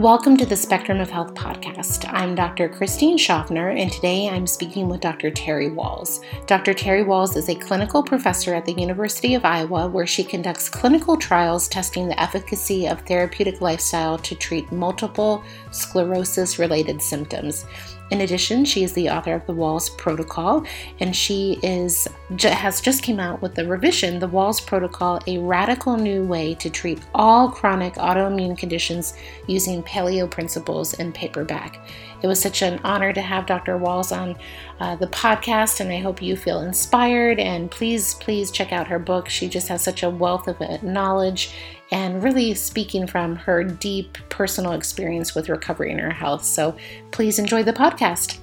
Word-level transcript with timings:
Welcome 0.00 0.38
to 0.38 0.46
the 0.46 0.56
Spectrum 0.56 0.98
of 0.98 1.10
Health 1.10 1.34
podcast. 1.34 2.10
I'm 2.10 2.34
Dr. 2.34 2.70
Christine 2.70 3.18
Schaffner, 3.18 3.68
and 3.68 3.92
today 3.92 4.30
I'm 4.30 4.46
speaking 4.46 4.88
with 4.88 5.02
Dr. 5.02 5.30
Terry 5.30 5.68
Wahls. 5.68 6.24
Dr. 6.46 6.72
Terry 6.72 7.04
Wahls 7.04 7.36
is 7.36 7.50
a 7.50 7.54
clinical 7.54 8.02
professor 8.02 8.54
at 8.54 8.64
the 8.64 8.72
University 8.72 9.34
of 9.34 9.44
Iowa, 9.44 9.88
where 9.88 10.06
she 10.06 10.24
conducts 10.24 10.70
clinical 10.70 11.18
trials 11.18 11.68
testing 11.68 12.08
the 12.08 12.18
efficacy 12.18 12.86
of 12.86 13.02
therapeutic 13.02 13.60
lifestyle 13.60 14.16
to 14.20 14.34
treat 14.34 14.72
multiple 14.72 15.44
sclerosis 15.70 16.58
related 16.58 17.02
symptoms. 17.02 17.66
In 18.10 18.22
addition, 18.22 18.64
she 18.64 18.82
is 18.82 18.92
the 18.92 19.08
author 19.08 19.34
of 19.34 19.46
the 19.46 19.54
Wahls 19.54 19.96
Protocol, 19.96 20.64
and 20.98 21.14
she 21.14 21.58
is 21.62 22.08
has 22.40 22.80
just 22.80 23.02
came 23.02 23.20
out 23.20 23.40
with 23.40 23.54
the 23.54 23.66
revision, 23.66 24.18
the 24.18 24.28
Wahls 24.28 24.64
Protocol, 24.64 25.20
a 25.26 25.38
radical 25.38 25.96
new 25.96 26.24
way 26.24 26.54
to 26.54 26.70
treat 26.70 27.00
all 27.14 27.48
chronic 27.48 27.94
autoimmune 27.94 28.58
conditions 28.58 29.14
using 29.46 29.82
paleo 29.82 30.28
principles 30.28 30.94
in 30.94 31.12
paperback. 31.12 31.80
It 32.22 32.26
was 32.26 32.40
such 32.40 32.62
an 32.62 32.80
honor 32.84 33.12
to 33.12 33.20
have 33.20 33.46
Dr. 33.46 33.78
Wahls 33.78 34.16
on 34.16 34.36
uh, 34.78 34.96
the 34.96 35.06
podcast, 35.06 35.80
and 35.80 35.90
I 35.90 35.98
hope 35.98 36.20
you 36.20 36.36
feel 36.36 36.60
inspired. 36.60 37.38
And 37.38 37.70
please, 37.70 38.14
please 38.14 38.50
check 38.50 38.72
out 38.72 38.88
her 38.88 38.98
book. 38.98 39.28
She 39.28 39.48
just 39.48 39.68
has 39.68 39.82
such 39.82 40.02
a 40.02 40.10
wealth 40.10 40.46
of 40.46 40.60
uh, 40.60 40.78
knowledge 40.82 41.54
and 41.90 42.22
really 42.22 42.54
speaking 42.54 43.06
from 43.06 43.36
her 43.36 43.64
deep 43.64 44.18
personal 44.28 44.72
experience 44.72 45.34
with 45.34 45.48
recovery 45.48 45.90
and 45.90 46.00
her 46.00 46.10
health. 46.10 46.44
So 46.44 46.76
please 47.10 47.38
enjoy 47.38 47.62
the 47.62 47.72
podcast. 47.72 48.38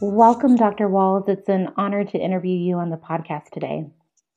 Welcome, 0.00 0.56
Dr. 0.56 0.88
Wahls. 0.88 1.28
It's 1.28 1.48
an 1.48 1.68
honor 1.76 2.04
to 2.04 2.18
interview 2.18 2.56
you 2.56 2.76
on 2.76 2.90
the 2.90 2.96
podcast 2.96 3.50
today. 3.50 3.84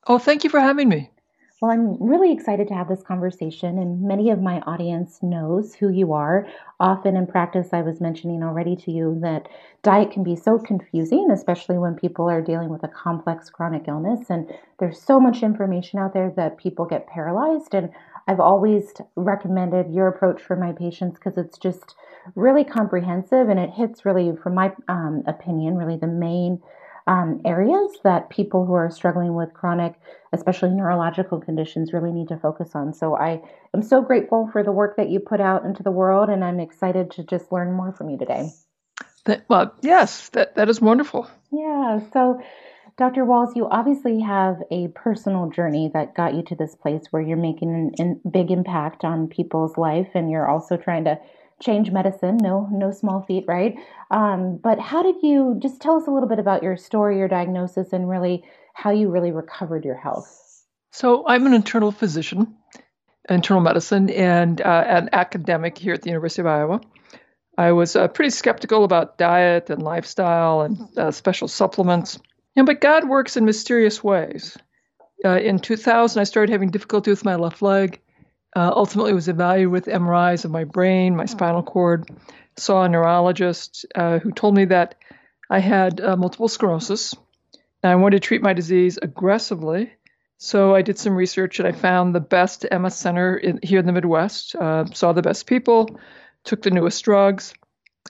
Oh, 0.07 0.19
thank 0.19 0.43
you 0.43 0.49
for 0.49 0.59
having 0.59 0.89
me. 0.89 1.09
Well, 1.63 1.71
I'm 1.71 1.95
really 1.97 2.33
excited 2.33 2.67
to 2.67 2.73
have 2.73 2.89
this 2.89 3.03
conversation, 3.03 3.77
and 3.79 4.01
many 4.01 4.31
of 4.31 4.41
my 4.41 4.59
audience 4.67 5.23
knows 5.23 5.73
who 5.73 5.87
you 5.87 6.11
are. 6.11 6.45
Often 6.81 7.15
in 7.15 7.25
practice, 7.25 7.69
I 7.71 7.83
was 7.83 8.01
mentioning 8.01 8.43
already 8.43 8.75
to 8.75 8.91
you 8.91 9.17
that 9.21 9.47
diet 9.81 10.11
can 10.11 10.25
be 10.25 10.35
so 10.35 10.59
confusing, 10.59 11.29
especially 11.31 11.77
when 11.77 11.95
people 11.95 12.29
are 12.29 12.41
dealing 12.41 12.67
with 12.67 12.83
a 12.83 12.89
complex 12.89 13.49
chronic 13.49 13.87
illness. 13.87 14.29
And 14.29 14.51
there's 14.79 15.01
so 15.01 15.21
much 15.21 15.41
information 15.41 15.99
out 15.99 16.13
there 16.13 16.33
that 16.35 16.57
people 16.57 16.83
get 16.83 17.07
paralyzed. 17.07 17.73
And 17.73 17.91
I've 18.27 18.41
always 18.41 18.91
recommended 19.15 19.89
your 19.89 20.09
approach 20.09 20.41
for 20.41 20.57
my 20.57 20.73
patients 20.73 21.17
because 21.17 21.37
it's 21.37 21.57
just 21.57 21.95
really 22.35 22.65
comprehensive 22.65 23.47
and 23.47 23.57
it 23.57 23.69
hits 23.69 24.03
really, 24.03 24.35
from 24.35 24.53
my 24.53 24.73
um, 24.89 25.23
opinion, 25.27 25.77
really 25.77 25.95
the 25.95 26.07
main 26.07 26.61
um, 27.07 27.41
areas 27.45 27.91
that 28.03 28.29
people 28.29 28.65
who 28.65 28.73
are 28.73 28.89
struggling 28.89 29.33
with 29.35 29.53
chronic, 29.53 29.95
especially 30.31 30.69
neurological 30.69 31.39
conditions, 31.39 31.93
really 31.93 32.11
need 32.11 32.29
to 32.29 32.37
focus 32.37 32.71
on. 32.75 32.93
So 32.93 33.15
I 33.15 33.41
am 33.73 33.81
so 33.81 34.01
grateful 34.01 34.49
for 34.51 34.63
the 34.63 34.71
work 34.71 34.95
that 34.97 35.09
you 35.09 35.19
put 35.19 35.41
out 35.41 35.65
into 35.65 35.83
the 35.83 35.91
world, 35.91 36.29
and 36.29 36.43
I'm 36.43 36.59
excited 36.59 37.11
to 37.11 37.23
just 37.23 37.51
learn 37.51 37.73
more 37.73 37.91
from 37.91 38.09
you 38.09 38.17
today. 38.17 38.49
That, 39.25 39.43
well, 39.49 39.73
yes, 39.81 40.29
that, 40.29 40.55
that 40.55 40.69
is 40.69 40.81
wonderful. 40.81 41.29
Yeah. 41.51 41.99
So, 42.11 42.41
Dr. 42.97 43.25
Wahls, 43.25 43.55
you 43.55 43.67
obviously 43.67 44.19
have 44.21 44.57
a 44.69 44.89
personal 44.89 45.49
journey 45.49 45.89
that 45.93 46.15
got 46.15 46.35
you 46.35 46.43
to 46.43 46.55
this 46.55 46.75
place 46.75 47.01
where 47.09 47.21
you're 47.21 47.37
making 47.37 47.95
a 47.99 48.29
big 48.29 48.51
impact 48.51 49.03
on 49.03 49.27
people's 49.27 49.77
life, 49.77 50.09
and 50.13 50.29
you're 50.29 50.47
also 50.47 50.77
trying 50.77 51.05
to 51.05 51.19
change 51.63 51.91
medicine. 51.91 52.37
No, 52.37 52.67
no 52.71 52.91
small 52.91 53.23
feat, 53.23 53.45
right? 53.47 53.75
Um, 54.11 54.59
but 54.61 54.79
how 54.79 55.01
did 55.01 55.15
you 55.23 55.57
just 55.61 55.81
tell 55.81 55.95
us 55.95 56.07
a 56.07 56.11
little 56.11 56.29
bit 56.29 56.39
about 56.39 56.63
your 56.63 56.77
story, 56.77 57.17
your 57.17 57.27
diagnosis, 57.27 57.93
and 57.93 58.09
really 58.09 58.43
how 58.73 58.91
you 58.91 59.09
really 59.09 59.31
recovered 59.31 59.85
your 59.85 59.95
health? 59.95 60.65
So 60.91 61.25
I'm 61.27 61.45
an 61.47 61.53
internal 61.53 61.91
physician, 61.91 62.55
internal 63.29 63.63
medicine, 63.63 64.09
and 64.09 64.61
uh, 64.61 64.83
an 64.87 65.09
academic 65.13 65.77
here 65.77 65.93
at 65.93 66.01
the 66.01 66.09
University 66.09 66.41
of 66.41 66.47
Iowa. 66.47 66.81
I 67.57 67.71
was 67.71 67.95
uh, 67.95 68.07
pretty 68.07 68.31
skeptical 68.31 68.83
about 68.83 69.17
diet 69.17 69.69
and 69.69 69.81
lifestyle 69.81 70.61
and 70.61 70.97
uh, 70.97 71.11
special 71.11 71.47
supplements. 71.47 72.19
But 72.55 72.81
God 72.81 73.07
works 73.07 73.37
in 73.37 73.45
mysterious 73.45 74.03
ways. 74.03 74.57
Uh, 75.25 75.39
in 75.39 75.59
2000, 75.59 76.19
I 76.19 76.23
started 76.23 76.51
having 76.51 76.69
difficulty 76.69 77.09
with 77.09 77.25
my 77.25 77.35
left 77.35 77.61
leg. 77.61 77.99
Uh, 78.55 78.71
ultimately, 78.75 79.13
was 79.13 79.27
evaluated 79.27 79.71
with 79.71 79.85
MRIs 79.85 80.45
of 80.45 80.51
my 80.51 80.63
brain, 80.63 81.15
my 81.15 81.25
spinal 81.25 81.63
cord. 81.63 82.09
Saw 82.55 82.83
a 82.83 82.89
neurologist 82.89 83.85
uh, 83.95 84.19
who 84.19 84.31
told 84.31 84.55
me 84.55 84.65
that 84.65 84.95
I 85.49 85.59
had 85.59 85.99
uh, 85.99 86.15
multiple 86.15 86.47
sclerosis, 86.47 87.15
and 87.81 87.91
I 87.91 87.95
wanted 87.95 88.21
to 88.21 88.27
treat 88.27 88.43
my 88.43 88.53
disease 88.53 88.99
aggressively. 89.01 89.91
So 90.37 90.75
I 90.75 90.81
did 90.81 90.99
some 90.99 91.15
research, 91.15 91.59
and 91.59 91.67
I 91.67 91.71
found 91.71 92.13
the 92.13 92.19
best 92.19 92.65
MS 92.71 92.95
center 92.95 93.37
in, 93.37 93.59
here 93.63 93.79
in 93.79 93.85
the 93.85 93.91
Midwest. 93.91 94.55
Uh, 94.55 94.85
saw 94.93 95.13
the 95.13 95.21
best 95.21 95.47
people, 95.47 95.99
took 96.43 96.61
the 96.61 96.71
newest 96.71 97.03
drugs, 97.03 97.53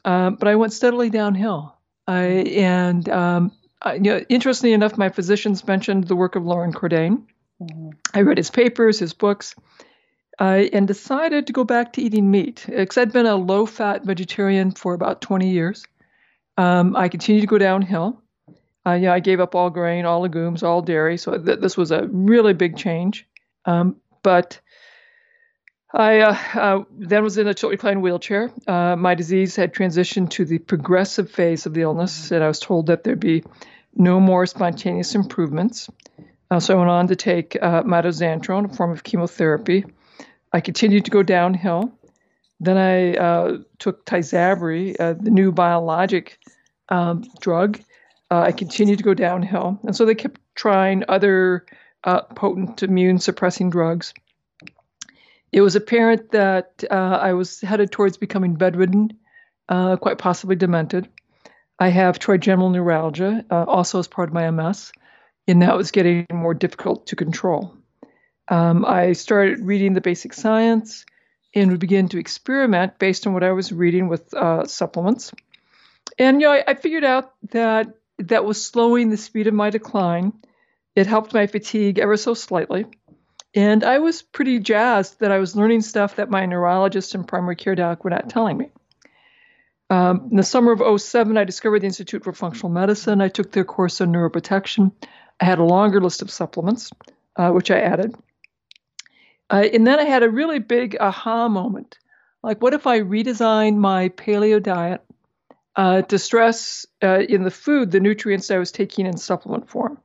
uh, 0.04 0.31
but 0.31 0.48
I 0.48 0.56
went 0.56 0.74
steadily 0.74 1.10
downhill. 1.10 1.78
I, 2.08 2.24
and 2.24 3.08
um, 3.08 3.52
I, 3.81 3.96
you 3.96 4.02
know, 4.02 4.25
interestingly 4.30 4.74
enough, 4.74 4.98
my 4.98 5.10
physicians 5.10 5.66
mentioned 5.66 6.06
the 6.06 6.16
work 6.16 6.36
of 6.36 6.46
Loren 6.46 6.74
Cordain. 6.74 7.24
Mm-hmm. 7.62 7.90
I 8.14 8.22
read 8.22 8.38
his 8.38 8.50
papers, 8.50 9.00
his 9.00 9.14
books, 9.14 9.56
and 10.39 10.88
decided 10.88 11.47
to 11.47 11.53
go 11.53 11.63
back 11.63 11.94
to 11.94 12.01
eating 12.01 12.29
meat. 12.29 12.66
Because 12.67 12.97
I'd 12.97 13.13
been 13.13 13.25
a 13.25 13.35
low 13.35 13.66
fat 13.66 14.03
vegetarian 14.03 14.71
for 14.71 14.94
about 14.94 15.21
20 15.21 15.49
years. 15.49 15.85
Um, 16.57 16.95
I 16.95 17.09
continued 17.09 17.41
to 17.41 17.47
go 17.47 17.57
downhill. 17.57 18.21
Uh, 18.85 18.94
yeah, 18.94 19.13
I 19.13 19.19
gave 19.19 19.39
up 19.39 19.55
all 19.55 19.69
grain, 19.69 20.05
all 20.05 20.21
legumes, 20.21 20.61
all 20.61 20.81
dairy. 20.81 21.17
So 21.17 21.38
th- 21.38 21.59
this 21.59 21.77
was 21.77 21.91
a 21.91 22.07
really 22.07 22.53
big 22.53 22.77
change. 22.77 23.25
Um, 23.66 23.97
but 24.23 24.59
I 25.94 26.19
uh, 26.19 26.38
uh, 26.55 26.83
then 26.91 27.23
was 27.23 27.38
in 27.38 27.47
a 27.47 27.53
tilt 27.53 27.71
recline 27.71 28.01
wheelchair. 28.01 28.51
Uh, 28.67 28.95
my 28.95 29.15
disease 29.15 29.55
had 29.55 29.73
transitioned 29.73 30.31
to 30.31 30.45
the 30.45 30.59
progressive 30.59 31.31
phase 31.31 31.65
of 31.65 31.73
the 31.73 31.81
illness, 31.81 32.31
and 32.31 32.44
I 32.44 32.47
was 32.47 32.59
told 32.59 32.88
that 32.88 33.03
there'd 33.03 33.19
be 33.19 33.44
no 33.95 34.19
more 34.19 34.45
spontaneous 34.45 35.13
improvements. 35.15 35.89
Uh, 36.50 36.59
so 36.59 36.73
I 36.73 36.77
went 36.77 36.89
on 36.89 37.07
to 37.07 37.15
take 37.15 37.55
uh, 37.61 37.83
mitoxantrone, 37.83 38.71
a 38.71 38.75
form 38.75 38.91
of 38.91 39.03
chemotherapy, 39.03 39.85
I 40.53 40.62
continued 40.62 41.06
to 41.06 41.12
go 41.12 41.24
downhill. 41.24 41.91
Then 42.59 42.78
I 42.78 43.16
uh, 43.16 43.58
took 43.80 44.06
Tysabri, 44.06 44.96
uh, 45.00 45.14
the 45.14 45.31
new 45.31 45.52
biologic 45.52 46.40
um, 46.90 47.25
drug. 47.41 47.80
Uh, 48.31 48.41
I 48.41 48.52
continued 48.52 49.00
to 49.00 49.03
go 49.03 49.13
downhill. 49.13 49.80
And 49.84 49.96
so 49.96 50.06
they 50.06 50.16
kept 50.16 50.40
trying 50.56 51.03
other 51.09 51.66
uh, 52.03 52.22
potent 52.22 52.84
immune 52.84 53.18
suppressing 53.18 53.69
drugs. 53.69 54.13
It 55.52 55.62
was 55.62 55.75
apparent 55.75 56.31
that 56.31 56.84
uh, 56.90 57.19
I 57.22 57.34
was 57.34 57.62
headed 57.62 57.92
towards 57.92 58.18
becoming 58.18 58.56
bedridden, 58.56 59.18
uh, 59.69 59.97
quite 59.97 60.18
possibly 60.18 60.56
demented. 60.56 61.09
I 61.80 61.90
have 61.90 62.18
trigeminal 62.18 62.69
neuralgia, 62.69 63.46
also 63.50 64.00
as 64.00 64.08
part 64.08 64.30
of 64.30 64.34
my 64.34 64.50
MS, 64.50 64.94
and 65.47 65.62
that 65.62 65.75
was 65.75 65.92
getting 65.92 66.25
more 66.31 66.53
difficult 66.53 67.08
to 67.08 67.16
control. 67.16 67.75
Um, 68.48 68.86
I 68.86 69.14
started 69.14 69.59
reading 69.59 69.94
the 69.94 70.02
basic 70.02 70.34
science 70.34 71.06
and 71.56 71.72
would 71.72 71.80
begin 71.80 72.09
to 72.09 72.20
experiment 72.20 73.00
based 73.00 73.26
on 73.26 73.34
what 73.34 73.44
I 73.44 73.52
was 73.52 73.72
reading 73.72 74.08
with 74.08 74.34
uh, 74.34 74.66
supplements. 74.66 75.31
And 76.18 76.42
you 76.42 76.48
know, 76.48 76.54
I, 76.54 76.64
I, 76.68 76.74
figured 76.74 77.04
out 77.04 77.34
that 77.52 77.96
that 78.20 78.46
was 78.46 78.66
slowing 78.66 79.09
the 79.09 79.18
speed 79.18 79.48
of 79.48 79.54
my 79.54 79.70
decline. 79.70 80.34
It 80.96 81.08
helped 81.08 81.34
my 81.34 81.48
fatigue 81.48 82.00
ever 82.00 82.18
so 82.18 82.34
slightly. 82.34 82.86
And 83.56 83.84
I 83.84 84.00
was 84.00 84.22
pretty 84.22 84.60
jazzed 84.60 85.20
that 85.20 85.31
I 85.31 85.40
was 85.40 85.56
learning 85.56 85.81
stuff 85.81 86.16
that 86.16 86.30
my 86.30 86.46
neurologist 86.46 87.16
and 87.16 87.28
primary 87.28 87.56
care 87.56 87.75
doc 87.75 88.04
were 88.04 88.10
not 88.10 88.30
telling 88.30 88.58
me. 88.58 88.70
Um, 89.90 90.30
in 90.31 90.38
the 90.38 90.44
summer 90.44 90.72
of 90.72 91.02
07, 91.02 91.38
I 91.38 91.44
discovered 91.44 91.81
the 91.81 91.86
Institute 91.86 92.24
for 92.24 92.34
Functional 92.34 92.72
Medicine. 92.72 93.22
I 93.22 93.28
took 93.28 93.52
their 93.52 93.64
course 93.64 94.02
on 94.02 94.12
neuroprotection. 94.12 94.92
I 95.40 95.46
had 95.46 95.60
a 95.60 95.64
longer 95.64 96.02
list 96.02 96.24
of 96.24 96.31
supplements, 96.31 96.92
uh, 97.36 97.51
which 97.51 97.69
I 97.69 97.80
added. 97.80 98.16
Uh, 99.50 99.68
and 99.74 99.86
then 99.86 100.00
I 100.00 100.04
had 100.04 100.24
a 100.24 100.30
really 100.30 100.60
big 100.60 100.98
aha 101.00 101.48
moment. 101.48 101.98
Like, 102.42 102.62
what 102.62 102.74
if 102.74 102.88
I 102.88 103.00
redesign 103.00 103.78
my 103.78 104.10
paleo 104.10 104.62
diet 104.62 105.01
uh, 105.75 106.01
to 106.04 106.19
stress 106.19 106.86
uh, 107.01 107.19
in 107.19 107.44
the 107.44 107.51
food 107.51 107.92
the 107.92 108.00
nutrients 108.00 108.51
I 108.51 108.57
was 108.57 108.72
taking 108.72 109.06
in 109.06 109.18
supplement 109.18 109.69
form? 109.69 110.00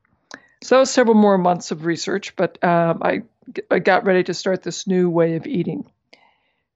So 0.63 0.75
that 0.75 0.81
was 0.81 0.91
several 0.91 1.15
more 1.15 1.39
months 1.39 1.71
of 1.71 1.85
research, 1.85 2.35
but 2.37 2.63
um, 2.65 3.01
I, 3.03 3.23
I 3.71 3.79
got 3.79 4.05
ready 4.05 4.25
to 4.25 4.35
start 4.35 4.63
this 4.63 4.87
new 4.87 5.09
way 5.09 5.37
of 5.37 5.47
eating. 5.47 5.91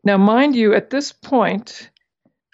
Now, 0.05 0.17
mind 0.17 0.56
you, 0.56 0.75
at 0.75 0.91
this 0.91 1.12
point, 1.12 1.91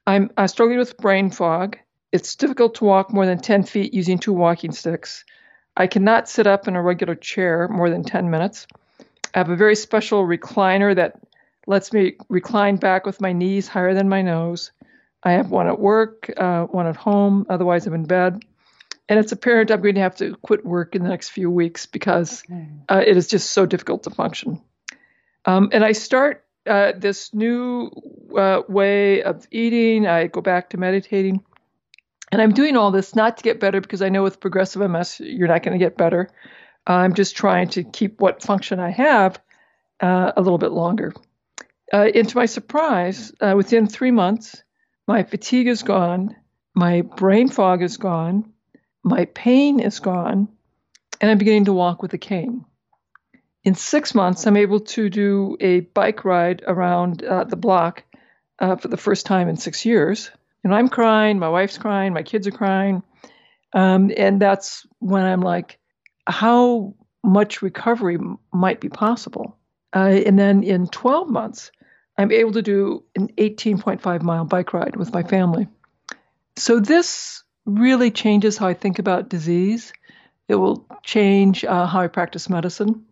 I'm, 0.06 0.31
I'm 0.37 0.49
struggling 0.49 0.78
with 0.78 0.96
brain 0.99 1.31
fog. 1.31 1.78
It's 2.12 2.37
difficult 2.37 2.76
to 2.76 2.84
walk 2.84 3.12
more 3.12 3.26
than 3.26 3.38
10 3.38 3.64
feet 3.64 3.93
using 3.93 4.19
two 4.19 4.32
walking 4.32 4.72
sticks. 4.72 5.25
I 5.76 5.87
cannot 5.87 6.28
sit 6.28 6.46
up 6.46 6.66
in 6.66 6.76
a 6.76 6.82
regular 6.82 7.14
chair 7.14 7.69
more 7.69 7.90
than 7.90 8.04
10 8.04 8.31
minutes. 8.31 8.66
I 9.34 9.38
have 9.38 9.50
a 9.50 9.56
very 9.56 9.76
special 9.76 10.26
recliner 10.26 10.94
that 10.94 11.20
lets 11.66 11.92
me 11.92 12.16
recline 12.28 12.76
back 12.76 13.04
with 13.04 13.20
my 13.20 13.32
knees 13.32 13.69
higher 13.69 13.94
than 13.94 14.08
my 14.08 14.22
nose. 14.22 14.72
I 15.22 15.32
have 15.32 15.50
one 15.50 15.66
at 15.66 15.78
work, 15.78 16.30
uh, 16.36 16.64
one 16.64 16.86
at 16.86 16.96
home. 16.96 17.46
Otherwise, 17.50 17.86
I'm 17.86 17.94
in 17.94 18.04
bed. 18.04 18.42
And 19.08 19.19
it's 19.19 19.32
apparent 19.32 19.70
I'm 19.70 19.80
going 19.80 19.94
to 19.94 20.00
have 20.02 20.16
to 20.16 20.36
quit 20.36 20.64
work 20.64 20.94
in 20.94 21.02
the 21.02 21.08
next 21.08 21.30
few 21.30 21.50
weeks 21.50 21.86
because 21.86 22.42
uh, 22.88 23.02
it 23.06 23.16
is 23.16 23.26
just 23.26 23.52
so 23.52 23.64
difficult 23.64 24.02
to 24.04 24.10
function. 24.10 24.60
Um, 25.44 25.70
and 25.72 25.82
I 25.84 25.92
start 25.92 26.44
uh, 26.66 26.92
this 26.94 27.32
new 27.32 27.90
uh, 28.36 28.62
way 28.69 29.22
of 29.22 29.46
eating. 29.50 30.06
I 30.06 30.26
go 30.26 30.40
back 30.42 30.70
to 30.70 30.76
meditating. 30.76 31.42
And 32.30 32.42
I'm 32.42 32.52
doing 32.52 32.76
all 32.76 32.90
this 32.90 33.14
not 33.14 33.38
to 33.38 33.42
get 33.42 33.60
better 33.60 33.80
because 33.80 34.02
I 34.02 34.10
know 34.10 34.22
with 34.22 34.40
progressive 34.40 34.88
MS, 34.88 35.20
you're 35.20 35.48
not 35.48 35.62
going 35.62 35.78
to 35.78 35.82
get 35.82 35.96
better. 35.96 36.28
I'm 36.88 37.14
just 37.14 37.37
trying 37.37 37.69
to 37.70 37.85
keep 37.85 38.20
what 38.20 38.43
function 38.43 38.81
I 38.81 38.90
have 38.90 39.38
uh, 40.00 40.32
a 40.37 40.40
little 40.40 40.58
bit 40.58 40.73
longer. 40.73 41.12
Uh, 41.93 42.08
and 42.14 42.29
to 42.29 42.37
my 42.37 42.46
surprise, 42.46 43.32
uh, 43.40 43.55
within 43.56 43.87
three 43.87 44.11
months, 44.11 44.62
my 45.06 45.23
fatigue 45.23 45.69
is 45.69 45.82
gone, 45.82 46.35
my 46.75 47.02
brain 47.02 47.49
fog 47.49 47.82
is 47.82 47.99
gone, 47.99 48.52
my 49.02 49.26
pain 49.26 49.81
is 49.81 50.00
gone, 50.00 50.49
and 51.20 51.31
I'm 51.31 51.38
beginning 51.38 51.67
to 51.67 51.73
walk 51.73 52.02
with 52.02 52.12
a 52.14 52.19
cane. 52.19 52.64
In 53.64 53.75
six 53.75 54.14
months, 54.14 54.46
I'm 54.46 54.56
able 54.56 54.81
to 54.81 55.11
do 55.11 55.56
a 55.61 55.81
bike 55.81 56.25
ride 56.25 56.62
around 56.67 57.23
uh, 57.23 57.44
the 57.44 57.56
block 57.56 58.05
uh, 58.58 58.76
for 58.76 58.88
the 58.88 58.96
first 58.96 59.26
time 59.26 59.49
in 59.49 59.56
six 59.56 59.85
years. 59.85 60.31
And 60.64 60.75
I'm 60.75 60.88
crying, 60.88 61.38
my 61.38 61.49
wife's 61.49 61.79
crying, 61.79 62.12
my 62.12 62.23
kids 62.23 62.46
are 62.46 62.52
crying. 62.52 63.02
Um, 63.75 64.11
and 64.17 64.40
that's 64.40 64.87
when 65.00 65.23
I'm 65.23 65.40
like, 65.40 65.79
how 66.28 66.94
much 67.25 67.62
recovery 67.62 68.14
m- 68.14 68.38
might 68.52 68.80
be 68.80 68.88
possible? 68.88 69.56
Uh, 69.94 70.20
and 70.26 70.38
then 70.38 70.62
in 70.62 70.86
12 70.86 71.28
months, 71.28 71.72
I'm 72.16 72.30
able 72.30 72.52
to 72.52 72.62
do 72.62 73.04
an 73.16 73.28
18.5 73.38 74.22
mile 74.22 74.44
bike 74.44 74.72
ride 74.72 74.96
with 74.96 75.12
my 75.12 75.22
family. 75.22 75.69
So 76.56 76.80
this 76.80 77.42
really 77.64 78.10
changes 78.10 78.58
how 78.58 78.66
I 78.66 78.75
think 78.75 78.98
about 78.98 79.28
disease. 79.28 79.92
It 80.48 80.56
will 80.56 80.86
change 81.02 81.64
uh, 81.64 81.86
how 81.86 82.00
I 82.00 82.08
practice 82.08 82.50
medicine. 82.50 83.04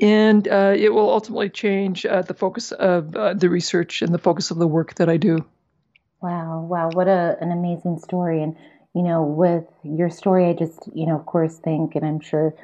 And 0.00 0.46
uh, 0.46 0.74
it 0.76 0.90
will 0.90 1.10
ultimately 1.10 1.50
change 1.50 2.06
uh, 2.06 2.22
the 2.22 2.34
focus 2.34 2.70
of 2.70 3.16
uh, 3.16 3.34
the 3.34 3.50
research 3.50 4.02
and 4.02 4.14
the 4.14 4.18
focus 4.18 4.52
of 4.52 4.58
the 4.58 4.66
work 4.66 4.94
that 4.94 5.08
I 5.08 5.16
do. 5.16 5.44
Wow, 6.22 6.66
wow, 6.68 6.90
what 6.90 7.08
a, 7.08 7.36
an 7.40 7.50
amazing 7.50 7.98
story. 7.98 8.42
And, 8.42 8.56
you 8.94 9.02
know, 9.02 9.22
with 9.22 9.64
your 9.82 10.10
story, 10.10 10.46
I 10.48 10.52
just, 10.54 10.88
you 10.94 11.06
know, 11.06 11.16
of 11.16 11.26
course, 11.26 11.58
think, 11.58 11.94
and 11.94 12.04
I'm 12.04 12.20
sure 12.20 12.54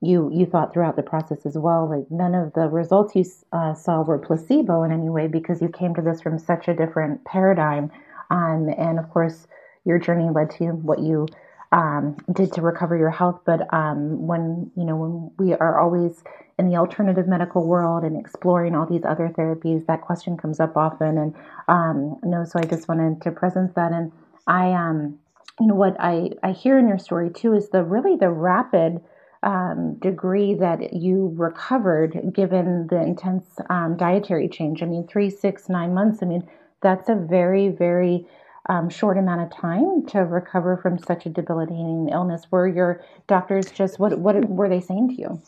you 0.00 0.30
you 0.32 0.46
thought 0.46 0.72
throughout 0.72 0.96
the 0.96 1.02
process 1.02 1.46
as 1.46 1.56
well, 1.56 1.88
like 1.88 2.10
none 2.10 2.34
of 2.34 2.52
the 2.54 2.68
results 2.68 3.14
you 3.14 3.24
uh, 3.52 3.72
saw 3.74 4.02
were 4.02 4.18
placebo 4.18 4.82
in 4.82 4.92
any 4.92 5.08
way 5.08 5.28
because 5.28 5.62
you 5.62 5.68
came 5.68 5.94
to 5.94 6.02
this 6.02 6.20
from 6.20 6.38
such 6.38 6.66
a 6.66 6.74
different 6.74 7.24
paradigm. 7.24 7.90
Um, 8.30 8.68
and 8.76 8.98
of 8.98 9.08
course, 9.10 9.46
your 9.84 9.98
journey 9.98 10.28
led 10.30 10.50
to 10.58 10.64
what 10.72 10.98
you 10.98 11.28
um, 11.70 12.16
did 12.32 12.52
to 12.54 12.62
recover 12.62 12.96
your 12.96 13.10
health. 13.10 13.40
But 13.46 13.72
um, 13.72 14.26
when 14.26 14.70
you 14.76 14.84
know 14.84 14.96
when 14.96 15.30
we 15.38 15.54
are 15.54 15.78
always 15.80 16.22
in 16.58 16.68
the 16.68 16.76
alternative 16.76 17.26
medical 17.26 17.66
world 17.66 18.04
and 18.04 18.18
exploring 18.18 18.74
all 18.74 18.86
these 18.86 19.04
other 19.04 19.32
therapies, 19.36 19.86
that 19.86 20.02
question 20.02 20.36
comes 20.36 20.60
up 20.60 20.76
often. 20.76 21.18
And 21.18 21.34
um, 21.68 22.18
no, 22.22 22.44
so 22.44 22.58
I 22.58 22.64
just 22.64 22.88
wanted 22.88 23.22
to 23.22 23.30
presence 23.30 23.72
that. 23.74 23.92
And 23.92 24.12
I, 24.46 24.72
um, 24.72 25.18
you 25.60 25.66
know, 25.66 25.74
what 25.74 25.96
I 25.98 26.30
I 26.42 26.52
hear 26.52 26.78
in 26.78 26.88
your 26.88 26.98
story 26.98 27.30
too 27.30 27.54
is 27.54 27.70
the 27.70 27.82
really 27.82 28.16
the 28.16 28.30
rapid. 28.30 29.00
Um, 29.44 29.94
degree 29.98 30.54
that 30.54 30.92
you 30.92 31.34
recovered 31.36 32.32
given 32.32 32.86
the 32.86 33.02
intense 33.02 33.44
um, 33.68 33.96
dietary 33.96 34.48
change. 34.48 34.84
I 34.84 34.86
mean, 34.86 35.04
three, 35.08 35.30
six, 35.30 35.68
nine 35.68 35.94
months. 35.94 36.22
I 36.22 36.26
mean, 36.26 36.48
that's 36.80 37.08
a 37.08 37.16
very, 37.16 37.70
very 37.70 38.24
um, 38.68 38.88
short 38.88 39.18
amount 39.18 39.40
of 39.40 39.60
time 39.60 40.06
to 40.06 40.20
recover 40.20 40.76
from 40.76 40.98
such 40.98 41.26
a 41.26 41.28
debilitating 41.28 42.10
illness. 42.12 42.46
Were 42.50 42.68
your 42.68 43.04
doctors 43.26 43.70
just 43.70 43.98
what 43.98 44.18
what 44.18 44.48
were 44.48 44.68
they 44.68 44.80
saying 44.80 45.08
to 45.08 45.14
you? 45.14 45.42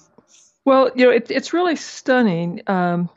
Well, 0.64 0.90
you 0.94 1.04
know, 1.04 1.10
it, 1.10 1.30
it's 1.30 1.52
really 1.52 1.76
stunning. 1.76 2.62
Um, 2.66 3.10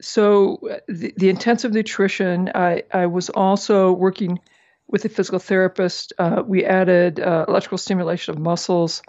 so 0.00 0.60
the, 0.88 1.12
the, 1.16 1.28
intensive 1.28 1.72
nutrition. 1.72 2.50
I, 2.54 2.82
I 2.92 3.06
was 3.06 3.30
also 3.30 3.92
working 3.92 4.40
with 4.88 5.04
a 5.04 5.08
physical 5.08 5.38
therapist. 5.38 6.12
Uh, 6.18 6.42
we 6.46 6.64
added 6.64 7.20
uh, 7.20 7.44
electrical 7.46 7.78
stimulation 7.78 8.34
of 8.34 8.40
muscles, 8.40 9.02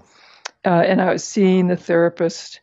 uh, 0.66 0.70
and 0.70 1.02
I 1.02 1.14
was 1.14 1.24
seeing 1.24 1.68
the 1.68 1.78
therapist, 1.78 2.62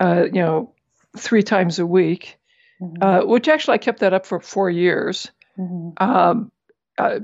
uh, 0.00 0.24
you 0.24 0.40
know, 0.40 0.74
three 1.16 1.42
times 1.42 1.78
a 1.78 1.86
week. 1.86 2.36
Mm-hmm. 2.80 3.02
Uh, 3.02 3.26
which 3.26 3.46
actually 3.46 3.74
I 3.74 3.78
kept 3.78 4.00
that 4.00 4.14
up 4.14 4.24
for 4.24 4.40
four 4.40 4.70
years. 4.70 5.30
Mm-hmm. 5.58 6.02
Um, 6.02 6.50
uh, 6.96 7.20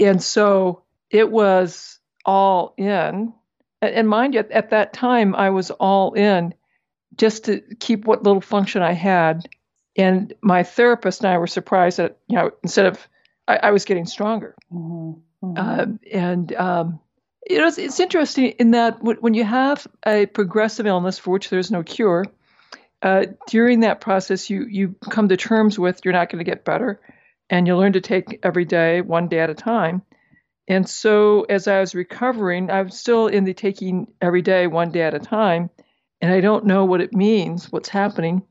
and 0.00 0.22
so 0.22 0.84
it 1.10 1.28
was 1.28 1.98
all 2.24 2.72
in. 2.76 3.32
And 3.80 4.08
mind 4.08 4.34
you, 4.34 4.44
at 4.48 4.70
that 4.70 4.92
time, 4.92 5.34
I 5.34 5.50
was 5.50 5.72
all 5.72 6.12
in 6.12 6.54
just 7.16 7.46
to 7.46 7.60
keep 7.80 8.04
what 8.04 8.22
little 8.22 8.40
function 8.40 8.82
I 8.82 8.92
had. 8.92 9.48
And 9.96 10.32
my 10.40 10.62
therapist 10.62 11.22
and 11.22 11.32
I 11.32 11.38
were 11.38 11.48
surprised 11.48 11.98
that, 11.98 12.18
you 12.28 12.36
know, 12.36 12.52
instead 12.62 12.86
of, 12.86 13.08
I, 13.48 13.56
I 13.56 13.70
was 13.70 13.84
getting 13.84 14.06
stronger. 14.06 14.54
Mm-hmm. 14.72 15.46
Mm-hmm. 15.46 15.56
Uh, 15.56 15.86
and, 16.12 16.52
um, 16.54 17.00
you 17.48 17.58
know, 17.58 17.66
it's, 17.66 17.78
it's 17.78 18.00
interesting 18.00 18.50
in 18.58 18.70
that 18.72 19.02
when 19.02 19.34
you 19.34 19.44
have 19.44 19.86
a 20.06 20.26
progressive 20.26 20.86
illness 20.86 21.18
for 21.18 21.32
which 21.32 21.50
there's 21.50 21.70
no 21.70 21.82
cure, 21.82 22.24
uh, 23.02 23.26
during 23.48 23.80
that 23.80 24.00
process, 24.00 24.48
you 24.48 24.64
you 24.70 24.94
come 25.10 25.28
to 25.28 25.36
terms 25.36 25.76
with 25.76 26.02
you're 26.04 26.14
not 26.14 26.30
going 26.30 26.38
to 26.38 26.48
get 26.48 26.64
better, 26.64 27.00
and 27.50 27.66
you 27.66 27.76
learn 27.76 27.94
to 27.94 28.00
take 28.00 28.38
every 28.44 28.64
day, 28.64 29.00
one 29.00 29.26
day 29.26 29.40
at 29.40 29.50
a 29.50 29.54
time. 29.54 30.02
And 30.68 30.88
so 30.88 31.42
as 31.42 31.66
I 31.66 31.80
was 31.80 31.94
recovering, 31.94 32.70
I 32.70 32.82
was 32.82 32.96
still 32.96 33.26
in 33.26 33.42
the 33.44 33.54
taking 33.54 34.06
every 34.20 34.42
day, 34.42 34.68
one 34.68 34.92
day 34.92 35.02
at 35.02 35.14
a 35.14 35.18
time. 35.18 35.70
And 36.20 36.32
I 36.32 36.40
don't 36.40 36.66
know 36.66 36.84
what 36.84 37.00
it 37.00 37.12
means, 37.12 37.70
what's 37.72 37.88
happening. 37.88 38.42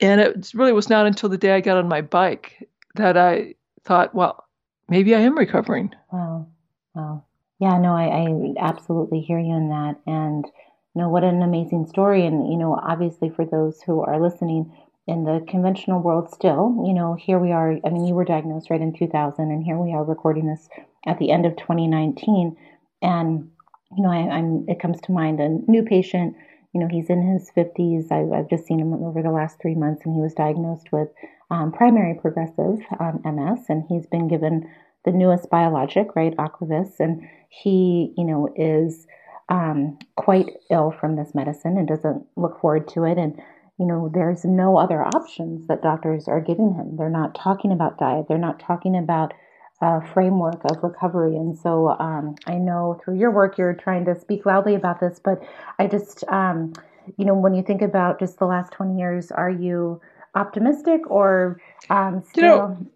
And 0.00 0.20
it 0.20 0.52
really 0.54 0.72
was 0.72 0.88
not 0.88 1.06
until 1.06 1.28
the 1.28 1.36
day 1.36 1.52
I 1.52 1.60
got 1.60 1.76
on 1.76 1.88
my 1.88 2.02
bike 2.02 2.68
that 2.94 3.16
I 3.16 3.56
thought, 3.84 4.14
well, 4.14 4.44
maybe 4.88 5.14
I 5.14 5.20
am 5.20 5.38
recovering. 5.38 5.92
Wow. 6.12 6.46
Wow. 6.94 7.24
Yeah, 7.58 7.78
no, 7.78 7.94
I, 7.94 8.06
I 8.06 8.68
absolutely 8.68 9.20
hear 9.20 9.38
you 9.38 9.54
in 9.54 9.68
that. 9.68 9.96
And, 10.06 10.46
you 10.94 11.02
know, 11.02 11.08
what 11.08 11.24
an 11.24 11.42
amazing 11.42 11.86
story. 11.86 12.24
And, 12.24 12.50
you 12.50 12.58
know, 12.58 12.74
obviously 12.74 13.28
for 13.28 13.44
those 13.44 13.82
who 13.82 14.00
are 14.00 14.20
listening, 14.20 14.72
in 15.10 15.24
the 15.24 15.44
conventional 15.48 16.00
world 16.00 16.30
still. 16.30 16.84
You 16.86 16.94
know, 16.94 17.14
here 17.14 17.38
we 17.38 17.52
are. 17.52 17.78
I 17.84 17.90
mean, 17.90 18.06
you 18.06 18.14
were 18.14 18.24
diagnosed 18.24 18.70
right 18.70 18.80
in 18.80 18.92
2000, 18.92 19.50
and 19.50 19.62
here 19.62 19.76
we 19.76 19.92
are 19.92 20.04
recording 20.04 20.46
this 20.46 20.68
at 21.06 21.18
the 21.18 21.30
end 21.32 21.46
of 21.46 21.56
2019. 21.56 22.56
And 23.02 23.50
you 23.96 24.02
know, 24.02 24.10
I, 24.10 24.38
am 24.38 24.66
It 24.68 24.80
comes 24.80 25.00
to 25.02 25.12
mind 25.12 25.40
a 25.40 25.48
new 25.48 25.82
patient. 25.82 26.36
You 26.72 26.80
know, 26.80 26.88
he's 26.90 27.10
in 27.10 27.22
his 27.22 27.50
50s. 27.56 28.12
I, 28.12 28.36
have 28.36 28.48
just 28.48 28.66
seen 28.66 28.78
him 28.78 28.92
over 28.92 29.22
the 29.22 29.30
last 29.30 29.60
three 29.60 29.74
months, 29.74 30.02
and 30.04 30.14
he 30.14 30.20
was 30.20 30.34
diagnosed 30.34 30.92
with 30.92 31.08
um, 31.50 31.72
primary 31.72 32.14
progressive 32.14 32.78
um, 33.00 33.20
MS, 33.24 33.64
and 33.68 33.84
he's 33.88 34.06
been 34.06 34.28
given 34.28 34.70
the 35.04 35.12
newest 35.12 35.50
biologic, 35.50 36.14
right, 36.14 36.36
Ocrevus, 36.36 37.00
and 37.00 37.28
he, 37.48 38.12
you 38.16 38.24
know, 38.24 38.48
is 38.54 39.06
um, 39.48 39.98
quite 40.16 40.50
ill 40.70 40.92
from 40.92 41.16
this 41.16 41.34
medicine 41.34 41.76
and 41.76 41.88
doesn't 41.88 42.24
look 42.36 42.60
forward 42.60 42.86
to 42.88 43.04
it. 43.04 43.18
And 43.18 43.40
you 43.80 43.86
know, 43.86 44.10
there's 44.12 44.44
no 44.44 44.76
other 44.76 45.02
options 45.02 45.66
that 45.68 45.80
doctors 45.80 46.28
are 46.28 46.42
giving 46.42 46.74
him. 46.74 46.96
They're 46.98 47.08
not 47.08 47.34
talking 47.34 47.72
about 47.72 47.98
diet. 47.98 48.26
They're 48.28 48.36
not 48.36 48.60
talking 48.60 48.94
about 48.94 49.32
a 49.80 50.06
framework 50.12 50.60
of 50.64 50.82
recovery. 50.82 51.36
And 51.36 51.58
so 51.58 51.88
um, 51.98 52.36
I 52.46 52.54
know 52.54 53.00
through 53.02 53.18
your 53.18 53.30
work, 53.30 53.56
you're 53.56 53.74
trying 53.74 54.04
to 54.06 54.18
speak 54.18 54.44
loudly 54.44 54.74
about 54.74 55.00
this, 55.00 55.20
but 55.22 55.42
I 55.78 55.86
just, 55.86 56.22
um, 56.28 56.74
you 57.16 57.24
know, 57.24 57.34
when 57.34 57.54
you 57.54 57.62
think 57.62 57.80
about 57.80 58.18
just 58.18 58.38
the 58.38 58.44
last 58.44 58.72
20 58.72 58.98
years, 58.98 59.30
are 59.30 59.50
you 59.50 60.00
optimistic 60.34 61.10
or 61.10 61.60
um, 61.88 62.22
still, 62.28 62.44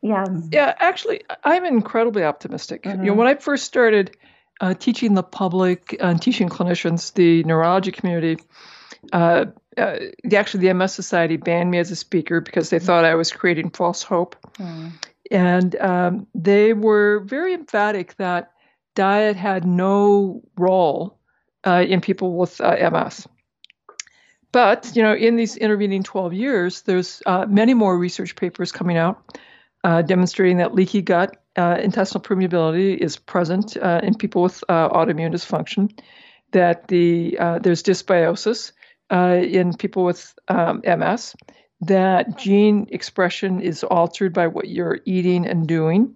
you 0.03 0.11
know, 0.11 0.25
yeah? 0.25 0.25
Yeah, 0.53 0.75
actually, 0.79 1.23
I'm 1.43 1.65
incredibly 1.65 2.23
optimistic. 2.23 2.83
Mm-hmm. 2.83 2.91
You 3.01 3.07
know, 3.07 3.13
mm-hmm. 3.13 3.19
when 3.19 3.29
I 3.29 3.35
first 3.37 3.65
started 3.65 4.17
uh, 4.61 4.75
teaching 4.75 5.15
the 5.15 5.23
public 5.23 5.97
and 6.01 6.21
teaching 6.21 6.49
clinicians, 6.49 7.15
the 7.15 7.45
neurology 7.45 7.93
community, 7.93 8.43
uh, 9.13 9.47
uh, 9.77 9.97
actually 10.33 10.69
the 10.69 10.75
MS 10.75 10.95
Society 10.95 11.37
banned 11.37 11.71
me 11.71 11.79
as 11.79 11.91
a 11.91 11.97
speaker 11.97 12.41
because 12.41 12.71
they 12.71 12.79
thought 12.79 13.05
I 13.05 13.15
was 13.15 13.33
creating 13.33 13.71
false 13.71 14.03
hope. 14.03 14.37
Mm. 14.59 14.93
And 15.31 15.75
um, 15.77 16.27
they 16.35 16.73
were 16.73 17.21
very 17.21 17.55
emphatic 17.55 18.17
that 18.17 18.53
diet 18.95 19.37
had 19.37 19.65
no 19.65 20.43
role 20.57 21.19
uh, 21.65 21.85
in 21.87 22.01
people 22.01 22.37
with 22.37 22.61
uh, 22.61 22.91
MS. 22.91 23.27
But 24.53 24.93
you 24.95 25.03
know, 25.03 25.15
in 25.15 25.37
these 25.37 25.57
intervening 25.57 26.03
12 26.03 26.33
years, 26.33 26.83
there's 26.83 27.23
uh, 27.27 27.47
many 27.49 27.75
more 27.75 27.99
research 27.99 28.37
papers 28.37 28.71
coming 28.71 28.97
out 28.97 29.39
uh, 29.83 30.03
demonstrating 30.03 30.59
that 30.59 30.75
leaky 30.75 31.03
gut 31.03 31.43
uh, 31.57 31.79
intestinal 31.83 32.23
permeability 32.23 32.97
is 32.97 33.17
present 33.17 33.77
in 33.77 34.15
people 34.15 34.43
with 34.43 34.63
autoimmune 34.69 35.33
dysfunction. 35.33 35.91
That 36.53 36.87
the 36.87 37.37
there's 37.63 37.83
dysbiosis, 37.83 38.73
uh, 39.11 39.41
in 39.43 39.75
people 39.75 40.05
with 40.05 40.35
um, 40.49 40.83
MS 40.85 41.35
that 41.81 42.39
gene 42.39 42.89
expression 42.91 43.61
is 43.61 43.85
altered 43.85 44.33
by 44.33 44.47
what 44.47 44.69
you're 44.69 45.01
eating 45.05 45.47
and 45.47 45.67
doing. 45.67 46.15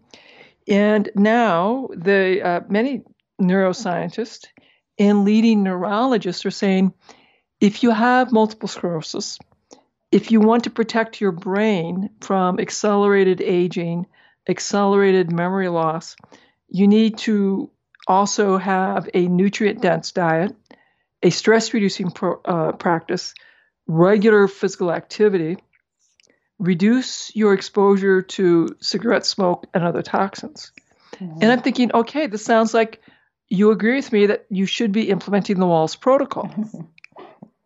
And 0.66 1.10
now 1.14 1.88
the 1.94 2.42
uh, 2.42 2.60
many 2.68 3.02
neuroscientists 3.40 4.46
and 4.98 5.24
leading 5.24 5.62
neurologists 5.62 6.44
are 6.46 6.50
saying 6.50 6.92
if 7.60 7.82
you 7.82 7.90
have 7.90 8.32
multiple 8.32 8.68
sclerosis 8.68 9.38
if 10.10 10.30
you 10.30 10.40
want 10.40 10.64
to 10.64 10.70
protect 10.70 11.20
your 11.20 11.32
brain 11.32 12.10
from 12.20 12.58
accelerated 12.58 13.40
aging, 13.42 14.06
accelerated 14.48 15.30
memory 15.30 15.68
loss, 15.68 16.16
you 16.68 16.86
need 16.86 17.18
to 17.18 17.70
also 18.06 18.56
have 18.56 19.08
a 19.12 19.26
nutrient 19.28 19.82
dense 19.82 20.12
diet, 20.12 20.56
a 21.22 21.30
stress 21.30 21.74
reducing 21.74 22.10
pro, 22.10 22.40
uh, 22.44 22.72
practice, 22.72 23.34
regular 23.88 24.46
physical 24.46 24.92
activity, 24.92 25.56
reduce 26.58 27.34
your 27.34 27.54
exposure 27.54 28.22
to 28.22 28.68
cigarette 28.80 29.26
smoke 29.26 29.66
and 29.74 29.82
other 29.82 30.02
toxins. 30.02 30.70
Mm-hmm. 31.14 31.38
And 31.40 31.50
I'm 31.50 31.62
thinking, 31.62 31.90
okay, 31.92 32.26
this 32.26 32.44
sounds 32.44 32.74
like 32.74 33.00
you 33.48 33.70
agree 33.70 33.96
with 33.96 34.12
me 34.12 34.26
that 34.26 34.46
you 34.50 34.66
should 34.66 34.92
be 34.92 35.08
implementing 35.08 35.58
the 35.58 35.66
Wahls 35.66 35.98
protocol. 35.98 36.44
Mm-hmm. 36.44 36.80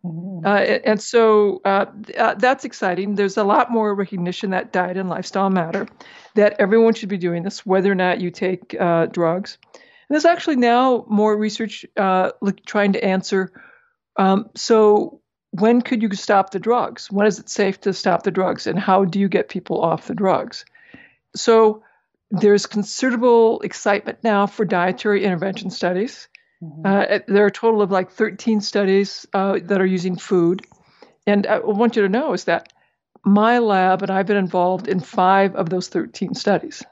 Uh, 0.05 0.79
and 0.83 1.01
so 1.01 1.61
uh, 1.63 1.85
uh, 2.17 2.33
that's 2.33 2.65
exciting. 2.65 3.15
There's 3.15 3.37
a 3.37 3.43
lot 3.45 3.71
more 3.71 3.95
recognition 3.95 4.49
that 4.49 4.73
diet 4.73 4.97
and 4.97 5.07
lifestyle 5.07 5.49
matter, 5.49 5.87
that 6.35 6.57
everyone 6.59 6.93
should 6.93 7.07
be 7.07 7.17
doing 7.17 7.43
this, 7.43 7.65
whether 7.65 7.89
or 7.89 7.95
not 7.95 8.19
you 8.19 8.29
take 8.29 8.75
uh, 8.77 9.05
drugs. 9.05 9.57
And 9.73 9.81
there's 10.09 10.25
actually 10.25 10.57
now 10.57 11.05
more 11.07 11.37
research 11.37 11.85
uh, 11.95 12.31
trying 12.65 12.91
to 12.91 13.01
answer 13.05 13.53
um, 14.17 14.49
so, 14.55 15.21
when 15.59 15.81
could 15.81 16.01
you 16.01 16.11
stop 16.13 16.49
the 16.49 16.59
drugs? 16.59 17.11
When 17.11 17.27
is 17.27 17.39
it 17.39 17.47
safe 17.47 17.79
to 17.81 17.93
stop 17.93 18.23
the 18.23 18.31
drugs? 18.31 18.65
And 18.65 18.79
how 18.79 19.05
do 19.05 19.19
you 19.19 19.29
get 19.29 19.49
people 19.49 19.81
off 19.81 20.07
the 20.07 20.15
drugs? 20.15 20.65
So, 21.35 21.83
there's 22.31 22.65
considerable 22.65 23.61
excitement 23.61 24.23
now 24.23 24.47
for 24.47 24.65
dietary 24.65 25.23
intervention 25.23 25.69
studies. 25.69 26.27
Mm-hmm. 26.63 26.81
Uh, 26.83 27.19
there 27.27 27.43
are 27.43 27.47
a 27.47 27.51
total 27.51 27.83
of 27.83 27.91
like 27.91 28.11
13 28.11 28.61
studies 28.61 29.27
uh, 29.33 29.59
that 29.63 29.79
are 29.79 29.85
using 29.85 30.15
food. 30.15 30.65
And 31.27 31.45
I 31.45 31.59
want 31.59 31.95
you 31.95 32.01
to 32.01 32.09
know 32.09 32.33
is 32.33 32.45
that 32.45 32.73
my 33.23 33.59
lab 33.59 34.01
and 34.01 34.09
I've 34.09 34.25
been 34.25 34.37
involved 34.37 34.87
in 34.87 34.99
five 34.99 35.55
of 35.55 35.69
those 35.69 35.87
13 35.89 36.33
studies. 36.33 36.83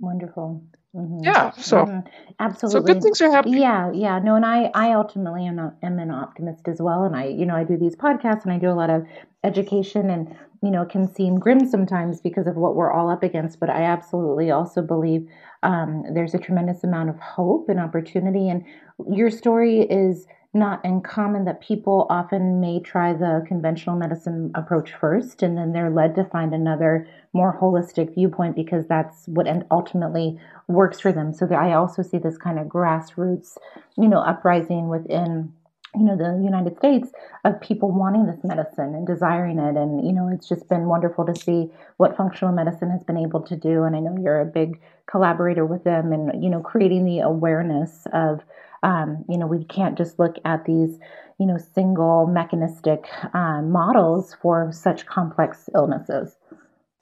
Wonderful. 0.00 0.64
Mm-hmm. 0.94 1.22
Yeah, 1.22 1.50
so 1.52 1.84
mm-hmm. 1.84 2.08
absolutely, 2.40 2.80
so 2.80 2.94
good 2.94 3.02
things 3.02 3.20
are 3.20 3.30
happening. 3.30 3.60
Yeah, 3.60 3.92
yeah. 3.92 4.18
No, 4.20 4.36
and 4.36 4.44
I, 4.44 4.70
I 4.74 4.92
ultimately 4.94 5.46
am, 5.46 5.58
a, 5.58 5.74
am 5.82 5.98
an 5.98 6.10
optimist 6.10 6.66
as 6.66 6.80
well, 6.80 7.04
and 7.04 7.14
I, 7.14 7.26
you 7.26 7.44
know, 7.44 7.54
I 7.54 7.64
do 7.64 7.76
these 7.76 7.94
podcasts 7.94 8.44
and 8.44 8.52
I 8.52 8.58
do 8.58 8.70
a 8.70 8.72
lot 8.72 8.88
of 8.88 9.06
education, 9.44 10.08
and 10.08 10.34
you 10.62 10.70
know, 10.70 10.82
it 10.82 10.88
can 10.88 11.06
seem 11.14 11.38
grim 11.38 11.66
sometimes 11.66 12.22
because 12.22 12.46
of 12.46 12.56
what 12.56 12.74
we're 12.74 12.90
all 12.90 13.10
up 13.10 13.22
against. 13.22 13.60
But 13.60 13.68
I 13.68 13.82
absolutely 13.82 14.50
also 14.50 14.80
believe 14.80 15.28
um, 15.62 16.04
there's 16.14 16.34
a 16.34 16.38
tremendous 16.38 16.82
amount 16.82 17.10
of 17.10 17.18
hope 17.20 17.68
and 17.68 17.78
opportunity, 17.78 18.48
and 18.48 18.64
your 19.10 19.30
story 19.30 19.80
is 19.80 20.26
not 20.58 20.84
uncommon 20.84 21.44
that 21.44 21.60
people 21.60 22.06
often 22.10 22.60
may 22.60 22.80
try 22.80 23.12
the 23.12 23.44
conventional 23.46 23.96
medicine 23.96 24.50
approach 24.54 24.92
first 24.92 25.42
and 25.42 25.56
then 25.56 25.72
they're 25.72 25.90
led 25.90 26.14
to 26.16 26.24
find 26.24 26.52
another 26.52 27.08
more 27.32 27.58
holistic 27.60 28.14
viewpoint 28.14 28.56
because 28.56 28.86
that's 28.86 29.26
what 29.26 29.46
ultimately 29.70 30.38
works 30.66 31.00
for 31.00 31.12
them. 31.12 31.32
So 31.32 31.46
i 31.54 31.72
also 31.72 32.02
see 32.02 32.18
this 32.18 32.36
kind 32.36 32.58
of 32.58 32.66
grassroots 32.66 33.56
you 33.96 34.08
know 34.08 34.20
uprising 34.20 34.88
within 34.88 35.52
you 35.94 36.04
know 36.04 36.16
the 36.16 36.40
united 36.44 36.76
states 36.76 37.10
of 37.44 37.60
people 37.60 37.90
wanting 37.90 38.26
this 38.26 38.44
medicine 38.44 38.94
and 38.94 39.06
desiring 39.06 39.58
it. 39.58 39.76
And 39.76 40.06
you 40.06 40.12
know 40.12 40.28
it's 40.32 40.48
just 40.48 40.68
been 40.68 40.86
wonderful 40.86 41.24
to 41.26 41.34
see 41.34 41.70
what 41.96 42.16
functional 42.16 42.52
medicine 42.52 42.90
has 42.90 43.02
been 43.04 43.16
able 43.16 43.40
to 43.42 43.56
do. 43.56 43.84
And 43.84 43.96
i 43.96 44.00
know 44.00 44.16
you're 44.20 44.40
a 44.40 44.46
big 44.46 44.80
collaborator 45.06 45.64
with 45.64 45.84
them 45.84 46.12
and 46.12 46.42
you 46.42 46.50
know 46.50 46.60
creating 46.60 47.04
the 47.04 47.20
awareness 47.20 48.06
of 48.12 48.42
um, 48.82 49.24
you 49.28 49.38
know, 49.38 49.46
we 49.46 49.64
can't 49.64 49.96
just 49.96 50.18
look 50.18 50.36
at 50.44 50.64
these, 50.64 50.98
you 51.38 51.46
know, 51.46 51.58
single 51.74 52.26
mechanistic 52.26 53.06
uh, 53.34 53.62
models 53.62 54.36
for 54.40 54.70
such 54.72 55.06
complex 55.06 55.68
illnesses. 55.74 56.36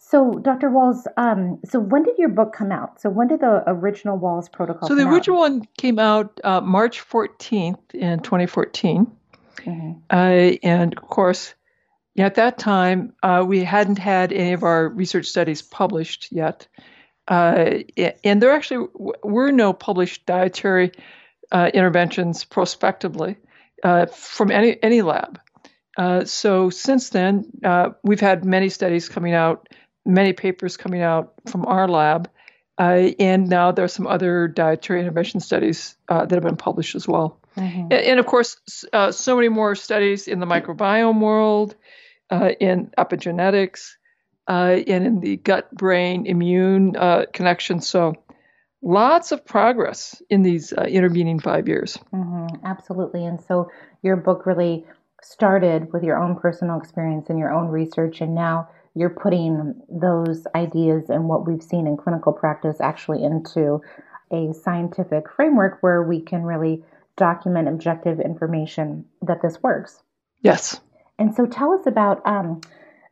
So, 0.09 0.35
Dr. 0.35 0.71
Wahls, 0.71 1.05
um, 1.17 1.59
so 1.65 1.81
when 1.81 2.05
did 2.05 2.17
your 2.17 2.29
book 2.29 2.53
come 2.53 2.71
out? 2.71 3.01
So, 3.01 3.11
when 3.11 3.27
did 3.27 3.41
the 3.41 3.65
original 3.67 4.17
Wahls 4.17 4.51
protocol? 4.51 4.89
So, 4.89 4.95
the 4.95 5.09
original 5.09 5.39
out? 5.39 5.51
one 5.51 5.69
came 5.79 5.99
out 5.99 6.41
uh, 6.45 6.61
March 6.61 7.05
14th 7.05 7.93
in 7.93 8.21
2014, 8.21 9.11
mm-hmm. 9.57 9.93
uh, 10.09 10.15
and 10.63 10.97
of 10.97 11.03
course, 11.03 11.55
at 12.17 12.37
that 12.37 12.57
time 12.57 13.15
uh, 13.25 13.45
we 13.47 13.65
hadn't 13.65 13.99
had 13.99 14.33
any 14.33 14.53
of 14.53 14.63
our 14.63 14.89
research 14.89 15.27
studies 15.27 15.61
published 15.61 16.29
yet, 16.31 16.69
uh, 17.27 17.79
and 18.23 18.41
there 18.41 18.53
actually 18.53 18.87
were 19.25 19.51
no 19.51 19.73
published 19.73 20.25
dietary 20.25 20.93
uh, 21.53 21.71
interventions 21.73 22.45
prospectively 22.45 23.37
uh, 23.83 24.07
from 24.07 24.51
any 24.51 24.83
any 24.83 25.03
lab. 25.03 25.41
Uh, 25.97 26.25
so 26.25 26.71
since 26.71 27.11
then, 27.11 27.47
uh, 27.65 27.91
we've 28.03 28.21
had 28.21 28.45
many 28.45 28.69
studies 28.69 29.09
coming 29.09 29.33
out, 29.33 29.69
many 30.05 30.33
papers 30.33 30.77
coming 30.77 31.03
out 31.03 31.33
from 31.47 31.65
our 31.67 31.89
lab, 31.89 32.29
uh, 32.79 33.11
and 33.19 33.49
now 33.49 33.73
there 33.73 33.85
are 33.85 33.89
some 33.89 34.07
other 34.07 34.47
dietary 34.47 35.01
intervention 35.01 35.41
studies 35.41 35.97
uh, 36.09 36.27
that 36.27 36.35
have 36.35 36.45
been 36.45 36.57
published 36.57 36.95
as 36.95 37.09
well. 37.09 37.41
Mm-hmm. 37.57 37.81
And, 37.81 37.93
and, 37.93 38.21
of 38.21 38.27
course, 38.27 38.59
so 39.11 39.37
many 39.37 39.49
more 39.49 39.75
studies 39.75 40.29
in 40.29 40.41
the 40.41 40.47
microbiome 40.47 41.21
world, 41.21 41.75
in 42.31 42.91
epigenetics, 42.99 43.93
and 44.47 44.87
in 44.87 45.21
the 45.21 45.37
gut-brain 45.39 46.27
immune 46.27 46.95
connection. 47.33 47.81
So 47.81 48.15
lots 48.87 49.33
of 49.33 49.45
progress 49.45 50.23
in 50.31 50.43
these 50.43 50.73
uh, 50.73 50.83
intervening 50.83 51.41
five 51.41 51.67
years. 51.67 51.99
Mm-hmm, 52.15 52.65
absolutely. 52.65 53.27
And 53.27 53.41
so 53.41 53.69
your 54.03 54.17
book 54.17 54.47
really 54.47 54.87
started 55.21 55.93
with 55.93 56.05
your 56.05 56.17
own 56.17 56.37
personal 56.37 56.79
experience 56.79 57.29
and 57.29 57.39
your 57.39 57.53
own 57.53 57.69
research, 57.69 58.21
and 58.21 58.35
now 58.35 58.69
you're 58.95 59.11
putting 59.11 59.75
those 59.91 60.47
ideas 60.55 61.11
and 61.11 61.29
what 61.29 61.47
we've 61.47 61.63
seen 61.63 61.87
in 61.87 61.97
clinical 61.97 62.33
practice 62.33 62.81
actually 62.81 63.25
into 63.25 63.83
a 64.31 64.53
scientific 64.55 65.31
framework 65.31 65.79
where 65.83 66.03
we 66.03 66.21
can 66.21 66.43
really 66.43 66.83
document 67.17 67.69
objective 67.69 68.21
information 68.21 69.05
that 69.23 69.43
this 69.43 69.63
works. 69.63 70.03
Yes. 70.43 70.81
And 71.19 71.35
so 71.35 71.47
tell 71.47 71.73
us 71.73 71.87
about 71.87 72.25
um, 72.27 72.61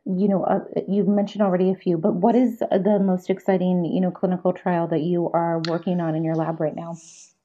you 0.05 0.27
know, 0.27 0.43
uh, 0.43 0.59
you've 0.87 1.07
mentioned 1.07 1.41
already 1.41 1.71
a 1.71 1.75
few, 1.75 1.97
but 1.97 2.13
what 2.13 2.35
is 2.35 2.59
the 2.59 2.99
most 3.03 3.29
exciting, 3.29 3.85
you 3.85 3.99
know, 3.99 4.11
clinical 4.11 4.53
trial 4.53 4.87
that 4.87 5.01
you 5.01 5.29
are 5.33 5.61
working 5.67 5.99
on 5.99 6.15
in 6.15 6.23
your 6.23 6.35
lab 6.35 6.59
right 6.59 6.75
now? 6.75 6.95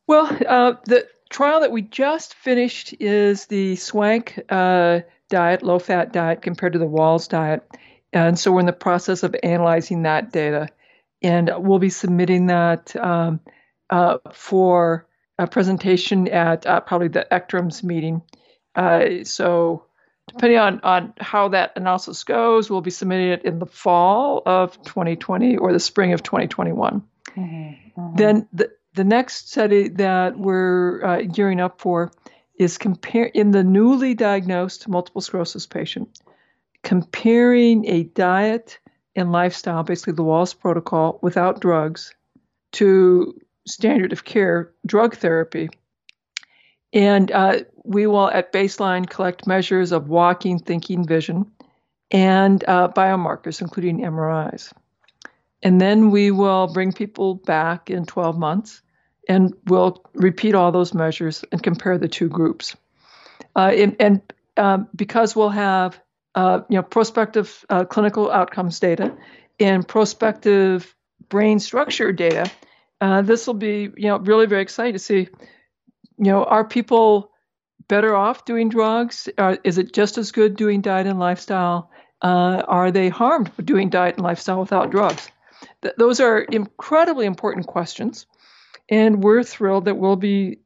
Well, 0.07 0.26
uh, 0.47 0.75
the 0.85 1.07
trial 1.31 1.61
that 1.61 1.73
we 1.73 1.83
just 1.83 2.35
finished 2.35 2.95
is 3.00 3.47
the 3.47 3.76
SWANK 3.76 4.40
uh, 4.50 5.00
diet, 5.31 5.62
low 5.62 5.79
fat 5.79 6.12
diet 6.12 6.43
compared 6.43 6.75
to 6.75 6.79
the 6.79 6.88
Wahls 6.88 7.29
diet. 7.29 7.67
And 8.12 8.38
so 8.38 8.52
we're 8.52 8.61
in 8.61 8.67
the 8.67 8.73
process 8.73 9.23
of 9.23 9.35
analyzing 9.43 10.02
that 10.02 10.33
data. 10.33 10.69
And 11.23 11.50
we'll 11.59 11.79
be 11.79 11.90
submitting 11.90 12.47
that 12.47 12.95
um, 12.97 13.40
uh, 13.88 14.19
for 14.33 15.07
a 15.38 15.47
presentation 15.47 16.29
at 16.29 16.67
uh, 16.67 16.81
probably 16.81 17.09
the 17.09 17.26
ECTRIMS 17.31 17.83
meeting. 17.83 18.23
Uh, 18.75 19.25
so 19.25 19.85
depending 20.32 20.58
on, 20.58 20.80
on 20.80 21.12
how 21.18 21.49
that 21.49 21.72
analysis 21.76 22.22
goes, 22.25 22.70
we'll 22.70 22.80
be 22.80 22.90
submitting 22.90 23.28
it 23.28 23.44
in 23.44 23.58
the 23.58 23.66
fall 23.66 24.42
of 24.46 24.80
2020 24.84 25.56
or 25.56 25.72
the 25.72 25.80
spring 25.80 26.12
of 26.12 26.22
2021. 26.22 27.02
Mm-hmm. 27.37 28.00
Mm-hmm. 28.00 28.16
Then 28.16 28.49
the, 28.52 28.70
the 28.94 29.04
next 29.04 29.50
study 29.50 29.88
that 29.88 30.38
we're 30.38 31.04
uh, 31.04 31.22
gearing 31.22 31.60
up 31.60 31.80
for 31.80 32.12
is 32.56 32.78
compare 32.78 33.26
in 33.26 33.50
the 33.50 33.64
newly 33.64 34.14
diagnosed 34.14 34.88
multiple 34.88 35.20
sclerosis 35.20 35.66
patient, 35.66 36.20
comparing 36.82 37.87
a 37.87 38.04
diet 38.04 38.78
and 39.16 39.32
lifestyle, 39.32 39.82
basically 39.82 40.12
the 40.12 40.22
Wahls 40.22 40.56
protocol, 40.56 41.18
without 41.22 41.60
drugs, 41.60 42.14
to 42.72 43.34
standard 43.66 44.12
of 44.12 44.25
care 44.25 44.72
drug 44.87 45.16
therapy 45.16 45.68
and 46.92 47.30
uh, 47.30 47.60
we 47.84 48.06
will, 48.06 48.30
at 48.30 48.52
baseline, 48.52 49.08
collect 49.08 49.46
measures 49.46 49.92
of 49.92 50.08
walking, 50.08 50.58
thinking, 50.58 51.06
vision, 51.06 51.50
and 52.10 52.64
uh, 52.66 52.88
biomarkers, 52.88 53.60
including 53.60 54.00
MRIs. 54.00 54.72
And 55.62 55.80
then 55.80 56.10
we 56.10 56.30
will 56.30 56.66
bring 56.68 56.92
people 56.92 57.34
back 57.34 57.90
in 57.90 58.06
12 58.06 58.38
months 58.38 58.82
and 59.28 59.54
we'll 59.66 60.02
repeat 60.14 60.54
all 60.54 60.72
those 60.72 60.94
measures 60.94 61.44
and 61.52 61.62
compare 61.62 61.99
the 61.99 62.08
two 62.08 62.28
groups. 62.28 62.76
Uh, 63.54 63.72
and, 63.75 63.96
and 64.00 64.22
um, 64.56 64.88
because 64.96 65.37
we'll 65.37 65.50
have 65.50 66.00
uh, 66.34 66.60
you 66.68 66.76
know, 66.76 66.82
prospective 66.82 67.64
uh, 67.68 67.84
clinical 67.84 68.30
outcomes 68.30 68.80
data 68.80 69.14
and 69.58 69.87
prospective 69.87 70.94
brain 71.28 71.58
structure 71.58 72.12
data, 72.12 72.50
uh, 73.00 73.22
this 73.22 73.46
will 73.46 73.54
be 73.54 73.90
you 73.96 74.08
know, 74.08 74.18
really 74.18 74.46
very 74.46 74.62
exciting 74.62 74.94
to 74.94 74.99
see 74.99 75.28
you 76.20 76.26
know, 76.26 76.44
are 76.44 76.64
people 76.64 77.29
better 77.90 78.14
off 78.14 78.44
doing 78.44 78.68
drugs? 78.68 79.28
Is 79.64 79.76
it 79.76 79.92
just 79.92 80.16
as 80.16 80.30
good 80.30 80.56
doing 80.56 80.80
diet 80.80 81.09
and 81.09 81.18
lifestyle? 81.18 81.90
Uh, 82.23 82.62
are 82.68 82.90
they 82.90 83.09
harmed 83.09 83.50
doing 83.64 83.90
diet 83.90 84.14
and 84.14 84.25
lifestyle 84.25 84.61
without 84.61 84.90
drugs? 84.90 85.28
Th- 85.82 85.94
those 85.99 86.20
are 86.20 86.38
incredibly 86.38 87.26
important 87.26 87.66
questions, 87.66 88.26
and 88.88 89.23
we're 89.23 89.42
thrilled 89.42 89.87
that 89.87 89.97
we'll 89.97 90.16
be 90.16 90.61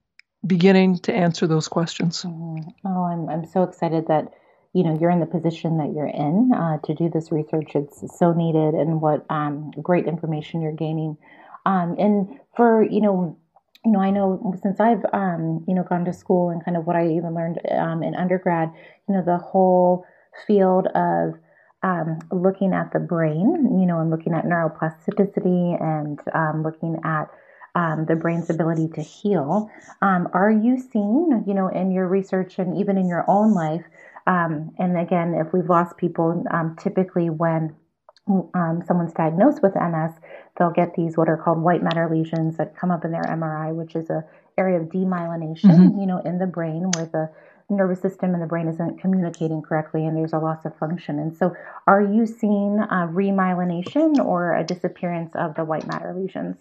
beginning 0.47 0.99
to 0.99 1.15
answer 1.15 1.47
those 1.47 1.67
questions. 1.67 2.23
Mm-hmm. 2.23 2.69
Oh, 2.87 3.05
I'm 3.05 3.29
I'm 3.29 3.47
so 3.47 3.63
excited 3.63 4.09
that 4.09 4.33
you 4.75 4.85
know 4.85 4.99
you're 5.01 5.11
in 5.11 5.21
the 5.21 5.27
position 5.27 5.79
that 5.79 5.93
you're 5.95 6.07
in 6.07 6.53
uh, 6.55 6.79
to 6.85 6.95
do 6.95 7.09
this 7.09 7.33
research. 7.33 7.73
It's 7.75 8.05
so 8.19 8.33
needed, 8.33 8.75
and 8.75 9.01
what 9.01 9.25
um, 9.31 9.71
great 9.81 10.07
information 10.07 10.61
you're 10.61 10.73
gaining. 10.73 11.17
Um, 11.65 11.97
and 11.99 12.39
for 12.57 12.83
you 12.83 13.01
know, 13.01 13.39
you 13.85 13.93
know, 13.93 14.01
I 14.01 14.11
know 14.11 14.55
since 14.63 14.81
I've 14.81 15.05
um, 15.13 15.65
you 15.69 15.75
know 15.75 15.85
gone 15.85 16.05
to 16.07 16.13
school 16.13 16.51
and 16.51 16.65
kind 16.65 16.77
of 16.77 16.87
what 16.87 16.97
I 16.97 17.09
even 17.09 17.35
learned 17.35 17.61
um, 17.71 18.03
in 18.03 18.15
undergrad, 18.15 18.71
you 19.09 19.15
know, 19.15 19.23
the 19.23 19.39
whole 19.39 20.05
field 20.47 20.89
of 20.95 21.35
um, 21.83 22.19
looking 22.33 22.73
at 22.73 22.93
the 22.93 22.99
brain, 22.99 23.79
you 23.79 23.87
know, 23.87 24.01
and 24.01 24.11
looking 24.11 24.33
at 24.33 24.45
neuroplasticity 24.45 25.81
and 25.81 26.19
um, 26.35 26.63
looking 26.63 26.97
at 27.05 27.29
um, 27.75 28.07
the 28.07 28.17
brain's 28.17 28.49
ability 28.49 28.89
to 28.95 29.03
heal. 29.03 29.71
Um, 30.01 30.29
are 30.33 30.51
you 30.51 30.79
seeing, 30.79 31.45
you 31.47 31.55
know, 31.55 31.69
in 31.69 31.91
your 31.91 32.09
research 32.09 32.59
and 32.59 32.77
even 32.79 32.97
in 32.97 33.07
your 33.07 33.25
own 33.29 33.53
life, 33.53 33.85
um, 34.27 34.71
and 34.79 34.97
again, 34.97 35.35
if 35.35 35.53
we've 35.53 35.69
lost 35.69 35.99
people, 35.99 36.45
um, 36.51 36.77
typically 36.81 37.29
when 37.29 37.75
um, 38.27 38.83
someone's 38.87 39.13
diagnosed 39.13 39.63
with 39.63 39.75
MS, 39.75 40.13
they'll 40.59 40.71
get 40.71 40.95
these 40.95 41.17
what 41.17 41.29
are 41.29 41.37
called 41.37 41.59
white 41.59 41.83
matter 41.83 42.09
lesions 42.11 42.57
that 42.57 42.77
come 42.77 42.91
up 42.91 43.05
in 43.05 43.13
their 43.13 43.23
MRI, 43.23 43.75
which 43.75 43.95
is 43.95 44.09
a 44.11 44.25
area 44.57 44.81
of 44.81 44.89
demyelination, 44.89 45.65
mm-hmm. 45.65 46.01
you 46.01 46.07
know, 46.07 46.19
in 46.25 46.39
the 46.39 46.47
brain 46.47 46.91
where 46.95 47.07
the 47.07 47.31
nervous 47.71 48.01
system 48.01 48.35
and 48.35 48.43
the 48.43 48.47
brain 48.47 48.69
isn't 48.69 49.01
communicating 49.01 49.63
correctly 49.63 50.07
and 50.07 50.17
there's 50.17 50.33
a 50.33 50.39
loss 50.39 50.65
of 50.65 50.77
function. 50.77 51.19
And 51.19 51.37
so, 51.37 51.55
are 51.87 52.03
you 52.03 52.27
seeing 52.27 52.79
a 52.79 53.09
remyelination 53.09 54.17
or 54.25 54.55
a 54.55 54.65
disappearance 54.65 55.33
of 55.35 55.55
the 55.55 55.65
white 55.65 55.87
matter 55.87 56.15
lesions? 56.17 56.57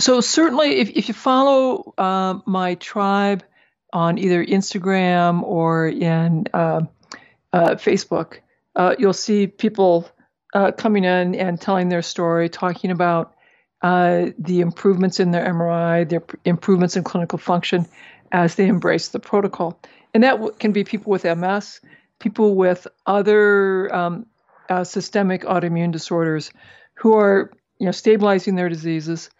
So, 0.00 0.20
certainly, 0.20 0.80
if, 0.80 0.90
if 0.90 1.08
you 1.08 1.14
follow 1.14 1.94
uh, 1.98 2.40
my 2.46 2.74
tribe 2.74 3.44
on 3.92 4.18
either 4.18 4.44
Instagram 4.44 5.42
or 5.42 5.88
in 5.88 6.46
uh, 6.52 6.82
uh, 7.52 7.74
Facebook, 7.76 8.38
uh, 8.76 8.94
you'll 8.98 9.12
see 9.12 9.46
people 9.46 10.08
uh, 10.54 10.72
coming 10.72 11.04
in 11.04 11.34
and 11.34 11.60
telling 11.60 11.88
their 11.88 12.02
story, 12.02 12.48
talking 12.48 12.90
about 12.90 13.34
uh, 13.82 14.26
the 14.38 14.60
improvements 14.60 15.20
in 15.20 15.30
their 15.30 15.44
MRI, 15.44 16.08
their 16.08 16.22
improvements 16.44 16.96
in 16.96 17.04
clinical 17.04 17.38
function 17.38 17.86
as 18.32 18.54
they 18.56 18.66
embrace 18.66 19.08
the 19.08 19.20
protocol. 19.20 19.78
And 20.14 20.24
that 20.24 20.32
w- 20.32 20.52
can 20.58 20.72
be 20.72 20.84
people 20.84 21.10
with 21.10 21.24
MS, 21.24 21.80
people 22.18 22.56
with 22.56 22.86
other 23.06 23.94
um, 23.94 24.26
uh, 24.68 24.84
systemic 24.84 25.42
autoimmune 25.42 25.92
disorders 25.92 26.50
who 26.94 27.14
are 27.14 27.52
you 27.78 27.86
know, 27.86 27.92
stabilizing 27.92 28.56
their 28.56 28.68
diseases. 28.68 29.30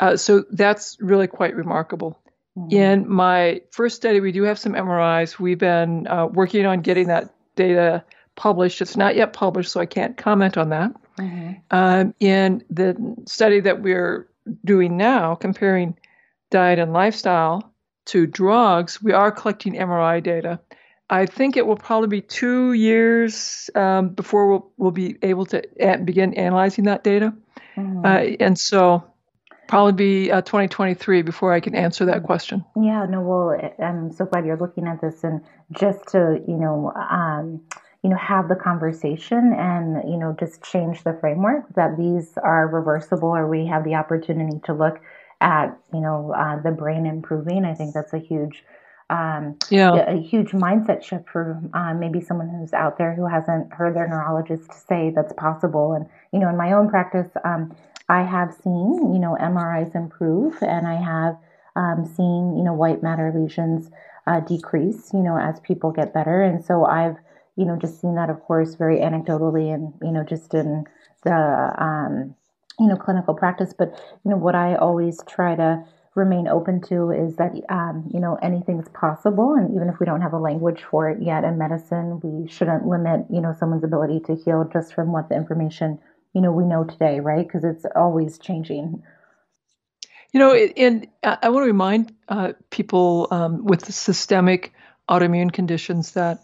Uh, 0.00 0.16
so 0.16 0.44
that's 0.50 0.96
really 1.00 1.26
quite 1.26 1.56
remarkable. 1.56 2.20
Mm-hmm. 2.56 2.76
In 2.76 3.08
my 3.08 3.62
first 3.70 3.96
study, 3.96 4.20
we 4.20 4.32
do 4.32 4.42
have 4.42 4.58
some 4.58 4.74
MRIs. 4.74 5.38
We've 5.38 5.58
been 5.58 6.06
uh, 6.06 6.26
working 6.26 6.66
on 6.66 6.82
getting 6.82 7.08
that 7.08 7.34
data 7.56 8.04
published. 8.38 8.80
It's 8.80 8.96
not 8.96 9.16
yet 9.16 9.34
published, 9.34 9.72
so 9.72 9.80
I 9.80 9.86
can't 9.86 10.16
comment 10.16 10.56
on 10.56 10.70
that. 10.70 10.92
Mm-hmm. 11.18 11.52
Um, 11.70 12.14
in 12.20 12.64
the 12.70 12.96
study 13.26 13.60
that 13.60 13.82
we're 13.82 14.28
doing 14.64 14.96
now, 14.96 15.34
comparing 15.34 15.98
diet 16.50 16.78
and 16.78 16.94
lifestyle 16.94 17.74
to 18.06 18.26
drugs, 18.26 19.02
we 19.02 19.12
are 19.12 19.30
collecting 19.30 19.74
MRI 19.74 20.22
data. 20.22 20.60
I 21.10 21.26
think 21.26 21.56
it 21.56 21.66
will 21.66 21.76
probably 21.76 22.08
be 22.08 22.20
two 22.20 22.72
years 22.74 23.68
um, 23.74 24.10
before 24.10 24.48
we'll, 24.48 24.72
we'll 24.76 24.90
be 24.90 25.16
able 25.22 25.46
to 25.46 25.62
begin 26.04 26.34
analyzing 26.34 26.84
that 26.84 27.02
data. 27.02 27.34
Mm-hmm. 27.76 28.04
Uh, 28.04 28.36
and 28.40 28.58
so 28.58 29.04
probably 29.68 29.92
be 29.92 30.30
uh, 30.30 30.42
2023 30.42 31.22
before 31.22 31.52
I 31.52 31.60
can 31.60 31.74
answer 31.74 32.04
that 32.06 32.22
question. 32.22 32.64
Yeah, 32.76 33.06
no, 33.08 33.20
well, 33.20 33.72
I'm 33.82 34.12
so 34.12 34.26
glad 34.26 34.46
you're 34.46 34.56
looking 34.56 34.86
at 34.86 35.00
this 35.00 35.24
and 35.24 35.42
just 35.72 36.08
to, 36.08 36.40
you 36.46 36.56
know, 36.56 36.92
um, 36.94 37.62
you 38.08 38.14
know, 38.14 38.20
have 38.20 38.48
the 38.48 38.56
conversation 38.56 39.52
and, 39.52 40.10
you 40.10 40.16
know, 40.16 40.34
just 40.40 40.62
change 40.62 41.04
the 41.04 41.12
framework 41.20 41.66
that 41.74 41.98
these 41.98 42.38
are 42.42 42.66
reversible 42.66 43.28
or 43.28 43.46
we 43.46 43.66
have 43.66 43.84
the 43.84 43.94
opportunity 43.94 44.58
to 44.64 44.72
look 44.72 44.98
at, 45.42 45.76
you 45.92 46.00
know, 46.00 46.32
uh, 46.34 46.58
the 46.62 46.70
brain 46.70 47.04
improving. 47.04 47.66
I 47.66 47.74
think 47.74 47.92
that's 47.92 48.14
a 48.14 48.18
huge, 48.18 48.64
um, 49.10 49.58
yeah. 49.68 50.10
a, 50.10 50.16
huge 50.22 50.52
mindset 50.52 51.02
shift 51.02 51.28
for 51.28 51.60
uh, 51.74 51.92
maybe 51.92 52.22
someone 52.22 52.48
who's 52.48 52.72
out 52.72 52.96
there 52.96 53.14
who 53.14 53.26
hasn't 53.26 53.74
heard 53.74 53.94
their 53.94 54.08
neurologist 54.08 54.72
say 54.88 55.12
that's 55.14 55.34
possible. 55.34 55.92
And, 55.92 56.06
you 56.32 56.38
know, 56.40 56.48
in 56.48 56.56
my 56.56 56.72
own 56.72 56.88
practice, 56.88 57.28
um, 57.44 57.76
I 58.08 58.22
have 58.22 58.54
seen, 58.64 59.12
you 59.12 59.18
know, 59.18 59.36
MRIs 59.38 59.94
improve 59.94 60.56
and 60.62 60.86
I 60.86 60.94
have 60.94 61.36
um, 61.76 62.06
seen, 62.06 62.56
you 62.56 62.64
know, 62.64 62.72
white 62.72 63.02
matter 63.02 63.30
lesions 63.36 63.90
uh, 64.26 64.40
decrease, 64.40 65.12
you 65.12 65.20
know, 65.20 65.38
as 65.38 65.60
people 65.60 65.90
get 65.90 66.14
better. 66.14 66.42
And 66.42 66.64
so 66.64 66.86
I've, 66.86 67.16
you 67.58 67.66
know, 67.66 67.76
just 67.76 68.00
seen 68.00 68.14
that, 68.14 68.30
of 68.30 68.40
course, 68.40 68.76
very 68.76 68.98
anecdotally 69.00 69.74
and, 69.74 69.92
you 70.00 70.12
know, 70.12 70.24
just 70.24 70.54
in 70.54 70.84
the, 71.24 71.32
um, 71.78 72.34
you 72.78 72.86
know, 72.86 72.96
clinical 72.96 73.34
practice. 73.34 73.74
But, 73.76 73.88
you 74.24 74.30
know, 74.30 74.36
what 74.36 74.54
I 74.54 74.76
always 74.76 75.20
try 75.28 75.56
to 75.56 75.84
remain 76.14 76.48
open 76.48 76.80
to 76.82 77.10
is 77.10 77.36
that, 77.36 77.52
um, 77.68 78.08
you 78.14 78.20
know, 78.20 78.38
anything 78.40 78.76
anything's 78.76 78.88
possible. 78.90 79.54
And 79.54 79.74
even 79.74 79.88
if 79.88 80.00
we 80.00 80.06
don't 80.06 80.22
have 80.22 80.32
a 80.32 80.38
language 80.38 80.82
for 80.90 81.10
it 81.10 81.20
yet 81.20 81.44
in 81.44 81.58
medicine, 81.58 82.20
we 82.22 82.48
shouldn't 82.48 82.86
limit, 82.86 83.26
you 83.30 83.40
know, 83.40 83.54
someone's 83.58 83.84
ability 83.84 84.20
to 84.26 84.36
heal 84.36 84.68
just 84.72 84.94
from 84.94 85.12
what 85.12 85.28
the 85.28 85.34
information 85.36 85.98
you 86.34 86.40
know 86.40 86.52
we 86.52 86.64
know 86.64 86.84
today, 86.84 87.20
right? 87.20 87.46
Because 87.46 87.64
it's 87.64 87.84
always 87.96 88.38
changing. 88.38 89.02
You 90.32 90.40
know, 90.40 90.52
and 90.54 91.08
I 91.22 91.48
want 91.48 91.64
to 91.64 91.68
remind 91.68 92.14
uh, 92.28 92.52
people 92.70 93.28
um, 93.30 93.64
with 93.64 93.92
systemic 93.92 94.72
autoimmune 95.08 95.52
conditions 95.52 96.12
that 96.12 96.40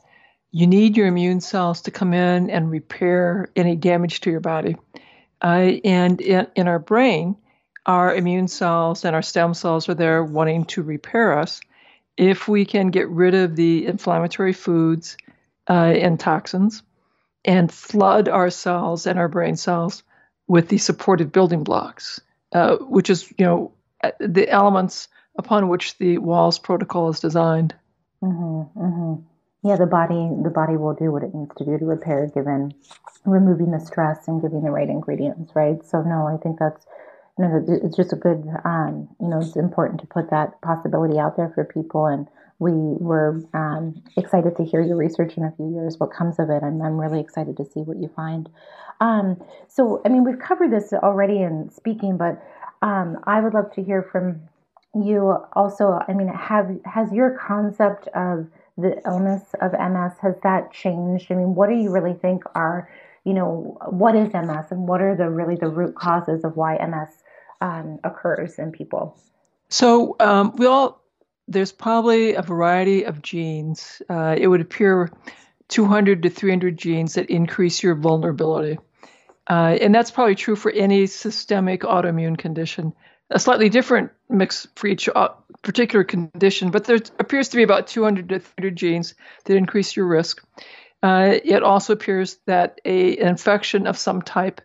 you 0.55 0.69
need 0.69 0.97
your 0.97 1.09
immune 1.09 1.41
cells 1.41 1.83
to 1.83 1.91
come 1.91 2.15
in 2.15 2.49
and 2.49 2.71
repair 2.71 3.51
any 3.57 3.75
damage 3.75 4.21
to 4.21 4.31
your 4.31 4.39
body. 4.39 4.77
Uh, 5.43 5.73
and 5.85 6.21
in, 6.21 6.47
in, 6.55 6.69
our 6.69 6.79
brain, 6.79 7.35
our 7.87 8.15
immune 8.15 8.47
cells 8.47 9.05
and 9.05 9.17
our 9.17 9.23
stem 9.23 9.53
cells 9.53 9.89
are 9.89 9.95
there 9.95 10.23
wanting 10.23 10.65
to 10.67 10.81
repair 10.81 11.37
us. 11.37 11.61
If 12.17 12.47
we 12.47 12.65
can 12.67 12.91
get 12.91 13.09
rid 13.09 13.35
of 13.35 13.57
the 13.57 13.85
inflammatory 13.85 14.53
foods 14.53 15.17
uh, 15.69 15.73
and 15.73 16.21
toxins, 16.21 16.85
and 17.45 17.73
flood 17.73 18.29
our 18.29 18.49
cells 18.49 19.09
and 19.09 19.19
our 19.19 19.29
brain 19.29 19.57
cells 19.57 20.05
with 20.47 20.69
the 20.69 20.79
supportive 20.79 21.33
building 21.33 21.65
blocks, 21.65 22.21
uh, 22.53 22.77
which 22.77 23.11
is, 23.11 23.29
you 23.39 23.45
know, 23.45 23.73
uh, 24.05 24.13
the 24.21 24.49
elements 24.49 25.09
upon 25.37 25.69
which 25.69 25.99
the 25.99 26.19
WAHLS 26.19 26.61
protocol 26.61 27.09
is 27.09 27.19
designed. 27.19 27.75
Mm-hmm, 28.23 28.81
mm-hmm. 28.81 29.34
Yeah, 29.65 29.77
the 29.77 29.87
body 29.87 30.29
the 30.43 30.51
body 30.51 30.77
will 30.77 30.95
do 30.95 31.11
what 31.11 31.23
it 31.23 31.35
needs 31.35 31.55
to 31.57 31.65
do 31.65 31.79
to 31.79 31.85
repair, 31.85 32.31
given 32.35 32.75
removing 33.25 33.71
the 33.71 33.81
stress 33.81 34.29
and 34.29 34.43
giving 34.43 34.63
the 34.63 34.71
right 34.71 34.89
ingredients, 34.89 35.53
right? 35.55 35.85
So 35.85 36.03
no, 36.03 36.27
I 36.27 36.37
think 36.43 36.59
that's 36.59 36.85
you 37.39 37.47
know 37.47 37.65
it's 37.85 37.97
just 37.97 38.13
a 38.13 38.17
good 38.17 38.45
um, 38.65 39.09
you 39.21 39.29
know 39.29 39.41
it's 39.41 39.57
important 39.57 40.01
to 40.03 40.07
put 40.07 40.31
that 40.31 40.61
possibility 40.61 41.19
out 41.19 41.37
there 41.37 41.51
for 41.55 41.65
people 41.65 42.07
and 42.07 42.29
we 42.59 42.73
were 42.73 43.43
um, 43.53 44.03
excited 44.17 44.57
to 44.57 44.65
hear 44.65 44.81
your 44.81 44.97
research 44.97 45.37
in 45.37 45.45
a 45.45 45.53
few 45.57 45.73
years, 45.73 45.99
what 45.99 46.13
comes 46.13 46.39
of 46.39 46.51
it. 46.51 46.63
and 46.63 46.83
I'm 46.83 46.99
really 46.99 47.21
excited 47.21 47.57
to 47.57 47.65
see 47.65 47.81
what 47.81 47.97
you 47.97 48.09
find. 48.15 48.49
Um, 49.01 49.43
so, 49.69 50.01
I 50.05 50.09
mean, 50.09 50.25
we've 50.25 50.39
covered 50.39 50.73
this 50.73 50.93
already 50.93 51.43
in 51.43 51.71
speaking, 51.71 52.17
but 52.17 52.43
um, 52.81 53.19
I 53.25 53.41
would 53.41 53.55
love 53.55 53.73
to 53.75 53.83
hear 53.83 54.03
from 54.03 54.41
you 54.95 55.37
also. 55.55 56.01
I 56.07 56.13
mean, 56.13 56.29
have 56.29 56.71
has 56.85 57.13
your 57.13 57.37
concept 57.37 58.07
of 58.09 58.47
the 58.77 59.01
illness 59.07 59.43
of 59.61 59.73
MS 59.73 60.13
has 60.21 60.35
that 60.43 60.73
changed? 60.73 61.31
I 61.31 61.35
mean, 61.35 61.55
what 61.55 61.69
do 61.69 61.77
you 61.77 61.91
really 61.91 62.15
think 62.15 62.45
are 62.55 62.91
you 63.25 63.33
know 63.33 63.79
what 63.89 64.15
is 64.15 64.33
MS 64.33 64.67
and 64.71 64.87
what 64.87 65.01
are 65.01 65.17
the 65.17 65.31
really 65.31 65.57
the 65.57 65.69
root 65.69 65.95
causes 65.95 66.45
of 66.45 66.57
why 66.57 66.77
MS 66.77 67.15
um, 67.61 67.99
occurs 68.05 68.59
in 68.59 68.73
people? 68.73 69.17
So 69.69 70.17
um, 70.21 70.55
we 70.57 70.67
all 70.67 71.03
there's 71.49 71.73
probably 71.73 72.35
a 72.35 72.43
variety 72.43 73.05
of 73.05 73.23
genes. 73.23 74.01
Uh, 74.09 74.35
it 74.39 74.49
would 74.49 74.61
appear 74.61 75.11
200 75.69 76.23
to 76.23 76.31
300 76.31 76.77
genes 76.77 77.15
that 77.15 77.31
increase 77.31 77.83
your 77.83 77.95
vulnerability. 77.95 78.79
Uh, 79.49 79.77
and 79.81 79.95
that's 79.95 80.11
probably 80.11 80.35
true 80.35 80.57
for 80.57 80.71
any 80.71 81.07
systemic 81.07 81.83
autoimmune 81.83 82.39
condition. 82.39 82.95
A 83.31 83.39
slightly 83.39 83.69
different 83.69 84.13
mix 84.29 84.67
for 84.77 84.87
each 84.87 85.09
uh, 85.09 85.29
particular 85.63 86.05
condition, 86.05 86.71
but 86.71 86.85
there 86.85 86.99
appears 87.19 87.49
to 87.49 87.57
be 87.57 87.63
about 87.63 87.87
200 87.87 88.29
to 88.29 88.39
300 88.39 88.77
genes 88.77 89.15
that 89.45 89.57
increase 89.57 89.97
your 89.97 90.07
risk. 90.07 90.45
Uh, 91.03 91.39
it 91.45 91.63
also 91.63 91.93
appears 91.93 92.39
that 92.47 92.81
a, 92.85 93.17
an 93.19 93.29
infection 93.29 93.87
of 93.87 93.99
some 93.99 94.23
type 94.23 94.61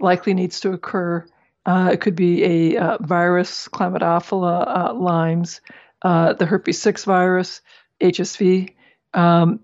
likely 0.00 0.34
needs 0.34 0.60
to 0.60 0.72
occur. 0.72 1.26
Uh, 1.64 1.90
it 1.92 2.00
could 2.00 2.16
be 2.16 2.44
a 2.74 2.76
uh, 2.76 2.98
virus, 3.00 3.68
Chlamydophila, 3.68 4.90
uh, 4.90 4.94
Lyme's, 4.94 5.60
uh, 6.02 6.32
the 6.32 6.46
herpes 6.46 6.80
6 6.80 7.04
virus, 7.04 7.60
HSV, 8.00 8.74
um, 9.14 9.60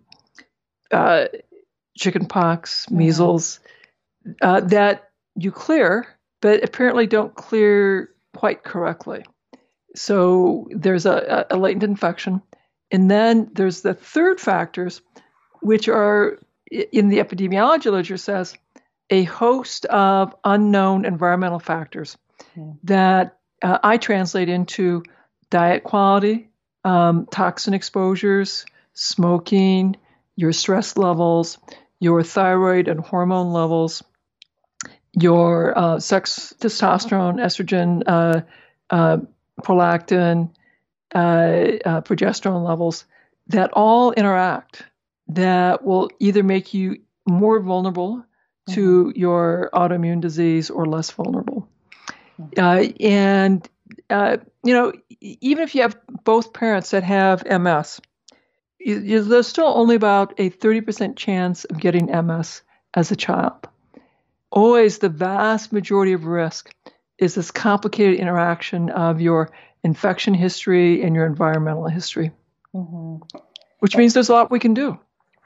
uh, 0.91 1.27
chickenpox, 1.97 2.91
measles, 2.91 3.61
uh, 4.41 4.61
that 4.61 5.11
you 5.35 5.53
clear, 5.53 6.07
but 6.41 6.65
apparently 6.65 7.07
don't 7.07 7.35
clear 7.35 8.12
quite 8.35 8.63
correctly. 8.63 9.25
So 9.95 10.69
there's 10.71 11.07
a, 11.07 11.47
a 11.51 11.57
latent 11.57 11.85
infection. 11.85 12.43
And 12.91 13.11
then 13.11 13.51
there's 13.53 13.83
the 13.83 13.95
third 13.95 14.41
factors, 14.41 15.01
which 15.61 15.89
are 15.89 16.39
in 16.71 17.09
the 17.09 17.19
epidemiology 17.19 17.87
literature 17.87 18.17
says 18.17 18.55
a 19.11 19.25
host 19.25 19.85
of 19.87 20.35
unknown 20.45 21.05
environmental 21.05 21.59
factors 21.59 22.17
mm. 22.57 22.79
that 22.85 23.39
uh, 23.63 23.79
I 23.83 23.99
translate 23.99 24.49
into 24.49 25.03
diet 25.51 25.85
quality, 25.85 26.51
um, 26.85 27.27
toxin 27.31 27.75
exposures, 27.75 28.65
smoking, 28.95 29.97
your 30.37 30.53
stress 30.53 30.97
levels, 30.97 31.59
your 32.01 32.23
thyroid 32.23 32.89
and 32.89 33.01
hormone 33.01 33.53
levels, 33.53 34.03
your 35.15 35.77
uh, 35.77 36.01
sex, 36.01 36.55
testosterone, 36.59 37.37
estrogen, 37.37 38.03
uh, 38.07 38.41
uh, 38.91 39.19
prolactin, 39.63 40.51
uh, 41.15 41.19
uh, 41.19 42.01
progesterone 42.01 42.67
levels 42.67 43.05
that 43.49 43.71
all 43.73 44.13
interact 44.13 44.85
that 45.29 45.85
will 45.85 46.11
either 46.19 46.43
make 46.43 46.73
you 46.73 46.99
more 47.27 47.61
vulnerable 47.61 48.25
to 48.71 49.07
mm-hmm. 49.07 49.19
your 49.19 49.71
autoimmune 49.73 50.21
disease 50.21 50.71
or 50.71 50.87
less 50.87 51.11
vulnerable. 51.11 51.69
Mm-hmm. 52.41 52.61
Uh, 52.61 52.93
and, 53.07 53.69
uh, 54.09 54.37
you 54.65 54.73
know, 54.73 54.93
even 55.21 55.65
if 55.65 55.75
you 55.75 55.83
have 55.83 55.99
both 56.25 56.53
parents 56.53 56.91
that 56.91 57.03
have 57.03 57.45
MS, 57.45 58.01
you, 58.79 59.01
you, 59.01 59.23
there's 59.23 59.49
still 59.49 59.73
only 59.75 59.97
about 59.97 60.35
a 60.39 60.51
30% 60.51 61.17
chance 61.17 61.65
of 61.65 61.79
getting 61.79 62.07
MS 62.07 62.63
as 62.95 63.11
a 63.11 63.17
child. 63.17 63.69
Always 64.53 64.99
the 64.99 65.09
vast 65.09 65.73
majority 65.73 66.13
of 66.13 66.27
risk 66.27 66.75
is 67.17 67.35
this 67.35 67.51
complicated 67.51 68.21
interaction 68.21 68.91
of 68.91 69.19
your 69.19 69.51
infection 69.83 70.35
history 70.35 71.03
and 71.03 71.17
your 71.17 71.25
environmental 71.25 71.89
history, 71.89 72.33
mm-hmm. 72.75 73.17
which 73.79 73.97
means 73.97 74.13
there's 74.13 74.29
a 74.29 74.33
lot 74.35 74.51
we 74.51 74.59
can 74.59 74.75
do. 74.75 75.01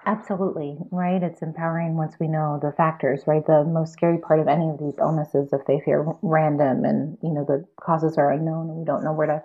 Absolutely, 0.07 0.77
right? 0.91 1.23
It's 1.23 1.41
empowering 1.41 1.97
once 1.97 2.15
we 2.19 2.27
know 2.27 2.59
the 2.61 2.73
factors, 2.73 3.23
right? 3.27 3.47
The 3.47 3.65
most 3.65 3.93
scary 3.93 4.19
part 4.19 4.41
of 4.41 4.49
any 4.49 4.71
of 4.71 4.79
these 4.79 4.95
illnesses, 4.99 5.53
if 5.53 5.65
they 5.67 5.81
feel 5.85 6.19
random 6.23 6.85
and, 6.85 7.17
you 7.23 7.31
know, 7.31 7.45
the 7.45 7.65
causes 7.81 8.19
are 8.19 8.33
unknown 8.33 8.71
and 8.71 8.79
we 8.79 8.85
don't 8.85 9.05
know 9.05 9.13
where 9.13 9.27
to 9.29 9.43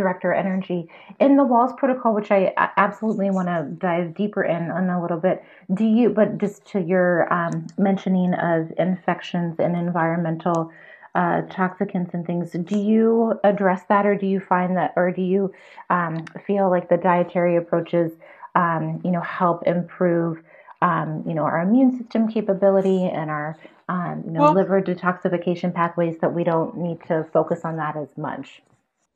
direct 0.00 0.24
our 0.24 0.34
energy. 0.34 0.88
In 1.18 1.36
the 1.36 1.44
Wahls 1.44 1.76
protocol, 1.76 2.14
which 2.14 2.30
I 2.30 2.52
absolutely 2.76 3.30
want 3.30 3.48
to 3.48 3.68
dive 3.78 4.14
deeper 4.14 4.42
in 4.42 4.70
on 4.70 4.88
a 4.88 5.00
little 5.00 5.18
bit, 5.18 5.44
do 5.74 5.84
you, 5.84 6.10
but 6.10 6.38
just 6.38 6.64
to 6.72 6.80
your 6.80 7.32
um, 7.32 7.66
mentioning 7.78 8.34
of 8.34 8.72
infections 8.78 9.58
and 9.58 9.76
environmental 9.76 10.72
uh, 11.14 11.42
toxicants 11.58 12.14
and 12.14 12.24
things, 12.26 12.52
do 12.52 12.78
you 12.78 13.38
address 13.44 13.82
that 13.88 14.06
or 14.06 14.14
do 14.14 14.26
you 14.26 14.40
find 14.40 14.76
that, 14.76 14.92
or 14.96 15.10
do 15.10 15.22
you 15.22 15.52
um, 15.90 16.24
feel 16.46 16.70
like 16.70 16.88
the 16.88 16.96
dietary 16.96 17.56
approaches? 17.56 18.12
um, 18.54 19.00
you 19.04 19.10
know, 19.10 19.20
help 19.20 19.66
improve, 19.66 20.42
um, 20.82 21.22
you 21.26 21.34
know, 21.34 21.42
our 21.42 21.60
immune 21.60 21.96
system 21.98 22.28
capability 22.28 23.04
and 23.04 23.30
our, 23.30 23.56
um, 23.88 24.22
you 24.26 24.32
know, 24.32 24.40
well, 24.40 24.54
liver 24.54 24.80
detoxification 24.80 25.74
pathways 25.74 26.18
that 26.20 26.32
we 26.32 26.44
don't 26.44 26.76
need 26.76 26.98
to 27.08 27.26
focus 27.32 27.64
on 27.64 27.76
that 27.76 27.96
as 27.96 28.16
much. 28.16 28.62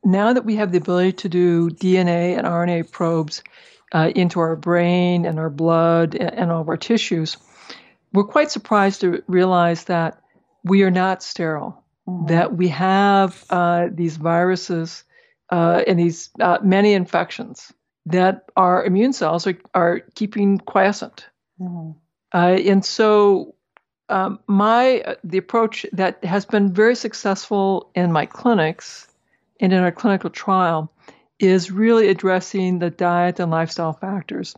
Now 0.05 0.33
that 0.33 0.45
we 0.45 0.57
have 0.57 0.73
the 0.73 0.79
ability 0.79 1.13
to 1.13 1.29
do 1.29 1.71
DNA 1.71 2.37
and 2.37 2.47
RNA 2.47 2.91
probes 2.91 3.43
uh, 3.93 4.11
into 4.15 4.41
our 4.41 4.57
brain 4.57 5.25
and 5.25 5.39
our 5.39 5.51
blood 5.51 6.15
and, 6.15 6.51
all 6.51 6.61
of 6.61 6.69
our 6.69 6.77
tissues, 6.77 7.37
we're 8.13 8.25
quite 8.25 8.51
surprised 8.51 9.01
to 9.01 9.23
realize 9.27 9.85
that 9.85 10.21
we 10.63 10.83
are 10.83 10.91
not 10.91 11.23
sterile, 11.23 11.83
mm-hmm. 12.07 12.27
that 12.27 12.57
we 12.57 12.69
have 12.69 13.45
uh, 13.51 13.89
these 13.91 14.17
viruses 14.17 15.05
uh, 15.51 15.83
and 15.87 15.99
these 15.99 16.31
uh, 16.41 16.59
many 16.63 16.93
infections 16.93 17.73
that 18.07 18.45
our 18.57 18.85
immune 18.85 19.13
cells 19.13 19.47
are, 19.47 19.59
are 19.75 20.01
keeping 20.15 20.59
quiescent. 20.59 21.29
Mm-hmm. 21.61 21.93
Uh, 22.33 22.57
and 22.71 22.85
so, 22.85 23.55
um, 24.09 24.39
my 24.47 25.01
uh, 25.01 25.15
the 25.25 25.39
approach 25.39 25.87
that 25.93 26.23
has 26.25 26.45
been 26.45 26.73
very 26.73 26.97
successful 26.97 27.91
in 27.95 28.13
my 28.13 28.27
clinics 28.27 29.07
and 29.61 29.73
in 29.73 29.83
our 29.83 29.93
clinical 29.93 30.31
trial 30.31 30.93
is 31.39 31.71
really 31.71 32.09
addressing 32.09 32.79
the 32.79 32.91
diet 32.91 33.41
and 33.41 33.51
lifestyle 33.51 33.93
factors, 33.93 34.57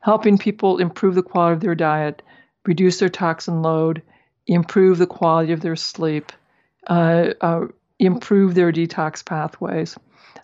helping 0.00 0.38
people 0.38 0.78
improve 0.78 1.14
the 1.14 1.22
quality 1.22 1.54
of 1.54 1.60
their 1.60 1.74
diet, 1.74 2.22
reduce 2.66 2.98
their 2.98 3.08
toxin 3.08 3.62
load, 3.62 4.02
improve 4.46 4.98
the 4.98 5.06
quality 5.06 5.52
of 5.52 5.60
their 5.60 5.76
sleep, 5.76 6.32
uh, 6.86 7.30
uh, 7.40 7.66
improve 7.98 8.54
their 8.54 8.72
detox 8.72 9.24
pathways. 9.24 9.96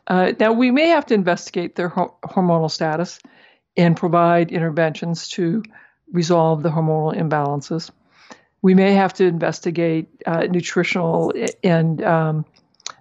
Uh, 0.06 0.32
now, 0.38 0.52
we 0.52 0.70
may 0.70 0.88
have 0.88 1.06
to 1.06 1.14
investigate 1.14 1.76
their 1.76 1.88
ho- 1.88 2.14
hormonal 2.24 2.70
status 2.70 3.20
and 3.76 3.96
provide 3.96 4.52
interventions 4.52 5.28
to 5.28 5.62
resolve 6.12 6.62
the 6.62 6.68
hormonal 6.68 7.16
imbalances. 7.16 7.90
We 8.60 8.74
may 8.74 8.94
have 8.94 9.14
to 9.14 9.24
investigate 9.24 10.08
uh, 10.26 10.46
nutritional 10.50 11.32
and 11.62 12.02
um, 12.02 12.44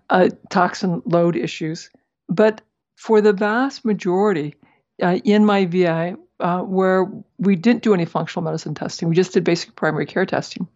uh, 0.10 0.30
toxin 0.50 1.02
load 1.06 1.36
issues. 1.36 1.90
But 2.30 2.62
for 2.96 3.22
the 3.22 3.34
vast 3.34 3.86
majority 3.86 4.56
uh, 5.02 5.20
in 5.24 5.46
my 5.46 5.66
VI, 5.66 6.16
uh, 6.40 6.60
where 6.60 7.12
we 7.38 7.56
didn't 7.56 7.84
do 7.84 7.94
any 7.94 8.06
functional 8.06 8.44
medicine 8.44 8.76
testing, 8.76 9.10
we 9.10 9.16
just 9.16 9.34
did 9.34 9.44
basic 9.44 9.76
primary 9.76 10.06
care 10.06 10.26
testing. 10.26 10.68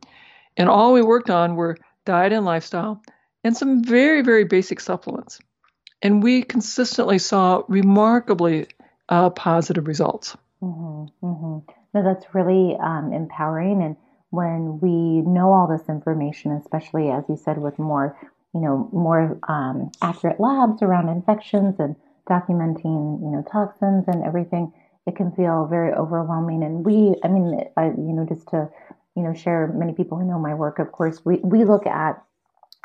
And 0.56 0.70
all 0.70 0.94
we 0.94 1.02
worked 1.02 1.30
on 1.30 1.56
were 1.56 1.78
diet 2.06 2.34
and 2.34 2.46
lifestyle 2.46 3.02
and 3.44 3.56
some 3.56 3.84
very, 3.84 4.22
very 4.22 4.44
basic 4.44 4.80
supplements. 4.80 5.40
And 6.02 6.22
we 6.22 6.44
consistently 6.44 7.20
saw 7.20 7.64
remarkably 7.68 8.68
uh, 9.10 9.30
positive 9.32 9.88
results. 9.88 10.36
Mm-hmm, 10.62 11.26
mm-hmm. 11.26 11.72
That's 11.94 12.26
really 12.34 12.76
um, 12.80 13.14
empowering. 13.14 13.82
And 13.82 13.96
when 14.30 14.80
we 14.80 15.22
know 15.22 15.52
all 15.52 15.68
this 15.68 15.88
information, 15.90 16.52
especially 16.52 17.10
as 17.10 17.24
you 17.30 17.38
said, 17.38 17.58
with 17.58 17.80
more, 17.80 18.18
you 18.58 18.64
know, 18.64 18.90
more 18.92 19.38
um, 19.48 19.92
accurate 20.02 20.40
labs 20.40 20.82
around 20.82 21.10
infections 21.10 21.76
and 21.78 21.96
documenting, 22.28 23.22
you 23.22 23.30
know, 23.30 23.46
toxins 23.52 24.06
and 24.08 24.24
everything, 24.24 24.74
it 25.06 25.16
can 25.16 25.32
feel 25.32 25.68
very 25.70 25.94
overwhelming. 25.94 26.64
And 26.64 26.84
we, 26.84 27.14
I 27.24 27.28
mean, 27.28 27.64
I, 27.78 27.86
you 27.86 28.14
know, 28.14 28.26
just 28.28 28.48
to, 28.50 28.68
you 29.16 29.22
know, 29.22 29.36
share 29.36 29.68
many 29.68 29.94
people 29.94 30.18
who 30.18 30.26
know 30.26 30.40
my 30.40 30.56
work, 30.56 30.80
of 30.80 30.92
course, 30.92 31.24
we, 31.24 31.36
we 31.44 31.66
look 31.66 31.86
at 31.86 32.20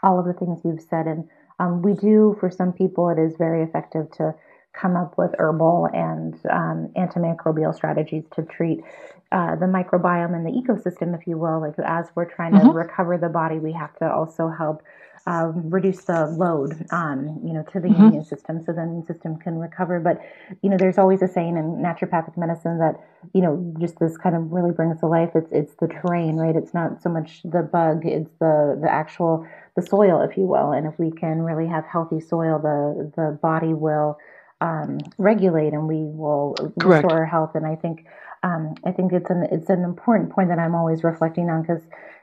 all 0.03 0.21
of 0.21 0.27
the 0.27 0.35
things 0.35 0.61
you've 0.63 0.83
said 0.83 1.07
and 1.07 1.27
um, 1.59 1.81
we 1.81 1.95
do, 1.95 2.37
for 2.39 2.51
some 2.51 2.73
people, 2.73 3.09
it 3.09 3.19
is 3.19 3.35
very 3.39 3.63
effective 3.63 4.11
to 4.19 4.35
come 4.75 4.97
up 4.97 5.17
with 5.17 5.35
herbal 5.39 5.89
and 5.95 6.35
um, 6.51 6.91
antimicrobial 6.97 7.75
strategies 7.75 8.25
to 8.35 8.43
treat 8.43 8.81
uh, 9.31 9.57
the 9.57 9.67
microbiome 9.67 10.35
and 10.35 10.45
the 10.47 10.51
ecosystem, 10.51 11.19
if 11.19 11.27
you 11.27 11.39
will. 11.39 11.61
Like 11.61 11.75
as 11.79 12.07
we're 12.15 12.29
trying 12.29 12.53
mm-hmm. 12.53 12.69
to 12.69 12.73
recover 12.73 13.17
the 13.17 13.29
body, 13.29 13.59
we 13.59 13.73
have 13.73 13.97
to 13.97 14.11
also 14.11 14.49
help 14.49 14.83
um, 15.27 15.71
reduce 15.71 16.05
the 16.05 16.27
load, 16.27 16.87
um, 16.91 17.41
you 17.45 17.53
know, 17.53 17.63
to 17.73 17.81
the 17.81 17.89
mm-hmm. 17.89 18.07
immune 18.07 18.25
system, 18.25 18.63
so 18.65 18.73
the 18.73 18.83
immune 18.83 19.07
system 19.07 19.37
can 19.37 19.59
recover. 19.59 20.01
But 20.01 20.21
you 20.63 20.71
know, 20.71 20.77
there's 20.77 20.99
always 20.99 21.23
a 21.23 21.29
saying 21.29 21.57
in 21.57 21.77
naturopathic 21.77 22.37
medicine 22.37 22.79
that 22.79 23.01
you 23.33 23.41
know, 23.41 23.75
just 23.79 23.99
this 23.99 24.17
kind 24.17 24.35
of 24.35 24.51
really 24.51 24.73
brings 24.73 25.01
to 25.01 25.07
life. 25.07 25.31
It's 25.35 25.51
it's 25.53 25.75
the 25.77 25.89
terrain, 25.89 26.37
right? 26.37 26.57
It's 26.57 26.75
not 26.75 27.03
so 27.03 27.09
much 27.09 27.43
the 27.45 27.63
bug; 27.63 28.05
it's 28.05 28.31
the 28.41 28.79
the 28.81 28.91
actual 28.91 29.47
the 29.77 29.83
soil, 29.83 30.21
if 30.23 30.37
you 30.37 30.45
will. 30.45 30.73
And 30.73 30.87
if 30.87 30.99
we 30.99 31.11
can 31.11 31.43
really 31.43 31.69
have 31.69 31.85
healthy 31.85 32.21
soil, 32.21 32.59
the 32.59 33.13
the 33.17 33.39
body 33.41 33.75
will 33.75 34.19
um, 34.61 34.99
regulate, 35.19 35.73
and 35.73 35.87
we 35.87 36.03
will 36.03 36.55
Correct. 36.81 37.05
restore 37.05 37.21
our 37.21 37.27
health. 37.27 37.55
And 37.55 37.67
I 37.67 37.77
think 37.77 38.07
um, 38.43 38.75
I 38.85 38.91
think 38.91 39.13
it's 39.13 39.31
an 39.31 39.47
it's 39.53 39.71
an 39.71 39.85
important 39.85 40.31
point 40.31 40.49
that 40.49 40.59
I'm 40.59 40.75
always 40.75 41.05
reflecting 41.05 41.49
on 41.49 41.63
because 41.63 41.83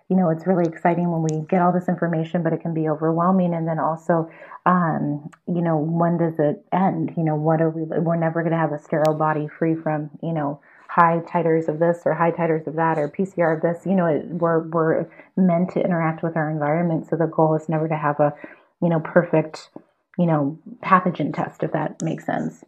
you 0.09 0.15
know 0.15 0.29
it's 0.29 0.47
really 0.47 0.65
exciting 0.67 1.11
when 1.11 1.21
we 1.21 1.45
get 1.47 1.61
all 1.61 1.71
this 1.71 1.87
information, 1.87 2.43
but 2.43 2.51
it 2.51 2.61
can 2.61 2.73
be 2.73 2.89
overwhelming. 2.89 3.53
And 3.53 3.67
then 3.67 3.79
also, 3.79 4.29
um, 4.65 5.29
you 5.47 5.61
know, 5.61 5.77
when 5.77 6.17
does 6.17 6.39
it 6.39 6.65
end? 6.73 7.13
You 7.15 7.23
know, 7.23 7.35
what 7.35 7.61
are 7.61 7.69
we? 7.69 7.83
We're 7.83 8.15
never 8.15 8.41
going 8.41 8.51
to 8.51 8.57
have 8.57 8.71
a 8.71 8.79
sterile 8.79 9.13
body 9.13 9.47
free 9.47 9.75
from 9.75 10.09
you 10.23 10.33
know 10.33 10.59
high 10.89 11.19
titers 11.27 11.67
of 11.67 11.77
this 11.77 12.01
or 12.05 12.15
high 12.15 12.31
titers 12.31 12.65
of 12.65 12.75
that 12.75 12.97
or 12.97 13.07
PCR 13.07 13.55
of 13.55 13.61
this. 13.61 13.85
You 13.85 13.93
know, 13.93 14.07
it, 14.07 14.25
we're 14.25 14.67
we're 14.67 15.07
meant 15.37 15.71
to 15.73 15.79
interact 15.79 16.23
with 16.23 16.35
our 16.35 16.49
environment, 16.49 17.07
so 17.07 17.15
the 17.15 17.27
goal 17.27 17.55
is 17.55 17.69
never 17.69 17.87
to 17.87 17.95
have 17.95 18.19
a 18.19 18.33
you 18.81 18.89
know 18.89 18.99
perfect 18.99 19.69
you 20.17 20.25
know 20.25 20.57
pathogen 20.83 21.33
test, 21.33 21.63
if 21.63 21.71
that 21.71 22.01
makes 22.01 22.25
sense. 22.25 22.63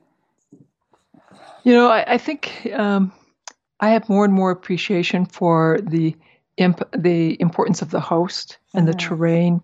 You 1.63 1.73
know, 1.73 1.89
I, 1.89 2.13
I 2.13 2.17
think 2.17 2.67
um, 2.73 3.11
I 3.79 3.89
have 3.89 4.09
more 4.09 4.25
and 4.25 4.33
more 4.33 4.51
appreciation 4.51 5.25
for 5.25 5.79
the 5.81 6.15
imp- 6.57 6.89
the 6.95 7.39
importance 7.41 7.81
of 7.81 7.91
the 7.91 7.99
host 7.99 8.57
and 8.73 8.87
mm-hmm. 8.87 8.91
the 8.91 8.97
terrain 8.97 9.63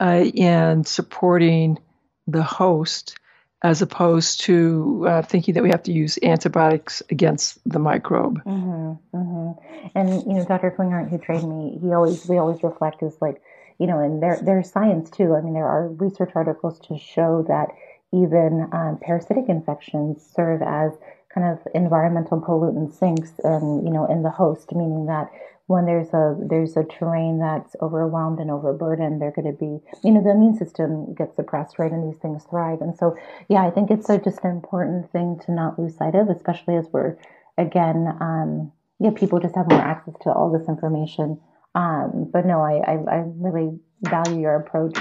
uh, 0.00 0.30
and 0.36 0.86
supporting 0.86 1.78
the 2.26 2.42
host 2.42 3.18
as 3.62 3.82
opposed 3.82 4.40
to 4.40 5.06
uh, 5.06 5.22
thinking 5.22 5.54
that 5.54 5.62
we 5.62 5.68
have 5.68 5.82
to 5.82 5.92
use 5.92 6.18
antibiotics 6.22 7.02
against 7.10 7.58
the 7.70 7.78
microbe. 7.78 8.42
Mm-hmm, 8.44 9.16
mm-hmm. 9.16 9.88
And 9.94 10.08
you 10.26 10.34
know, 10.34 10.44
Dr. 10.46 10.74
Klinghardt, 10.76 11.10
who 11.10 11.18
trained 11.18 11.48
me, 11.48 11.78
he 11.80 11.92
always 11.92 12.26
we 12.26 12.38
always 12.38 12.62
reflect 12.62 13.02
is 13.02 13.16
like, 13.20 13.42
you 13.78 13.86
know, 13.86 13.98
and 13.98 14.22
there 14.22 14.40
there's 14.42 14.70
science 14.70 15.10
too. 15.10 15.34
I 15.34 15.42
mean, 15.42 15.52
there 15.52 15.68
are 15.68 15.88
research 15.88 16.32
articles 16.34 16.80
to 16.88 16.98
show 16.98 17.44
that 17.48 17.68
even 18.12 18.68
um, 18.72 18.98
parasitic 19.00 19.48
infections 19.48 20.26
serve 20.34 20.62
as 20.62 20.92
kind 21.32 21.46
of 21.46 21.58
environmental 21.74 22.40
pollutant 22.40 22.92
sinks 22.92 23.32
and 23.44 23.84
you 23.84 23.92
know 23.92 24.06
in 24.06 24.22
the 24.22 24.30
host, 24.30 24.72
meaning 24.74 25.06
that 25.06 25.30
when 25.70 25.86
there's 25.86 26.12
a 26.12 26.36
there's 26.50 26.76
a 26.76 26.82
terrain 26.82 27.38
that's 27.38 27.76
overwhelmed 27.80 28.40
and 28.40 28.50
overburdened, 28.50 29.22
they're 29.22 29.30
going 29.30 29.46
to 29.46 29.56
be 29.56 29.78
you 30.02 30.10
know 30.10 30.20
the 30.20 30.32
immune 30.32 30.56
system 30.56 31.14
gets 31.14 31.36
suppressed, 31.36 31.78
right, 31.78 31.92
and 31.92 32.12
these 32.12 32.20
things 32.20 32.42
thrive. 32.50 32.80
And 32.80 32.98
so 32.98 33.16
yeah, 33.48 33.64
I 33.64 33.70
think 33.70 33.88
it's 33.88 34.10
a, 34.10 34.18
just 34.18 34.42
an 34.42 34.50
important 34.50 35.12
thing 35.12 35.38
to 35.46 35.52
not 35.52 35.78
lose 35.78 35.96
sight 35.96 36.16
of, 36.16 36.28
especially 36.28 36.74
as 36.74 36.88
we're 36.92 37.16
again 37.56 38.08
um, 38.20 38.72
yeah 38.98 39.10
people 39.14 39.38
just 39.38 39.54
have 39.54 39.70
more 39.70 39.80
access 39.80 40.14
to 40.22 40.32
all 40.32 40.50
this 40.50 40.68
information. 40.68 41.40
Um, 41.76 42.28
but 42.32 42.44
no, 42.46 42.60
I, 42.60 42.82
I 42.84 42.94
I 43.08 43.16
really 43.36 43.78
value 44.02 44.40
your 44.40 44.56
approach. 44.56 44.98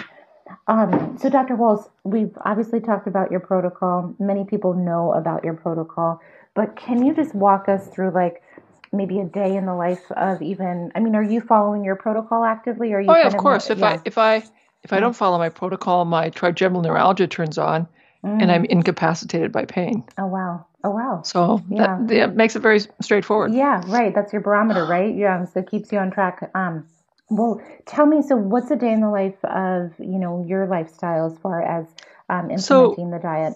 Um, 0.67 1.17
so, 1.19 1.29
Dr. 1.31 1.55
Wahls, 1.55 1.89
we've 2.03 2.35
obviously 2.45 2.79
talked 2.79 3.07
about 3.07 3.31
your 3.31 3.39
protocol. 3.39 4.15
Many 4.19 4.45
people 4.45 4.75
know 4.75 5.13
about 5.13 5.43
your 5.43 5.55
protocol, 5.55 6.21
but 6.55 6.75
can 6.75 7.03
you 7.03 7.15
just 7.15 7.33
walk 7.33 7.67
us 7.67 7.87
through 7.87 8.11
like 8.11 8.43
maybe 8.91 9.19
a 9.19 9.25
day 9.25 9.55
in 9.55 9.65
the 9.65 9.75
life 9.75 10.11
of 10.11 10.41
even? 10.41 10.91
I 10.95 10.99
mean, 10.99 11.15
are 11.15 11.23
you 11.23 11.41
following 11.41 11.83
your 11.83 11.95
protocol 11.95 12.43
actively? 12.43 12.91
Or 12.93 12.97
are 12.97 13.01
you? 13.01 13.09
Oh 13.09 13.15
yeah, 13.15 13.27
of 13.27 13.37
course. 13.37 13.69
if 13.69 13.79
yeah. 13.79 13.87
I 13.87 14.01
if 14.05 14.17
I 14.17 14.43
if 14.83 14.93
I 14.93 14.99
don't 14.99 15.15
follow 15.15 15.37
my 15.37 15.49
protocol, 15.49 16.05
my 16.05 16.29
trigeminal 16.29 16.81
neuralgia 16.81 17.27
turns 17.27 17.57
on, 17.57 17.87
mm. 18.23 18.41
and 18.41 18.51
I'm 18.51 18.63
mm. 18.63 18.69
incapacitated 18.69 19.51
by 19.51 19.65
pain. 19.65 20.03
Oh 20.17 20.27
wow. 20.27 20.65
Oh 20.83 20.91
wow. 20.91 21.21
So 21.23 21.61
yeah. 21.69 21.97
that, 21.99 22.07
that 22.07 22.35
makes 22.35 22.55
it 22.55 22.61
very 22.61 22.79
straightforward. 23.01 23.53
Yeah, 23.53 23.81
right. 23.87 24.13
That's 24.13 24.31
your 24.31 24.41
barometer, 24.41 24.85
right? 24.89 25.13
Yeah, 25.13 25.45
so 25.45 25.59
it 25.59 25.69
keeps 25.69 25.91
you 25.91 25.99
on 25.99 26.11
track. 26.11 26.49
Um, 26.55 26.87
well, 27.29 27.61
tell 27.85 28.05
me. 28.05 28.21
So, 28.21 28.35
what's 28.35 28.71
a 28.71 28.75
day 28.75 28.91
in 28.91 29.01
the 29.01 29.09
life 29.09 29.43
of 29.43 29.91
you 29.99 30.19
know 30.19 30.45
your 30.47 30.67
lifestyle 30.67 31.27
as 31.27 31.37
far 31.39 31.61
as 31.61 31.85
um, 32.29 32.49
implementing 32.49 32.59
so, 32.59 32.95
the 33.11 33.19
diet? 33.21 33.53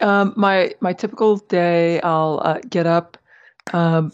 Um, 0.00 0.32
my 0.36 0.74
my 0.80 0.92
typical 0.92 1.36
day, 1.36 2.00
I'll 2.00 2.40
uh, 2.42 2.58
get 2.68 2.86
up 2.86 3.18
um, 3.72 4.12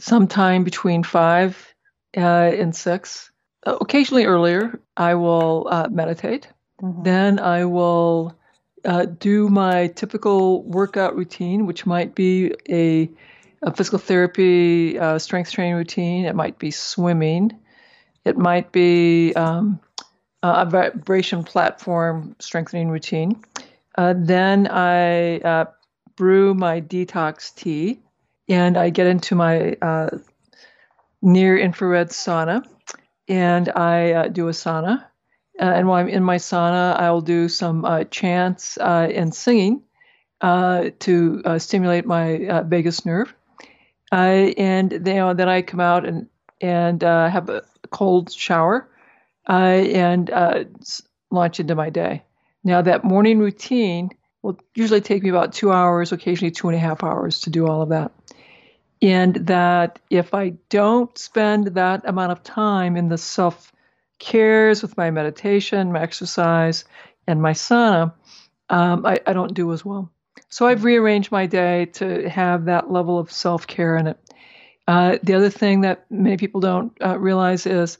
sometime 0.00 0.64
between 0.64 1.02
five 1.02 1.74
uh, 2.16 2.20
and 2.20 2.74
six. 2.74 3.30
Uh, 3.66 3.76
occasionally 3.80 4.24
earlier, 4.24 4.80
I 4.96 5.14
will 5.14 5.68
uh, 5.70 5.88
meditate. 5.90 6.48
Mm-hmm. 6.82 7.02
Then 7.02 7.38
I 7.38 7.66
will 7.66 8.36
uh, 8.84 9.04
do 9.04 9.48
my 9.48 9.88
typical 9.88 10.62
workout 10.62 11.14
routine, 11.14 11.66
which 11.66 11.86
might 11.86 12.14
be 12.14 12.54
a, 12.68 13.10
a 13.62 13.74
physical 13.74 13.98
therapy 13.98 14.98
uh, 14.98 15.18
strength 15.18 15.52
training 15.52 15.74
routine. 15.74 16.24
It 16.24 16.34
might 16.34 16.58
be 16.58 16.70
swimming. 16.70 17.58
It 18.24 18.38
might 18.38 18.72
be 18.72 19.34
um, 19.34 19.80
a 20.42 20.64
vibration 20.64 21.44
platform 21.44 22.34
strengthening 22.38 22.88
routine. 22.88 23.42
Uh, 23.96 24.14
then 24.16 24.66
I 24.66 25.38
uh, 25.40 25.64
brew 26.16 26.54
my 26.54 26.80
detox 26.80 27.54
tea 27.54 28.00
and 28.50 28.76
I 28.76 28.90
get 28.90 29.06
into 29.06 29.34
my 29.34 29.76
uh, 29.80 30.10
near 31.22 31.56
infrared 31.56 32.08
sauna 32.10 32.66
and 33.28 33.68
I 33.70 34.12
uh, 34.12 34.28
do 34.28 34.48
a 34.48 34.52
sauna. 34.52 35.04
Uh, 35.58 35.64
and 35.64 35.88
while 35.88 36.00
I'm 36.00 36.08
in 36.08 36.22
my 36.22 36.36
sauna, 36.36 36.98
I'll 36.98 37.20
do 37.20 37.48
some 37.48 37.84
uh, 37.84 38.04
chants 38.04 38.76
and 38.76 39.34
singing 39.34 39.82
to 40.42 41.42
stimulate 41.58 42.06
my 42.06 42.62
vagus 42.66 43.06
nerve. 43.06 43.34
and 44.10 44.92
you 44.92 44.98
know, 44.98 45.34
then 45.34 45.48
I 45.48 45.62
come 45.62 45.80
out 45.80 46.06
and 46.06 46.28
and 46.60 47.02
have 47.02 47.48
a, 47.48 47.62
cold 47.90 48.32
shower 48.32 48.88
uh, 49.48 49.52
and 49.52 50.30
uh, 50.30 50.64
launch 51.30 51.60
into 51.60 51.74
my 51.74 51.90
day. 51.90 52.22
Now, 52.64 52.82
that 52.82 53.04
morning 53.04 53.38
routine 53.38 54.10
will 54.42 54.58
usually 54.74 55.00
take 55.00 55.22
me 55.22 55.28
about 55.28 55.52
two 55.52 55.72
hours, 55.72 56.12
occasionally 56.12 56.50
two 56.50 56.68
and 56.68 56.76
a 56.76 56.80
half 56.80 57.02
hours 57.02 57.40
to 57.42 57.50
do 57.50 57.66
all 57.66 57.82
of 57.82 57.90
that. 57.90 58.12
And 59.02 59.34
that 59.46 59.98
if 60.10 60.34
I 60.34 60.50
don't 60.68 61.16
spend 61.16 61.68
that 61.68 62.02
amount 62.04 62.32
of 62.32 62.42
time 62.42 62.96
in 62.96 63.08
the 63.08 63.18
self 63.18 63.72
cares 64.18 64.82
with 64.82 64.96
my 64.96 65.10
meditation, 65.10 65.92
my 65.92 66.02
exercise, 66.02 66.84
and 67.26 67.40
my 67.40 67.52
sauna, 67.52 68.12
um, 68.68 69.06
I, 69.06 69.20
I 69.26 69.32
don't 69.32 69.54
do 69.54 69.72
as 69.72 69.84
well. 69.84 70.10
So 70.48 70.66
I've 70.66 70.84
rearranged 70.84 71.32
my 71.32 71.46
day 71.46 71.86
to 71.94 72.28
have 72.28 72.66
that 72.66 72.90
level 72.90 73.18
of 73.18 73.32
self 73.32 73.66
care 73.66 73.96
in 73.96 74.08
it. 74.08 74.18
Uh, 74.86 75.18
the 75.22 75.34
other 75.34 75.50
thing 75.50 75.82
that 75.82 76.06
many 76.10 76.36
people 76.36 76.60
don't 76.60 76.92
uh, 77.00 77.18
realize 77.18 77.66
is 77.66 77.96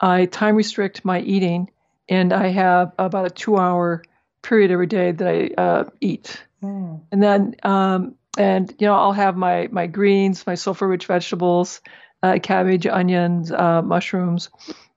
I 0.00 0.26
time 0.26 0.56
restrict 0.56 1.04
my 1.04 1.20
eating, 1.20 1.70
and 2.08 2.32
I 2.32 2.48
have 2.48 2.92
about 2.98 3.26
a 3.26 3.30
two 3.30 3.56
hour 3.56 4.02
period 4.42 4.70
every 4.70 4.88
day 4.88 5.12
that 5.12 5.28
I 5.28 5.60
uh, 5.60 5.84
eat. 6.00 6.42
Mm. 6.62 7.00
And 7.12 7.22
then, 7.22 7.54
um, 7.62 8.16
and 8.38 8.72
you 8.78 8.86
know, 8.86 8.94
I'll 8.94 9.12
have 9.12 9.36
my 9.36 9.68
my 9.70 9.86
greens, 9.86 10.46
my 10.46 10.54
sulfur 10.54 10.88
rich 10.88 11.06
vegetables, 11.06 11.80
uh, 12.22 12.38
cabbage, 12.42 12.86
onions, 12.86 13.50
uh, 13.52 13.82
mushrooms, 13.82 14.50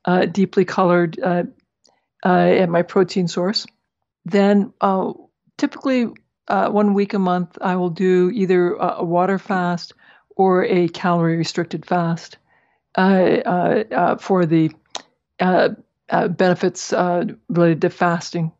uh, 0.05 0.25
deeply 0.25 0.65
colored, 0.65 1.19
and 2.23 2.71
my 2.71 2.81
protein 2.81 3.27
source. 3.27 3.65
Then, 4.25 4.73
typically, 5.57 6.07
one 6.47 6.93
week 6.93 7.13
a 7.13 7.19
month, 7.19 7.57
I 7.61 7.75
will 7.75 7.89
do 7.89 8.31
either 8.33 8.73
a 8.73 9.03
water 9.03 9.39
fast 9.39 9.93
or 10.35 10.63
a 10.65 10.87
calorie 10.87 11.37
restricted 11.37 11.85
fast 11.85 12.37
uh, 12.97 13.01
uh, 13.45 13.83
uh, 13.91 14.17
for 14.17 14.45
the 14.45 14.71
benefits 15.39 16.93
related 16.93 17.81
to 17.81 17.89
fasting. 17.89 18.51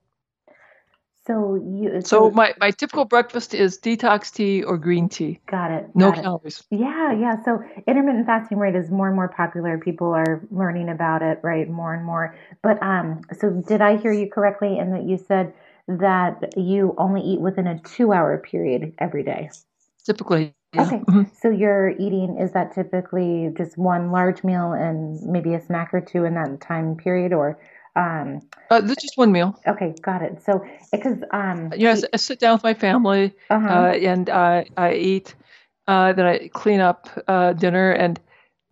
So 1.26 1.56
you. 1.56 2.02
So, 2.02 2.30
so, 2.30 2.32
my, 2.32 2.54
my 2.60 2.70
typical 2.70 3.06
breakfast 3.06 3.56
is 3.56 3.80
detox 3.80 4.32
tea 4.32 4.62
or 4.62 4.78
green 4.78 5.10
tea. 5.10 5.40
Got 5.48 5.72
it. 5.72 5.90
No 5.96 6.12
got 6.12 6.24
calories. 6.24 6.64
It. 6.70 6.80
Yeah, 6.82 7.14
yeah. 7.14 7.44
So 7.44 7.64
intermittent 7.88 8.28
fasting 8.28 8.60
right 8.60 8.76
is 8.76 8.92
more 8.92 9.08
and 9.08 9.16
more 9.16 9.30
popular. 9.30 9.80
People 9.80 10.14
are 10.14 10.46
learning 10.52 10.90
about 10.90 11.24
it 11.24 11.40
right 11.42 11.68
more 11.68 11.96
and 11.96 12.06
more. 12.06 12.36
But 12.62 12.82
um, 12.84 13.22
so 13.40 13.50
did 13.50 13.82
I 13.82 13.98
hear 13.98 14.12
you 14.12 14.30
correctly 14.30 14.78
in 14.78 14.92
that 14.92 15.04
you 15.04 15.18
said 15.18 15.54
that 15.88 16.56
you 16.58 16.94
only 16.98 17.22
eat 17.22 17.40
within 17.40 17.66
a 17.66 17.80
two 17.80 18.14
hour 18.14 18.38
period 18.38 18.94
every 19.00 19.24
day? 19.24 19.50
Typically, 20.06 20.54
yeah. 20.76 20.86
Okay. 20.86 20.98
Mm-hmm. 20.98 21.24
So 21.42 21.50
you're 21.50 21.90
eating, 21.90 22.38
is 22.40 22.52
that 22.52 22.76
typically 22.76 23.52
just 23.58 23.80
one 23.80 24.12
large 24.12 24.44
meal 24.44 24.74
and 24.74 25.20
maybe 25.24 25.56
a 25.56 25.62
snack 25.62 25.92
or 25.92 26.02
two 26.02 26.24
in 26.24 26.36
that 26.36 26.62
time 26.62 26.96
period 26.96 27.34
or? 27.34 27.58
Um, 27.96 28.42
uh, 28.70 28.82
this 28.82 28.98
just 28.98 29.18
one 29.18 29.32
meal. 29.32 29.60
Okay, 29.68 29.94
got 30.02 30.22
it. 30.22 30.44
So, 30.44 30.66
because 30.92 31.18
um, 31.32 31.72
yes, 31.76 32.04
I, 32.04 32.08
I 32.14 32.18
sit 32.18 32.40
down 32.40 32.56
with 32.56 32.64
my 32.64 32.74
family 32.74 33.34
uh-huh. 33.50 33.68
uh, 33.68 33.92
and 33.94 34.30
I 34.30 34.68
I 34.76 34.94
eat. 34.94 35.36
Uh, 35.88 36.14
then 36.14 36.26
I 36.26 36.48
clean 36.48 36.80
up 36.80 37.10
uh, 37.28 37.54
dinner, 37.54 37.92
and 37.92 38.20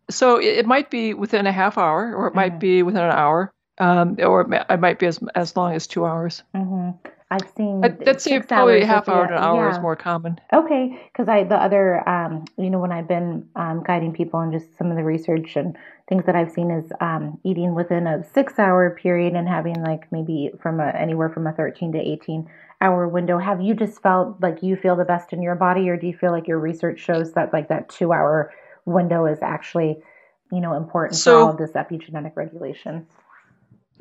so 0.10 0.38
it, 0.38 0.58
it, 0.58 0.66
might 0.66 0.90
be 0.90 1.14
within 1.14 1.46
a 1.46 1.52
half 1.52 1.78
hour, 1.78 2.16
or 2.16 2.28
it 2.28 2.34
might 2.34 2.54
mm-hmm. 2.54 2.60
be 2.60 2.84
within 2.84 3.04
an 3.04 3.12
hour, 3.12 3.54
um, 3.78 4.18
or 4.20 4.42
it 4.42 4.80
might 4.80 4.98
be 4.98 5.06
as 5.06 5.20
as 5.36 5.56
long 5.56 5.74
as 5.74 5.86
two 5.86 6.06
hours. 6.06 6.42
Mm-hmm. 6.56 7.08
I've 7.34 7.50
seen. 7.58 7.84
I'd 7.84 8.00
probably 8.48 8.86
half 8.86 9.10
hour 9.10 9.28
to 9.28 9.34
an 9.36 9.44
hour 9.44 9.68
yeah. 9.68 9.76
is 9.76 9.82
more 9.82 9.96
common. 9.96 10.40
Okay, 10.54 11.02
because 11.12 11.28
I 11.28 11.44
the 11.44 11.56
other, 11.56 12.08
um, 12.08 12.46
you 12.58 12.70
know, 12.70 12.78
when 12.78 12.92
I've 12.92 13.08
been 13.08 13.50
um, 13.56 13.84
guiding 13.84 14.14
people 14.14 14.40
and 14.40 14.54
just 14.54 14.78
some 14.78 14.92
of 14.92 14.98
the 14.98 15.04
research 15.04 15.56
and 15.56 15.76
things 16.08 16.26
that 16.28 16.36
I've 16.36 16.52
seen 16.52 16.70
is 16.70 16.92
um, 17.02 17.40
eating 17.44 17.74
within 17.74 18.06
a 18.06 18.24
six-hour 18.34 18.98
period 19.02 19.34
and 19.34 19.48
having 19.48 19.82
like 19.82 20.12
maybe 20.12 20.52
from 20.62 20.80
a, 20.80 20.90
anywhere 20.90 21.30
from 21.30 21.48
a 21.48 21.54
thirteen 21.54 21.92
to 21.94 22.00
eighteen 22.00 22.48
hour 22.82 23.08
window. 23.08 23.40
Have 23.40 23.62
you 23.62 23.74
just 23.74 24.02
felt 24.04 24.40
like 24.40 24.62
you 24.62 24.76
feel 24.76 24.96
the 24.96 25.06
best 25.06 25.34
in 25.34 25.42
your 25.42 25.56
body, 25.56 25.90
or 25.90 25.98
do 25.98 26.06
you 26.06 26.16
feel 26.16 26.32
like 26.32 26.48
your 26.48 26.60
research 26.60 27.00
shows 27.00 27.34
that 27.34 27.52
like 27.52 27.70
that 27.70 27.90
two-hour 27.90 28.54
window 28.86 29.26
is 29.26 29.40
actually, 29.42 29.98
you 30.52 30.62
know, 30.62 30.74
important 30.76 31.16
so, 31.16 31.32
for 31.32 31.46
all 31.46 31.50
of 31.50 31.58
this 31.58 31.72
epigenetic 31.72 32.36
regulation? 32.36 33.08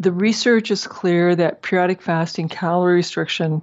The 0.03 0.12
research 0.12 0.71
is 0.71 0.87
clear 0.87 1.35
that 1.37 1.62
periodic 1.62 2.03
fasting 2.03 2.49
calorie 2.49 2.97
restriction 2.97 3.62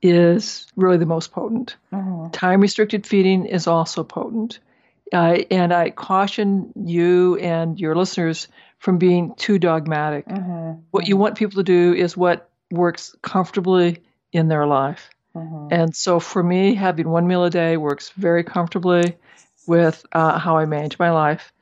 is 0.00 0.66
really 0.76 0.96
the 0.96 1.06
most 1.06 1.32
potent. 1.32 1.76
Mm-hmm. 1.92 2.30
Time 2.30 2.60
restricted 2.60 3.06
feeding 3.06 3.44
is 3.44 3.66
also 3.66 4.04
potent. 4.04 4.60
Uh, 5.12 5.38
and 5.50 5.74
I 5.74 5.90
caution 5.90 6.72
you 6.76 7.36
and 7.38 7.78
your 7.78 7.96
listeners 7.96 8.46
from 8.78 8.98
being 8.98 9.34
too 9.34 9.58
dogmatic. 9.58 10.26
Mm-hmm. 10.28 10.80
What 10.92 11.08
you 11.08 11.16
want 11.16 11.36
people 11.36 11.56
to 11.56 11.64
do 11.64 11.92
is 11.92 12.16
what 12.16 12.48
works 12.70 13.14
comfortably 13.20 13.98
in 14.32 14.46
their 14.46 14.66
life. 14.66 15.10
Mm-hmm. 15.34 15.68
And 15.72 15.96
so 15.96 16.20
for 16.20 16.42
me, 16.42 16.74
having 16.74 17.08
one 17.08 17.26
meal 17.26 17.44
a 17.44 17.50
day 17.50 17.76
works 17.76 18.10
very 18.10 18.44
comfortably 18.44 19.16
with 19.66 20.06
uh, 20.12 20.38
how 20.38 20.56
I 20.56 20.66
manage 20.66 20.98
my 20.98 21.10
life. 21.10 21.52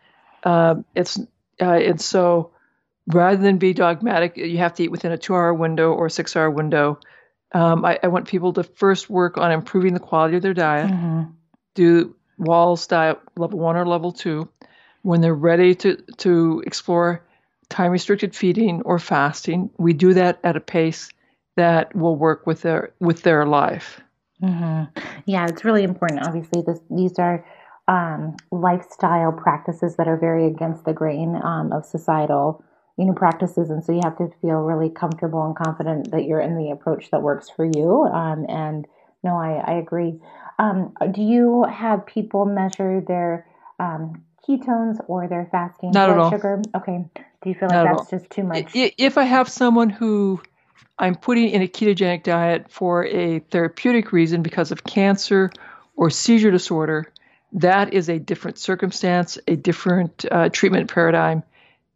Uh, 0.45 0.77
it's 0.95 1.19
uh, 1.61 1.65
and 1.65 2.01
so 2.01 2.53
rather 3.13 3.37
than 3.37 3.59
be 3.59 3.73
dogmatic, 3.73 4.37
you 4.37 4.59
have 4.59 4.75
to 4.75 4.85
eat 4.85 4.91
within 4.91 5.13
a 5.13 5.19
two 5.19 5.35
hour 5.35 5.53
window 5.53 5.93
or 5.93 6.09
six 6.09 6.37
hour 6.37 6.51
window. 6.51 6.99
Um, 7.53 7.85
I, 7.85 7.99
I, 8.03 8.09
want 8.09 8.29
people 8.29 8.53
to 8.55 8.63
first 8.63 9.09
work 9.09 9.39
on 9.39 9.51
improving 9.51 9.95
the 9.95 10.01
quality 10.01 10.37
of 10.37 10.43
their 10.43 10.53
diet, 10.53 10.91
mm-hmm. 10.91 11.31
do 11.75 12.15
Wahls 12.39 12.87
diet 12.87 13.19
level 13.39 13.59
one 13.59 13.77
or 13.77 13.87
level 13.87 14.13
two. 14.13 14.51
When 15.01 15.23
they're 15.23 15.35
ready 15.35 15.75
to, 15.77 15.97
to 16.19 16.63
explore 16.67 17.25
time 17.71 17.91
restricted 17.91 18.37
feeding 18.37 18.83
or 18.83 18.99
fasting, 18.99 19.71
we 19.79 19.95
do 19.95 20.13
that 20.13 20.41
at 20.45 20.57
a 20.57 20.61
pace 20.61 21.09
that 21.57 21.95
will 21.97 22.17
work 22.17 22.47
with 22.47 22.61
their 22.61 22.93
with 23.01 23.23
their 23.23 23.47
life. 23.47 24.01
Mm-hmm. 24.43 25.01
Yeah, 25.25 25.47
it's 25.49 25.65
really 25.65 25.85
important. 25.85 26.27
Obviously, 26.27 26.63
this, 26.67 26.81
these 26.91 27.19
are 27.19 27.45
um, 27.89 28.37
lifestyle 28.53 29.33
practices 29.33 29.97
that 29.97 30.07
are 30.07 30.19
very 30.19 30.47
against 30.47 30.85
the 30.85 30.93
grain 30.93 31.41
um, 31.43 31.73
of 31.73 31.87
societal 31.87 32.63
you 32.99 33.05
know 33.05 33.15
practices 33.15 33.71
and 33.71 33.85
so 33.85 33.93
you 33.93 34.01
have 34.03 34.19
to 34.19 34.29
feel 34.43 34.57
really 34.57 34.91
comfortable 34.91 35.47
and 35.47 35.57
confident 35.57 36.11
that 36.11 36.25
you're 36.25 36.41
in 36.41 36.57
the 36.57 36.71
approach 36.71 37.11
that 37.11 37.23
works 37.23 37.49
for 37.49 37.65
you 37.65 38.03
um, 38.13 38.45
and 38.49 38.87
no 39.23 39.37
i, 39.37 39.63
I 39.65 39.79
agree. 39.79 40.21
Um, 40.59 40.93
do 41.13 41.23
you 41.23 41.65
have 41.65 42.05
people 42.05 42.45
measure 42.45 43.01
their 43.01 43.47
um, 43.79 44.25
ketones 44.47 44.99
or 45.07 45.29
their 45.29 45.49
fasting 45.53 45.93
Not 45.93 46.17
blood 46.17 46.31
sugar? 46.31 46.61
Okay. 46.75 47.05
Do 47.15 47.49
you 47.49 47.55
feel 47.55 47.69
like 47.69 47.85
Not 47.85 48.11
that's 48.11 48.11
just 48.11 48.31
too 48.31 48.43
much? 48.43 48.73
if 48.75 49.17
i 49.17 49.23
have 49.23 49.49
someone 49.49 49.89
who 49.89 50.43
i'm 50.99 51.15
putting 51.15 51.49
in 51.49 51.63
a 51.63 51.69
ketogenic 51.69 52.25
diet 52.25 52.67
for 52.69 53.07
a 53.07 53.39
therapeutic 53.39 54.11
reason 54.13 54.43
because 54.43 54.73
of 54.73 54.83
cancer 54.83 55.51
or 55.95 56.11
seizure 56.11 56.51
disorder 56.51 57.13
that 57.53 57.95
is 57.95 58.09
a 58.09 58.19
different 58.19 58.59
circumstance 58.59 59.39
a 59.47 59.57
different 59.57 60.25
uh, 60.31 60.49
treatment 60.49 60.93
paradigm. 60.93 61.43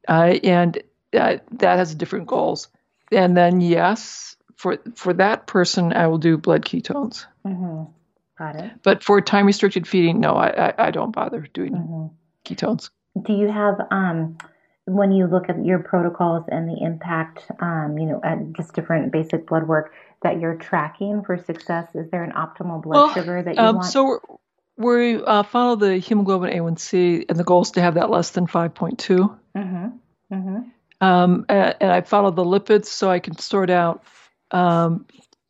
Uh, 0.08 0.38
and 0.42 0.82
that 1.12 1.44
that 1.58 1.78
has 1.78 1.94
different 1.94 2.26
goals. 2.26 2.68
And 3.10 3.36
then 3.36 3.60
yes, 3.60 4.36
for 4.56 4.78
for 4.94 5.12
that 5.14 5.46
person, 5.46 5.92
I 5.92 6.06
will 6.06 6.18
do 6.18 6.36
blood 6.36 6.64
ketones. 6.64 7.26
Mm-hmm. 7.46 7.90
Got 8.38 8.56
it. 8.56 8.72
But 8.82 9.04
for 9.04 9.20
time 9.20 9.46
restricted 9.46 9.86
feeding, 9.86 10.20
no, 10.20 10.34
I, 10.34 10.68
I, 10.68 10.86
I 10.86 10.90
don't 10.90 11.12
bother 11.12 11.46
doing 11.52 11.72
mm-hmm. 11.72 12.06
ketones. 12.44 12.90
Do 13.20 13.32
you 13.34 13.50
have 13.50 13.80
um 13.90 14.38
when 14.86 15.12
you 15.12 15.26
look 15.26 15.48
at 15.48 15.64
your 15.64 15.78
protocols 15.78 16.44
and 16.48 16.68
the 16.68 16.82
impact, 16.82 17.44
um, 17.60 17.96
you 17.98 18.06
know, 18.06 18.20
at 18.24 18.52
just 18.54 18.72
different 18.74 19.12
basic 19.12 19.46
blood 19.46 19.68
work 19.68 19.92
that 20.22 20.40
you're 20.40 20.56
tracking 20.56 21.22
for 21.22 21.38
success? 21.38 21.86
Is 21.94 22.10
there 22.10 22.24
an 22.24 22.32
optimal 22.32 22.82
blood 22.82 22.96
well, 22.96 23.14
sugar 23.14 23.42
that 23.42 23.54
you 23.54 23.62
um, 23.62 23.76
want? 23.76 23.86
So 23.86 24.40
we 24.76 25.22
uh, 25.22 25.44
follow 25.44 25.76
the 25.76 25.98
hemoglobin 25.98 26.50
A1C, 26.50 27.26
and 27.28 27.38
the 27.38 27.44
goal 27.44 27.62
is 27.62 27.72
to 27.72 27.80
have 27.80 27.94
that 27.94 28.10
less 28.10 28.30
than 28.30 28.46
5.2. 28.46 29.38
Mm-hmm. 29.56 30.34
Mm-hmm. 30.34 30.58
Um, 31.02 31.46
and, 31.48 31.74
and, 31.80 31.90
I 31.90 32.00
follow 32.02 32.30
the 32.30 32.44
lipids 32.44 32.86
so 32.86 33.10
I 33.10 33.18
can 33.18 33.36
sort 33.36 33.70
out 33.70 34.04
um, 34.52 35.04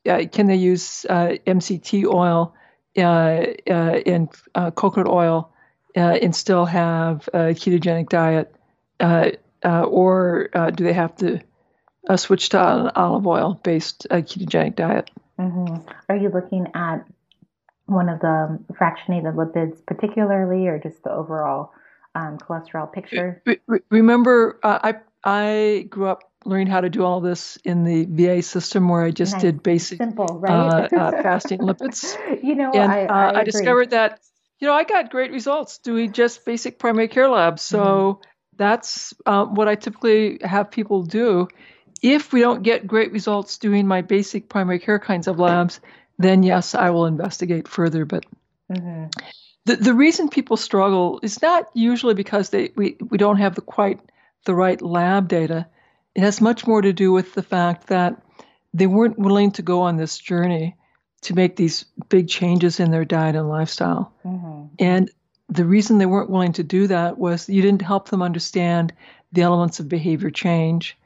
uh, 0.08 0.24
can 0.30 0.46
they 0.46 0.56
use 0.56 1.06
uh, 1.08 1.36
MCT 1.46 2.06
oil 2.12 2.54
uh, 2.96 3.00
uh 3.00 4.00
and 4.06 4.28
uh, 4.54 4.70
coconut 4.70 5.08
oil 5.08 5.52
uh, 5.96 6.00
and 6.00 6.34
still 6.34 6.64
have 6.64 7.28
a 7.32 7.54
ketogenic 7.54 8.08
diet, 8.08 8.54
or 9.00 10.48
do 10.74 10.84
they 10.84 10.92
have 10.92 11.14
to 11.16 11.40
switch 12.16 12.48
to 12.50 12.58
an 12.60 12.90
olive 12.96 13.26
oil 13.26 13.60
based 13.62 14.06
ketogenic 14.10 14.76
diet? 14.76 15.10
Mm-hmm. 15.38 15.88
Are 16.08 16.16
you 16.16 16.30
looking 16.30 16.66
at 16.74 17.04
one 17.86 18.08
of 18.08 18.20
the 18.20 18.58
fractionated 18.72 19.34
lipids 19.34 19.84
particularly, 19.86 20.66
or 20.66 20.78
just 20.78 21.04
the 21.04 21.10
overall 21.10 21.72
um, 22.14 22.38
cholesterol 22.38 22.90
picture? 22.90 23.42
Remember, 23.90 24.58
I 24.62 24.96
I 25.24 25.86
grew 25.88 26.08
up 26.08 26.24
learning 26.44 26.66
how 26.66 26.80
to 26.80 26.90
do 26.90 27.04
all 27.04 27.20
this 27.20 27.56
in 27.64 27.84
the 27.84 28.04
VA 28.04 28.42
system 28.42 28.88
where 28.88 29.02
I 29.02 29.10
just 29.10 29.34
nice. 29.34 29.42
did 29.42 29.62
basic 29.62 29.98
Simple, 29.98 30.26
right? 30.40 30.52
uh, 30.92 30.96
uh, 30.96 31.10
fasting 31.22 31.60
lipids. 31.60 32.16
You 32.42 32.56
know, 32.56 32.72
and 32.72 32.90
I, 32.90 33.04
I, 33.04 33.26
uh, 33.26 33.40
I 33.40 33.44
discovered 33.44 33.90
that 33.90 34.20
you 34.58 34.66
know 34.66 34.74
I 34.74 34.82
got 34.84 35.10
great 35.10 35.30
results 35.30 35.78
doing 35.78 36.12
just 36.12 36.44
basic 36.44 36.78
primary 36.78 37.06
care 37.06 37.28
labs. 37.28 37.62
So 37.62 37.78
mm-hmm. 37.78 38.22
that's 38.56 39.14
uh, 39.24 39.44
what 39.44 39.68
I 39.68 39.76
typically 39.76 40.38
have 40.42 40.70
people 40.70 41.04
do. 41.04 41.48
If 42.02 42.32
we 42.32 42.40
don't 42.40 42.64
get 42.64 42.86
great 42.86 43.12
results 43.12 43.58
doing 43.58 43.86
my 43.86 44.02
basic 44.02 44.48
primary 44.48 44.80
care 44.80 44.98
kinds 44.98 45.28
of 45.28 45.38
labs, 45.38 45.80
then 46.18 46.42
yes, 46.42 46.74
I 46.74 46.90
will 46.90 47.06
investigate 47.06 47.68
further. 47.68 48.04
But 48.04 48.26
mm-hmm. 48.72 49.06
the 49.66 49.76
the 49.76 49.94
reason 49.94 50.28
people 50.28 50.56
struggle 50.56 51.20
is 51.22 51.40
not 51.40 51.68
usually 51.74 52.14
because 52.14 52.50
they 52.50 52.72
we, 52.74 52.96
we 53.08 53.18
don't 53.18 53.38
have 53.38 53.54
the 53.54 53.60
quite 53.60 54.00
the 54.44 54.54
right 54.54 54.80
lab 54.80 55.28
data. 55.28 55.66
It 56.14 56.20
has 56.20 56.40
much 56.40 56.66
more 56.66 56.82
to 56.82 56.92
do 56.92 57.12
with 57.12 57.34
the 57.34 57.42
fact 57.42 57.88
that 57.88 58.20
they 58.74 58.86
weren't 58.86 59.18
willing 59.18 59.52
to 59.52 59.62
go 59.62 59.82
on 59.82 59.96
this 59.96 60.18
journey 60.18 60.76
to 61.22 61.34
make 61.34 61.56
these 61.56 61.84
big 62.08 62.28
changes 62.28 62.80
in 62.80 62.90
their 62.90 63.04
diet 63.04 63.36
and 63.36 63.48
lifestyle. 63.48 64.12
Mm-hmm. 64.24 64.64
And 64.78 65.10
the 65.48 65.64
reason 65.64 65.98
they 65.98 66.06
weren't 66.06 66.30
willing 66.30 66.52
to 66.54 66.62
do 66.62 66.86
that 66.88 67.18
was 67.18 67.48
you 67.48 67.62
didn't 67.62 67.82
help 67.82 68.08
them 68.08 68.22
understand 68.22 68.92
the 69.32 69.42
elements 69.42 69.80
of 69.80 69.88
behavior 69.88 70.30
change 70.30 70.96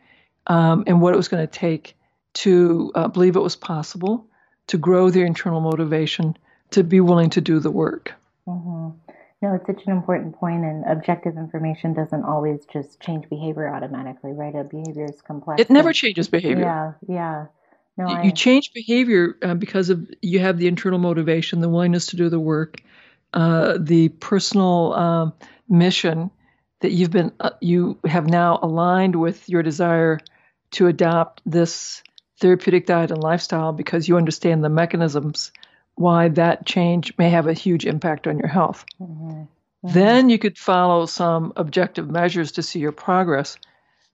um, 0.47 0.85
and 0.87 1.01
what 1.01 1.15
it 1.15 1.17
was 1.17 1.29
going 1.29 1.47
to 1.47 1.53
take 1.53 1.97
to 2.35 2.93
uh, 2.95 3.09
believe 3.09 3.37
it 3.37 3.41
was 3.41 3.57
possible, 3.57 4.27
to 4.67 4.79
grow 4.79 5.11
their 5.11 5.27
internal 5.27 5.61
motivation, 5.61 6.37
to 6.71 6.85
be 6.85 7.01
willing 7.01 7.31
to 7.31 7.41
do 7.41 7.59
the 7.61 7.71
work. 7.71 8.13
Mm-hmm. 8.47 9.06
No, 9.43 9.55
it's 9.55 9.67
such 9.67 9.87
an 9.87 9.93
important 9.93 10.35
point, 10.37 10.65
and 10.65 10.85
objective 10.87 11.37
information 11.37 11.93
doesn't 11.93 12.25
always 12.25 12.65
just 12.73 13.01
change 13.01 13.29
behavior 13.29 13.73
automatically, 13.73 14.33
right? 14.33 14.55
A 14.55 14.65
behavior 14.65 15.05
is 15.05 15.21
complex. 15.21 15.61
It 15.61 15.69
never 15.69 15.93
changes 15.93 16.29
behavior. 16.29 16.63
Yeah, 16.63 16.93
yeah. 17.07 17.47
No, 17.99 18.09
you, 18.09 18.17
I... 18.17 18.23
you 18.25 18.33
change 18.33 18.73
behavior 18.73 19.37
uh, 19.43 19.55
because 19.55 19.91
of 19.91 20.09
you 20.23 20.39
have 20.39 20.59
the 20.59 20.69
internal 20.69 20.99
motivation, 20.99 21.61
the 21.61 21.69
willingness 21.69 22.07
to 22.07 22.17
do 22.17 22.31
the 22.31 22.41
work, 22.41 22.81
uh, 23.35 23.77
the 23.79 24.09
personal 24.09 24.95
um, 24.95 25.33
mission 25.69 26.31
that 26.81 26.93
you've 26.93 27.11
been 27.11 27.33
uh, 27.41 27.51
you 27.61 27.99
have 28.07 28.27
now 28.27 28.59
aligned 28.63 29.17
with 29.17 29.49
your 29.49 29.63
desire 29.63 30.19
to 30.71 30.87
adopt 30.87 31.43
this 31.45 32.03
therapeutic 32.41 32.87
diet 32.87 33.11
and 33.11 33.23
lifestyle 33.23 33.73
because 33.73 34.09
you 34.09 34.17
understand 34.17 34.63
the 34.63 34.69
mechanisms 34.69 35.53
why 35.97 36.29
that 36.29 36.65
change 36.65 37.13
may 37.19 37.31
have 37.31 37.47
a 37.47 37.53
huge 37.53 37.85
impact 37.85 38.27
on 38.27 38.39
your 38.39 38.49
health. 38.49 38.85
Mm-hmm. 39.01 39.31
Mm-hmm. 39.31 39.89
Then 39.93 40.31
you 40.31 40.39
could 40.39 40.57
follow 40.57 41.07
some 41.07 41.53
objective 41.57 42.09
measures 42.09 42.53
to 42.53 42.63
see 42.63 42.79
your 42.79 42.93
progress. 42.93 43.57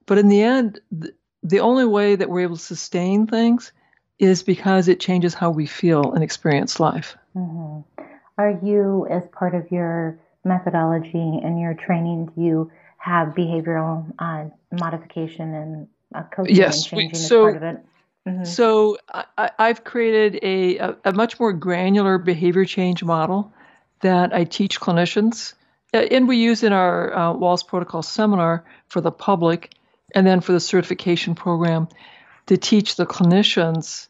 But 0.07 0.19
in 0.19 0.29
the 0.29 0.43
end, 0.43 0.81
the, 0.91 1.13
the 1.43 1.61
only 1.61 1.85
way 1.85 2.17
that 2.17 2.31
we're 2.31 2.43
able 2.43 2.57
to 2.57 2.63
sustain 2.63 3.27
things 3.27 3.73
is 4.19 4.43
because 4.43 4.89
it 4.89 5.01
changes 5.01 5.35
how 5.35 5.51
we 5.51 5.67
feel 5.67 6.13
and 6.13 6.23
experience 6.23 6.79
life. 6.79 7.17
Mm-hmm. 7.37 8.03
Are 8.39 8.59
you, 8.63 9.07
as 9.11 9.27
part 9.29 9.55
of 9.55 9.71
your 9.71 10.19
methodology 10.45 11.41
and 11.43 11.61
your 11.61 11.75
training, 11.75 12.31
do 12.35 12.43
you 12.43 12.73
have 12.99 13.29
behavioral 13.29 14.13
uh, 14.19 14.45
modification 14.71 15.55
and 15.55 15.89
uh, 16.15 16.23
coaching 16.35 16.55
yes, 16.55 16.77
and 16.77 16.85
changing 16.85 17.21
we, 17.21 17.27
so, 17.27 17.47
as 17.47 17.55
part 17.55 17.57
of 17.57 17.77
it? 17.77 17.85
Mm-hmm. 18.27 18.45
So 18.45 18.99
I, 19.37 19.51
have 19.59 19.83
created 19.83 20.39
a, 20.43 20.79
a, 20.79 20.97
a, 21.07 21.13
much 21.13 21.41
more 21.41 21.53
granular 21.53 22.19
behavior 22.19 22.65
change 22.65 23.03
model 23.03 23.53
that 24.01 24.33
I 24.33 24.45
teach 24.45 24.81
clinicians, 24.81 25.55
and 25.93 26.29
we 26.29 26.37
use 26.37 26.63
in 26.63 26.73
our 26.73 27.13
uh, 27.13 27.33
Wahls 27.35 27.67
Protocol 27.67 28.03
seminar 28.03 28.65
for 28.87 29.01
the 29.01 29.11
public, 29.11 29.75
and 30.15 30.25
then 30.25 30.41
for 30.41 30.53
the 30.53 30.61
certification 30.61 31.35
program 31.35 31.89
to 32.47 32.57
teach 32.57 32.95
the 32.95 33.07
clinicians 33.07 34.09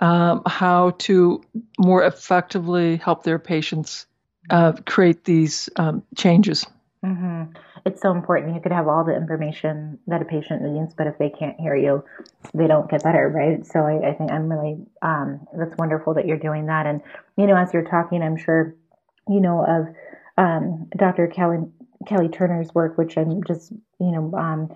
um, 0.00 0.42
how 0.46 0.90
to 0.98 1.42
more 1.78 2.04
effectively 2.04 2.96
help 2.96 3.22
their 3.22 3.38
patients 3.38 4.06
uh, 4.50 4.72
create 4.84 5.24
these 5.24 5.70
um, 5.76 6.02
changes. 6.14 6.66
Mm-hmm 7.04 7.56
it's 7.86 8.02
so 8.02 8.10
important. 8.10 8.54
You 8.54 8.60
could 8.60 8.72
have 8.72 8.88
all 8.88 9.04
the 9.04 9.14
information 9.14 9.98
that 10.08 10.20
a 10.20 10.24
patient 10.24 10.60
needs, 10.60 10.92
but 10.92 11.06
if 11.06 11.16
they 11.18 11.30
can't 11.30 11.58
hear 11.58 11.76
you, 11.76 12.04
they 12.52 12.66
don't 12.66 12.90
get 12.90 13.04
better, 13.04 13.28
right? 13.28 13.64
So 13.64 13.80
I, 13.80 14.08
I 14.08 14.12
think 14.12 14.32
I'm 14.32 14.50
really, 14.50 14.76
um, 15.02 15.46
that's 15.56 15.76
wonderful 15.78 16.14
that 16.14 16.26
you're 16.26 16.36
doing 16.36 16.66
that. 16.66 16.86
And, 16.86 17.00
you 17.38 17.46
know, 17.46 17.56
as 17.56 17.72
you're 17.72 17.84
talking, 17.84 18.22
I'm 18.24 18.36
sure, 18.36 18.74
you 19.28 19.40
know, 19.40 19.64
of 19.64 19.94
um, 20.36 20.88
Dr. 20.96 21.28
Kelly, 21.28 21.58
Kelly 22.08 22.28
Turner's 22.28 22.74
work, 22.74 22.98
which 22.98 23.16
I'm 23.16 23.40
just, 23.44 23.70
you 24.00 24.10
know, 24.10 24.34
um, 24.36 24.74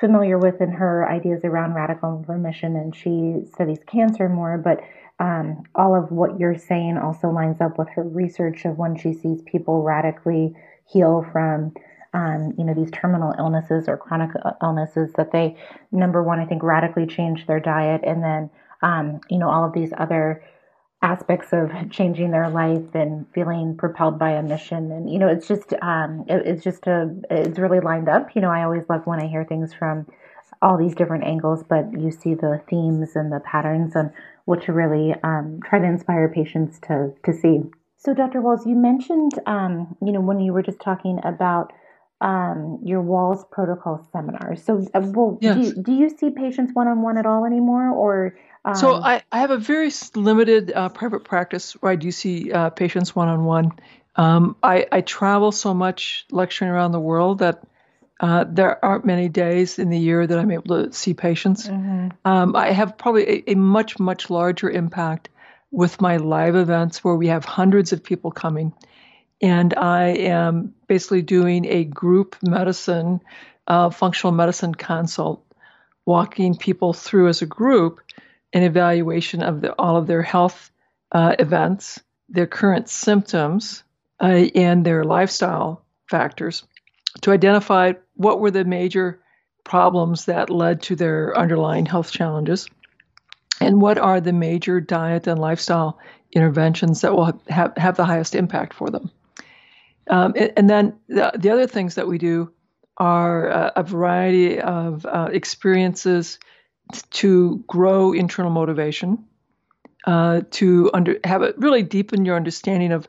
familiar 0.00 0.36
with 0.36 0.60
in 0.60 0.72
her 0.72 1.08
ideas 1.08 1.42
around 1.44 1.74
radical 1.74 2.24
remission, 2.26 2.74
and 2.74 2.96
she 2.96 3.48
studies 3.52 3.78
cancer 3.86 4.28
more, 4.28 4.58
but 4.58 4.80
um, 5.20 5.62
all 5.76 5.94
of 5.94 6.10
what 6.10 6.40
you're 6.40 6.58
saying 6.58 6.98
also 6.98 7.28
lines 7.28 7.60
up 7.60 7.78
with 7.78 7.88
her 7.90 8.02
research 8.02 8.64
of 8.64 8.76
when 8.76 8.96
she 8.96 9.12
sees 9.12 9.42
people 9.42 9.82
radically 9.82 10.56
heal 10.90 11.26
from 11.32 11.72
um, 12.12 12.54
you 12.58 12.64
know, 12.64 12.74
these 12.74 12.90
terminal 12.90 13.34
illnesses 13.38 13.88
or 13.88 13.96
chronic 13.96 14.30
uh, 14.44 14.52
illnesses 14.62 15.12
that 15.16 15.32
they, 15.32 15.56
number 15.92 16.22
one, 16.22 16.40
I 16.40 16.46
think 16.46 16.62
radically 16.62 17.06
change 17.06 17.46
their 17.46 17.60
diet. 17.60 18.02
And 18.04 18.22
then, 18.22 18.50
um, 18.82 19.20
you 19.28 19.38
know, 19.38 19.48
all 19.48 19.64
of 19.64 19.72
these 19.72 19.92
other 19.96 20.42
aspects 21.02 21.52
of 21.52 21.70
changing 21.90 22.30
their 22.30 22.50
life 22.50 22.94
and 22.94 23.26
feeling 23.32 23.76
propelled 23.76 24.18
by 24.18 24.32
a 24.32 24.42
mission. 24.42 24.90
And, 24.90 25.10
you 25.10 25.18
know, 25.18 25.28
it's 25.28 25.46
just, 25.46 25.72
um, 25.82 26.24
it, 26.28 26.46
it's 26.46 26.64
just 26.64 26.86
a, 26.86 27.14
it's 27.30 27.58
really 27.58 27.80
lined 27.80 28.08
up. 28.08 28.34
You 28.34 28.42
know, 28.42 28.50
I 28.50 28.64
always 28.64 28.84
love 28.88 29.06
when 29.06 29.20
I 29.20 29.28
hear 29.28 29.44
things 29.44 29.72
from 29.72 30.06
all 30.60 30.76
these 30.76 30.94
different 30.94 31.24
angles, 31.24 31.62
but 31.66 31.92
you 31.98 32.10
see 32.10 32.34
the 32.34 32.60
themes 32.68 33.14
and 33.14 33.32
the 33.32 33.40
patterns 33.40 33.94
and 33.94 34.10
what 34.44 34.62
to 34.64 34.72
really 34.72 35.14
um, 35.22 35.60
try 35.64 35.78
to 35.78 35.86
inspire 35.86 36.28
patients 36.28 36.78
to, 36.80 37.14
to 37.24 37.32
see. 37.32 37.62
So, 38.02 38.14
Dr. 38.14 38.40
Wahls, 38.40 38.66
you 38.66 38.76
mentioned, 38.76 39.32
um, 39.46 39.96
you 40.04 40.12
know, 40.12 40.20
when 40.20 40.40
you 40.40 40.52
were 40.52 40.62
just 40.62 40.80
talking 40.80 41.20
about 41.22 41.72
um, 42.22 42.80
your 42.82 43.02
Wahls 43.02 43.48
Protocol 43.50 44.08
seminars. 44.10 44.62
So, 44.62 44.86
uh, 44.94 45.00
well, 45.04 45.38
yes. 45.40 45.56
do, 45.56 45.62
you, 45.62 45.82
do 45.82 45.92
you 45.92 46.10
see 46.10 46.30
patients 46.30 46.72
one 46.74 46.88
on 46.88 47.02
one 47.02 47.18
at 47.18 47.26
all 47.26 47.44
anymore, 47.44 47.90
or? 47.90 48.36
Um... 48.64 48.74
So 48.74 48.94
I, 48.94 49.22
I 49.30 49.40
have 49.40 49.50
a 49.50 49.58
very 49.58 49.90
limited 50.14 50.72
uh, 50.72 50.88
private 50.88 51.24
practice 51.24 51.72
where 51.74 51.92
I 51.92 51.96
do 51.96 52.10
see 52.10 52.50
uh, 52.50 52.70
patients 52.70 53.14
one 53.14 53.28
on 53.28 53.44
one. 53.44 53.72
I, 54.16 54.86
I 54.92 55.00
travel 55.00 55.52
so 55.52 55.72
much 55.72 56.26
lecturing 56.30 56.70
around 56.70 56.92
the 56.92 57.00
world 57.00 57.38
that 57.38 57.62
uh, 58.20 58.44
there 58.46 58.84
aren't 58.84 59.06
many 59.06 59.28
days 59.28 59.78
in 59.78 59.88
the 59.88 59.98
year 59.98 60.26
that 60.26 60.38
I'm 60.38 60.50
able 60.50 60.84
to 60.84 60.92
see 60.92 61.14
patients. 61.14 61.66
Mm-hmm. 61.66 62.08
Um, 62.26 62.54
I 62.54 62.72
have 62.72 62.98
probably 62.98 63.28
a, 63.28 63.52
a, 63.52 63.54
much, 63.54 63.98
much 63.98 64.28
larger 64.28 64.68
impact 64.68 65.30
with 65.70 66.00
my 66.00 66.16
live 66.16 66.56
events 66.56 67.04
where 67.04 67.14
we 67.14 67.28
have 67.28 67.44
hundreds 67.44 67.92
of 67.92 68.02
people 68.02 68.30
coming. 68.30 68.72
And 69.40 69.74
I 69.74 70.08
am 70.08 70.74
basically 70.86 71.22
doing 71.22 71.64
a 71.66 71.84
group 71.84 72.36
medicine, 72.42 73.20
uh, 73.66 73.90
functional 73.90 74.32
medicine 74.32 74.74
consult, 74.74 75.44
walking 76.04 76.56
people 76.56 76.92
through 76.92 77.28
as 77.28 77.42
a 77.42 77.46
group 77.46 78.00
an 78.52 78.62
evaluation 78.62 79.42
of 79.42 79.60
the, 79.60 79.72
all 79.78 79.96
of 79.96 80.06
their 80.06 80.22
health 80.22 80.70
uh, 81.12 81.36
events, 81.38 82.00
their 82.28 82.46
current 82.46 82.88
symptoms, 82.88 83.84
uh, 84.20 84.48
and 84.54 84.84
their 84.84 85.04
lifestyle 85.04 85.84
factors 86.08 86.64
to 87.22 87.30
identify 87.30 87.92
what 88.14 88.40
were 88.40 88.50
the 88.50 88.64
major 88.64 89.20
problems 89.64 90.26
that 90.26 90.50
led 90.50 90.82
to 90.82 90.96
their 90.96 91.36
underlying 91.36 91.86
health 91.86 92.10
challenges 92.10 92.68
and 93.60 93.80
what 93.80 93.98
are 93.98 94.20
the 94.20 94.32
major 94.32 94.80
diet 94.80 95.26
and 95.26 95.38
lifestyle 95.38 95.98
interventions 96.32 97.02
that 97.02 97.14
will 97.14 97.38
have, 97.48 97.76
have 97.76 97.96
the 97.96 98.04
highest 98.04 98.34
impact 98.34 98.74
for 98.74 98.88
them. 98.90 99.10
Um, 100.08 100.32
and, 100.36 100.52
and, 100.56 100.70
then 100.70 100.98
the, 101.08 101.32
the, 101.36 101.50
other 101.50 101.66
things 101.66 101.94
that 101.94 102.08
we 102.08 102.18
do 102.18 102.50
are 102.96 103.50
uh, 103.50 103.70
a 103.76 103.82
variety 103.82 104.60
of 104.60 105.06
uh, 105.06 105.28
experiences 105.32 106.38
to 107.10 107.62
grow 107.68 108.12
internal 108.12 108.50
motivation, 108.50 109.24
uh, 110.06 110.40
to 110.52 110.90
under, 110.92 111.18
have 111.22 111.42
it 111.42 111.56
really 111.58 111.82
deepen 111.82 112.24
your 112.24 112.36
understanding 112.36 112.92
of 112.92 113.08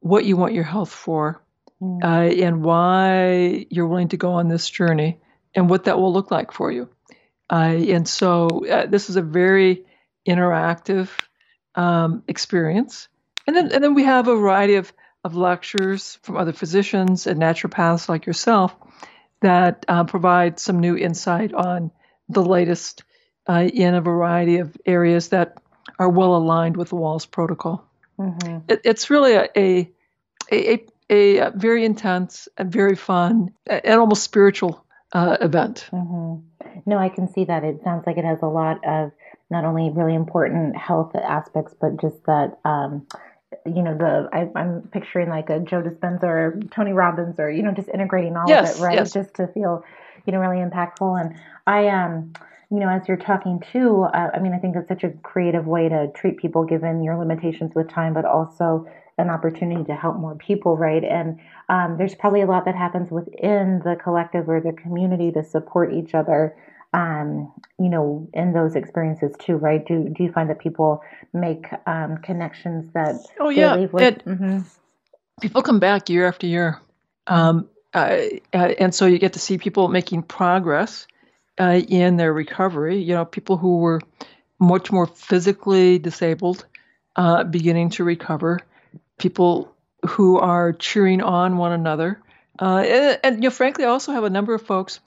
what 0.00 0.24
you 0.24 0.36
want 0.36 0.52
your 0.52 0.64
health 0.64 0.92
for, 0.92 1.42
mm. 1.80 2.42
and 2.42 2.62
why 2.62 3.66
you're 3.70 3.86
willing 3.86 4.08
to 4.08 4.18
go 4.18 4.32
on 4.32 4.48
this 4.48 4.68
journey, 4.68 5.18
and 5.54 5.70
what 5.70 5.84
that 5.84 5.98
will 5.98 6.12
look 6.12 6.30
like 6.30 6.52
for 6.52 6.70
you. 6.70 6.88
Uh, 7.50 7.76
and 7.76 8.08
so 8.08 8.66
uh, 8.66 8.86
this 8.86 9.10
is 9.10 9.16
a 9.16 9.22
very 9.22 9.84
interactive 10.26 11.10
um, 11.74 12.22
experience. 12.28 13.08
And 13.46 13.54
then, 13.54 13.72
and 13.72 13.84
then 13.84 13.94
we 13.94 14.04
have 14.04 14.28
a 14.28 14.36
variety 14.36 14.76
of, 14.76 14.92
of 15.22 15.34
lectures 15.36 16.18
from 16.22 16.36
other 16.36 16.52
physicians 16.52 17.26
and 17.26 17.40
naturopaths 17.40 18.08
like 18.08 18.26
yourself 18.26 18.74
that 19.40 19.84
uh, 19.88 20.04
provide 20.04 20.58
some 20.58 20.80
new 20.80 20.96
insight 20.96 21.52
on 21.52 21.90
the 22.28 22.42
latest 22.42 23.04
uh, 23.46 23.68
in 23.72 23.94
a 23.94 24.00
variety 24.00 24.58
of 24.58 24.74
areas 24.86 25.28
that 25.28 25.58
are 25.98 26.08
well 26.08 26.36
aligned 26.36 26.76
with 26.76 26.88
the 26.88 26.96
Wahls 26.96 27.30
Protocol. 27.30 27.86
Mm-hmm. 28.18 28.58
It, 28.68 28.80
it's 28.84 29.10
really 29.10 29.34
a, 29.34 29.48
a, 29.56 29.90
a, 30.50 30.84
a, 31.10 31.50
very 31.50 31.84
intense 31.84 32.48
and 32.56 32.72
very 32.72 32.96
fun 32.96 33.52
and 33.66 34.00
almost 34.00 34.22
spiritual 34.22 34.84
uh, 35.12 35.36
event. 35.40 35.88
Mm-hmm. 35.92 36.46
No, 36.86 36.98
I 36.98 37.08
can 37.08 37.32
see 37.32 37.44
that. 37.44 37.64
It 37.64 37.82
sounds 37.82 38.06
like 38.06 38.16
it 38.16 38.24
has 38.24 38.42
a 38.42 38.46
lot 38.46 38.84
of 38.84 39.12
not 39.50 39.64
only 39.64 39.90
really 39.90 40.14
important 40.14 40.76
health 40.76 41.14
aspects, 41.14 41.74
but 41.80 42.00
just 42.00 42.24
that. 42.26 42.58
Um, 42.64 43.06
you 43.66 43.82
know 43.82 43.96
the 43.96 44.28
I, 44.32 44.60
am 44.60 44.88
picturing 44.92 45.28
like 45.28 45.48
a 45.48 45.60
Joe 45.60 45.80
Dispenza 45.80 46.24
or 46.24 46.60
Tony 46.70 46.92
Robbins 46.92 47.36
or 47.38 47.50
you 47.50 47.62
know 47.62 47.72
just 47.72 47.88
integrating 47.88 48.36
all 48.36 48.48
yes, 48.48 48.74
of 48.74 48.80
it 48.80 48.84
right 48.84 48.94
yes. 48.96 49.12
just 49.12 49.34
to 49.34 49.46
feel 49.46 49.84
you 50.26 50.32
know 50.32 50.40
really 50.40 50.56
impactful 50.56 51.20
and 51.20 51.36
I 51.66 51.88
um 51.88 52.32
you 52.70 52.80
know 52.80 52.88
as 52.88 53.06
you're 53.06 53.16
talking 53.16 53.62
too 53.72 54.02
uh, 54.02 54.30
I 54.34 54.40
mean 54.40 54.52
I 54.52 54.58
think 54.58 54.76
it's 54.76 54.88
such 54.88 55.04
a 55.04 55.10
creative 55.22 55.66
way 55.66 55.88
to 55.88 56.10
treat 56.14 56.36
people 56.36 56.64
given 56.64 57.02
your 57.02 57.16
limitations 57.16 57.74
with 57.74 57.88
time 57.88 58.12
but 58.12 58.24
also 58.24 58.86
an 59.18 59.30
opportunity 59.30 59.84
to 59.84 59.94
help 59.94 60.16
more 60.16 60.34
people, 60.34 60.76
right? 60.76 61.04
And 61.04 61.40
um, 61.68 61.96
there's 61.98 62.14
probably 62.14 62.42
a 62.42 62.46
lot 62.46 62.64
that 62.64 62.74
happens 62.74 63.10
within 63.10 63.80
the 63.84 63.96
collective 64.02 64.48
or 64.48 64.60
the 64.60 64.72
community 64.72 65.30
to 65.32 65.44
support 65.44 65.92
each 65.92 66.14
other. 66.14 66.56
Um, 66.92 67.52
you 67.78 67.88
know, 67.88 68.28
in 68.32 68.52
those 68.52 68.76
experiences 68.76 69.34
too, 69.40 69.56
right? 69.56 69.84
Do 69.84 70.08
do 70.16 70.22
you 70.22 70.30
find 70.30 70.48
that 70.50 70.60
people 70.60 71.02
make 71.32 71.66
um, 71.86 72.18
connections 72.18 72.92
that? 72.94 73.16
Oh 73.40 73.48
yeah, 73.48 73.74
with? 73.86 74.02
It, 74.02 74.24
mm-hmm. 74.24 74.60
people 75.40 75.62
come 75.62 75.80
back 75.80 76.08
year 76.08 76.28
after 76.28 76.46
year, 76.46 76.80
um, 77.26 77.68
uh, 77.92 78.20
and 78.52 78.94
so 78.94 79.06
you 79.06 79.18
get 79.18 79.32
to 79.32 79.40
see 79.40 79.58
people 79.58 79.88
making 79.88 80.22
progress 80.22 81.08
uh, 81.58 81.80
in 81.88 82.16
their 82.16 82.32
recovery. 82.32 83.02
You 83.02 83.14
know, 83.14 83.24
people 83.24 83.56
who 83.56 83.78
were 83.78 84.00
much 84.60 84.92
more 84.92 85.06
physically 85.06 85.98
disabled, 85.98 86.64
uh, 87.16 87.42
beginning 87.42 87.90
to 87.90 88.04
recover 88.04 88.60
people 89.18 89.74
who 90.06 90.38
are 90.38 90.72
cheering 90.72 91.22
on 91.22 91.56
one 91.56 91.72
another. 91.72 92.20
Uh, 92.60 92.78
and, 92.78 93.20
and, 93.22 93.36
you 93.36 93.48
know, 93.48 93.50
frankly, 93.50 93.84
I 93.84 93.88
also 93.88 94.12
have 94.12 94.24
a 94.24 94.30
number 94.30 94.54
of 94.54 94.62
folks 94.62 95.00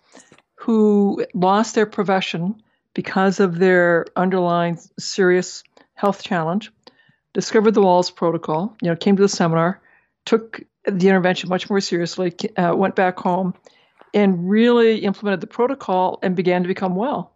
who 0.55 1.25
lost 1.33 1.75
their 1.75 1.85
profession 1.85 2.61
because 2.93 3.39
of 3.39 3.57
their 3.57 4.05
underlying 4.15 4.79
serious 4.97 5.63
health 5.93 6.23
challenge, 6.23 6.71
discovered 7.33 7.73
the 7.73 7.81
Wahls 7.81 8.13
Protocol, 8.13 8.75
you 8.81 8.89
know, 8.89 8.95
came 8.95 9.15
to 9.15 9.21
the 9.21 9.29
seminar, 9.29 9.81
took 10.25 10.61
the 10.85 11.07
intervention 11.07 11.49
much 11.49 11.69
more 11.69 11.79
seriously, 11.79 12.33
uh, 12.57 12.73
went 12.75 12.95
back 12.95 13.19
home, 13.19 13.53
and 14.13 14.49
really 14.49 14.99
implemented 14.99 15.41
the 15.41 15.47
protocol 15.47 16.17
and 16.23 16.35
began 16.35 16.63
to 16.63 16.67
become 16.67 16.95
well. 16.95 17.33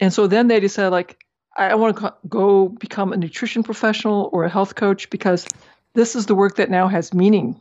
And 0.00 0.12
so 0.12 0.26
then 0.26 0.48
they 0.48 0.60
decided, 0.60 0.90
like, 0.90 1.22
I 1.56 1.74
want 1.76 1.98
to 1.98 2.14
go 2.26 2.68
become 2.68 3.12
a 3.12 3.16
nutrition 3.16 3.62
professional 3.62 4.28
or 4.32 4.44
a 4.44 4.50
health 4.50 4.74
coach 4.74 5.10
because 5.10 5.46
this 5.94 6.16
is 6.16 6.26
the 6.26 6.34
work 6.34 6.56
that 6.56 6.70
now 6.70 6.88
has 6.88 7.14
meaning 7.14 7.60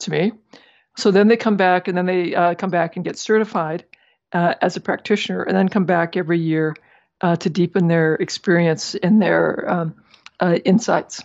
to 0.00 0.10
me. 0.10 0.32
So 0.96 1.10
then 1.10 1.28
they 1.28 1.36
come 1.36 1.56
back 1.56 1.88
and 1.88 1.96
then 1.96 2.06
they 2.06 2.34
uh, 2.34 2.54
come 2.54 2.70
back 2.70 2.96
and 2.96 3.04
get 3.04 3.16
certified 3.16 3.84
uh, 4.32 4.54
as 4.60 4.76
a 4.76 4.80
practitioner 4.80 5.42
and 5.42 5.56
then 5.56 5.68
come 5.68 5.84
back 5.84 6.16
every 6.16 6.38
year 6.38 6.74
uh, 7.20 7.36
to 7.36 7.50
deepen 7.50 7.88
their 7.88 8.14
experience 8.14 8.94
and 8.96 9.20
their 9.22 9.70
um, 9.70 9.94
uh, 10.40 10.58
insights. 10.64 11.22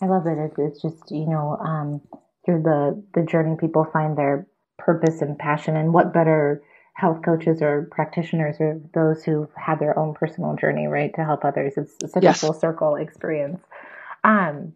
I 0.00 0.06
love 0.06 0.26
it. 0.26 0.38
It's, 0.38 0.58
it's 0.58 0.82
just, 0.82 1.10
you 1.10 1.26
know, 1.26 1.56
um, 1.56 2.00
through 2.44 2.62
the, 2.62 3.02
the 3.14 3.26
journey, 3.26 3.56
people 3.58 3.86
find 3.92 4.16
their 4.16 4.46
purpose 4.78 5.22
and 5.22 5.38
passion. 5.38 5.76
And 5.76 5.92
what 5.92 6.12
better 6.12 6.62
health 6.94 7.22
coaches 7.24 7.60
or 7.62 7.88
practitioners 7.90 8.56
or 8.60 8.80
those 8.94 9.24
who 9.24 9.48
have 9.56 9.78
their 9.78 9.98
own 9.98 10.14
personal 10.14 10.56
journey, 10.56 10.86
right, 10.86 11.14
to 11.14 11.24
help 11.24 11.44
others? 11.44 11.74
It's 11.76 12.12
such 12.12 12.22
yes. 12.22 12.42
a 12.42 12.46
full 12.46 12.54
circle 12.54 12.96
experience. 12.96 13.60
Um, 14.24 14.72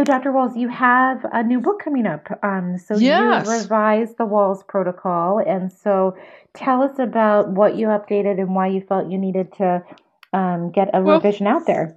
so, 0.00 0.04
Dr. 0.04 0.32
Wahls, 0.32 0.56
you 0.56 0.68
have 0.70 1.26
a 1.30 1.42
new 1.42 1.60
book 1.60 1.82
coming 1.84 2.06
up. 2.06 2.26
Um, 2.42 2.78
so, 2.78 2.96
yes. 2.96 3.46
you 3.46 3.52
revised 3.52 4.16
the 4.16 4.24
Wahls 4.24 4.66
Protocol. 4.66 5.40
And 5.46 5.70
so, 5.70 6.16
tell 6.54 6.82
us 6.82 6.98
about 6.98 7.50
what 7.50 7.76
you 7.76 7.88
updated 7.88 8.40
and 8.40 8.54
why 8.54 8.68
you 8.68 8.80
felt 8.80 9.10
you 9.10 9.18
needed 9.18 9.52
to 9.58 9.84
um, 10.32 10.70
get 10.70 10.88
a 10.94 11.02
well, 11.02 11.16
revision 11.16 11.46
out 11.46 11.66
there. 11.66 11.96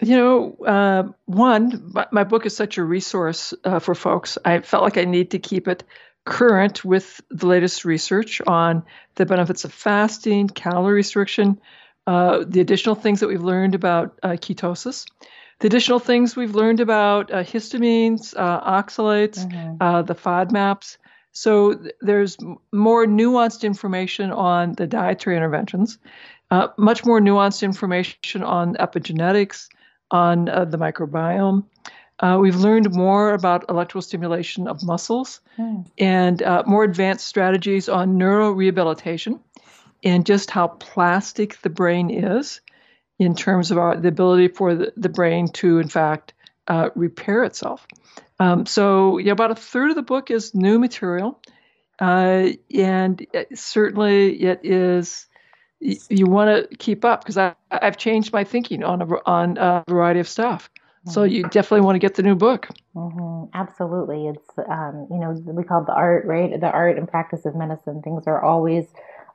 You 0.00 0.16
know, 0.16 0.56
uh, 0.66 1.04
one, 1.26 1.94
my 2.10 2.24
book 2.24 2.46
is 2.46 2.56
such 2.56 2.78
a 2.78 2.82
resource 2.82 3.54
uh, 3.62 3.78
for 3.78 3.94
folks. 3.94 4.36
I 4.44 4.60
felt 4.62 4.82
like 4.82 4.96
I 4.96 5.04
need 5.04 5.30
to 5.32 5.38
keep 5.38 5.68
it 5.68 5.84
current 6.24 6.84
with 6.84 7.20
the 7.30 7.46
latest 7.46 7.84
research 7.84 8.40
on 8.44 8.82
the 9.14 9.26
benefits 9.26 9.64
of 9.64 9.72
fasting, 9.72 10.48
calorie 10.48 10.94
restriction, 10.94 11.60
uh, 12.08 12.42
the 12.44 12.60
additional 12.60 12.96
things 12.96 13.20
that 13.20 13.28
we've 13.28 13.44
learned 13.44 13.76
about 13.76 14.18
uh, 14.24 14.30
ketosis 14.30 15.06
the 15.60 15.66
additional 15.66 15.98
things 15.98 16.36
we've 16.36 16.54
learned 16.54 16.80
about 16.80 17.30
uh, 17.30 17.42
histamines, 17.42 18.34
uh, 18.36 18.82
oxalates, 18.82 19.46
mm-hmm. 19.46 19.76
uh, 19.80 20.02
the 20.02 20.14
FODMAPs. 20.14 20.96
So 21.32 21.74
th- 21.74 21.94
there's 22.00 22.36
more 22.72 23.06
nuanced 23.06 23.62
information 23.62 24.32
on 24.32 24.72
the 24.72 24.86
dietary 24.86 25.36
interventions, 25.36 25.98
uh, 26.50 26.68
much 26.76 27.04
more 27.04 27.20
nuanced 27.20 27.62
information 27.62 28.42
on 28.42 28.74
epigenetics, 28.74 29.68
on 30.10 30.48
uh, 30.48 30.64
the 30.64 30.78
microbiome. 30.78 31.64
Uh, 32.18 32.38
we've 32.40 32.56
learned 32.56 32.92
more 32.94 33.32
about 33.32 33.64
electrical 33.68 34.02
stimulation 34.02 34.68
of 34.68 34.82
muscles 34.82 35.40
mm. 35.58 35.84
and 35.98 36.42
more 36.66 36.84
advanced 36.84 37.26
strategies 37.26 37.88
on 37.88 38.18
neurorehabilitation 38.18 39.40
and 40.04 40.26
just 40.26 40.50
how 40.50 40.68
plastic 40.68 41.60
the 41.62 41.70
brain 41.70 42.10
is 42.10 42.60
in 43.22 43.34
terms 43.34 43.70
of 43.70 43.78
our, 43.78 43.96
the 43.96 44.08
ability 44.08 44.48
for 44.48 44.74
the, 44.74 44.92
the 44.96 45.08
brain 45.08 45.48
to, 45.48 45.78
in 45.78 45.88
fact, 45.88 46.34
uh, 46.68 46.90
repair 46.94 47.44
itself. 47.44 47.86
Um, 48.38 48.66
so, 48.66 49.18
yeah, 49.18 49.32
about 49.32 49.50
a 49.50 49.54
third 49.54 49.90
of 49.90 49.96
the 49.96 50.02
book 50.02 50.30
is 50.30 50.54
new 50.54 50.78
material, 50.78 51.40
uh, 52.00 52.48
and 52.74 53.26
it, 53.32 53.58
certainly 53.58 54.42
it 54.42 54.60
is. 54.64 55.26
You, 55.80 55.96
you 56.08 56.26
want 56.26 56.70
to 56.70 56.76
keep 56.76 57.04
up 57.04 57.24
because 57.24 57.36
I've 57.70 57.96
changed 57.96 58.32
my 58.32 58.44
thinking 58.44 58.84
on 58.84 59.02
a, 59.02 59.06
on 59.26 59.58
a 59.58 59.84
variety 59.88 60.20
of 60.20 60.28
stuff. 60.28 60.70
So 61.04 61.24
you 61.24 61.42
definitely 61.42 61.80
want 61.80 61.96
to 61.96 61.98
get 61.98 62.14
the 62.14 62.22
new 62.22 62.36
book. 62.36 62.68
Mm-hmm. 62.94 63.50
Absolutely, 63.54 64.28
it's 64.28 64.58
um, 64.70 65.08
you 65.10 65.18
know 65.18 65.32
we 65.46 65.64
call 65.64 65.82
it 65.82 65.86
the 65.86 65.94
art, 65.94 66.24
right? 66.26 66.60
The 66.60 66.70
art 66.70 66.96
and 66.96 67.08
practice 67.08 67.44
of 67.44 67.56
medicine. 67.56 68.02
Things 68.02 68.24
are 68.26 68.40
always 68.40 68.86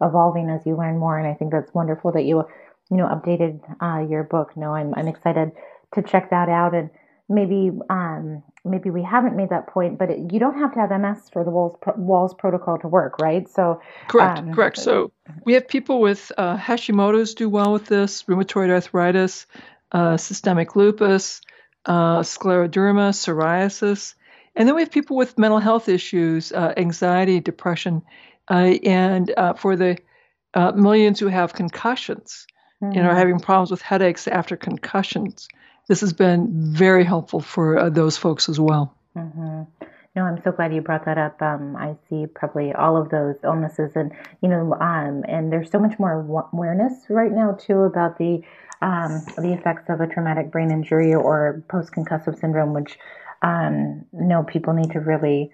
evolving 0.02 0.50
as 0.50 0.66
you 0.66 0.78
learn 0.78 0.98
more, 0.98 1.18
and 1.18 1.28
I 1.28 1.34
think 1.34 1.52
that's 1.52 1.74
wonderful 1.74 2.14
that 2.14 2.24
you 2.24 2.46
you 2.90 2.98
know 2.98 3.08
updated 3.08 3.60
uh, 3.82 4.08
your 4.08 4.24
book. 4.24 4.56
No, 4.56 4.74
I'm 4.74 4.94
I'm 4.96 5.08
excited 5.08 5.52
to 5.96 6.02
check 6.02 6.30
that 6.32 6.50
out 6.50 6.74
and 6.74 6.90
maybe 7.30 7.72
um, 7.90 8.44
maybe 8.66 8.90
we 8.90 9.04
haven't 9.04 9.36
made 9.36 9.50
that 9.50 9.68
point, 9.68 9.98
but 9.98 10.10
it, 10.10 10.32
you 10.32 10.40
don't 10.40 10.58
have 10.58 10.74
to 10.74 10.80
have 10.80 10.90
MS 10.90 11.30
for 11.32 11.44
the 11.44 11.52
Wahls 11.52 11.78
Wahls 11.98 12.38
protocol 12.38 12.78
to 12.80 12.88
work, 12.88 13.20
right? 13.20 13.50
So 13.50 13.82
correct, 14.08 14.40
um, 14.40 14.54
correct. 14.54 14.78
So 14.78 15.12
we 15.46 15.54
have 15.54 15.68
people 15.68 16.02
with 16.02 16.32
uh, 16.38 16.58
Hashimoto's 16.58 17.34
do 17.34 17.50
well 17.50 17.72
with 17.74 17.86
this, 17.86 18.24
rheumatoid 18.24 18.70
arthritis, 18.70 19.46
uh, 19.92 20.18
systemic 20.18 20.76
lupus 20.76 21.42
uh, 21.88 22.20
scleroderma, 22.20 23.12
psoriasis. 23.12 24.14
And 24.56 24.68
then 24.68 24.76
we 24.76 24.82
have 24.82 24.92
people 24.92 25.16
with 25.16 25.38
mental 25.38 25.60
health 25.60 25.88
issues, 25.88 26.52
uh, 26.52 26.74
anxiety, 26.78 27.40
depression, 27.40 28.02
uh, 28.50 28.76
and 28.84 29.34
uh, 29.38 29.54
for 29.54 29.76
the 29.76 29.98
uh, 30.54 30.72
millions 30.74 31.20
who 31.20 31.28
have 31.28 31.54
concussions 31.54 32.48
mm-hmm. 32.82 32.98
and 32.98 33.06
are 33.06 33.10
mm-hmm. 33.10 33.18
having 33.18 33.40
problems 33.40 33.72
with 33.72 33.82
headaches 33.82 34.28
after 34.28 34.56
concussions. 34.56 35.48
This 35.88 36.02
has 36.02 36.14
been 36.14 36.50
very 36.74 37.04
helpful 37.04 37.40
for 37.40 37.78
uh, 37.78 37.90
those 37.90 38.18
folks 38.18 38.50
as 38.50 38.60
well. 38.60 38.94
Mm-hmm. 39.16 39.64
No, 40.16 40.24
I'm 40.24 40.42
so 40.44 40.52
glad 40.52 40.74
you 40.74 40.82
brought 40.82 41.06
that 41.06 41.20
up. 41.20 41.40
Um, 41.42 41.76
I 41.76 41.96
see 42.10 42.26
probably 42.26 42.74
all 42.74 42.98
of 42.98 43.10
those 43.10 43.36
illnesses, 43.44 43.92
and 43.96 44.12
you 44.42 44.50
know, 44.50 44.74
um, 44.74 45.24
and 45.28 45.52
there's 45.52 45.70
so 45.70 45.78
much 45.78 46.00
more 46.00 46.48
awareness 46.52 46.94
right 47.08 47.32
now 47.32 47.52
too 47.52 47.82
about 47.82 48.18
the 48.18 48.42
um, 48.82 49.24
the 49.38 49.54
effects 49.54 49.90
of 49.90 50.02
a 50.02 50.08
traumatic 50.08 50.52
brain 50.52 50.72
injury 50.72 51.14
or 51.14 51.64
post 51.70 51.92
concussive 51.92 52.40
syndrome, 52.40 52.74
which 52.74 52.98
um, 53.44 54.06
no 54.12 54.44
people 54.44 54.74
need 54.74 54.92
to 54.92 55.00
really 55.00 55.52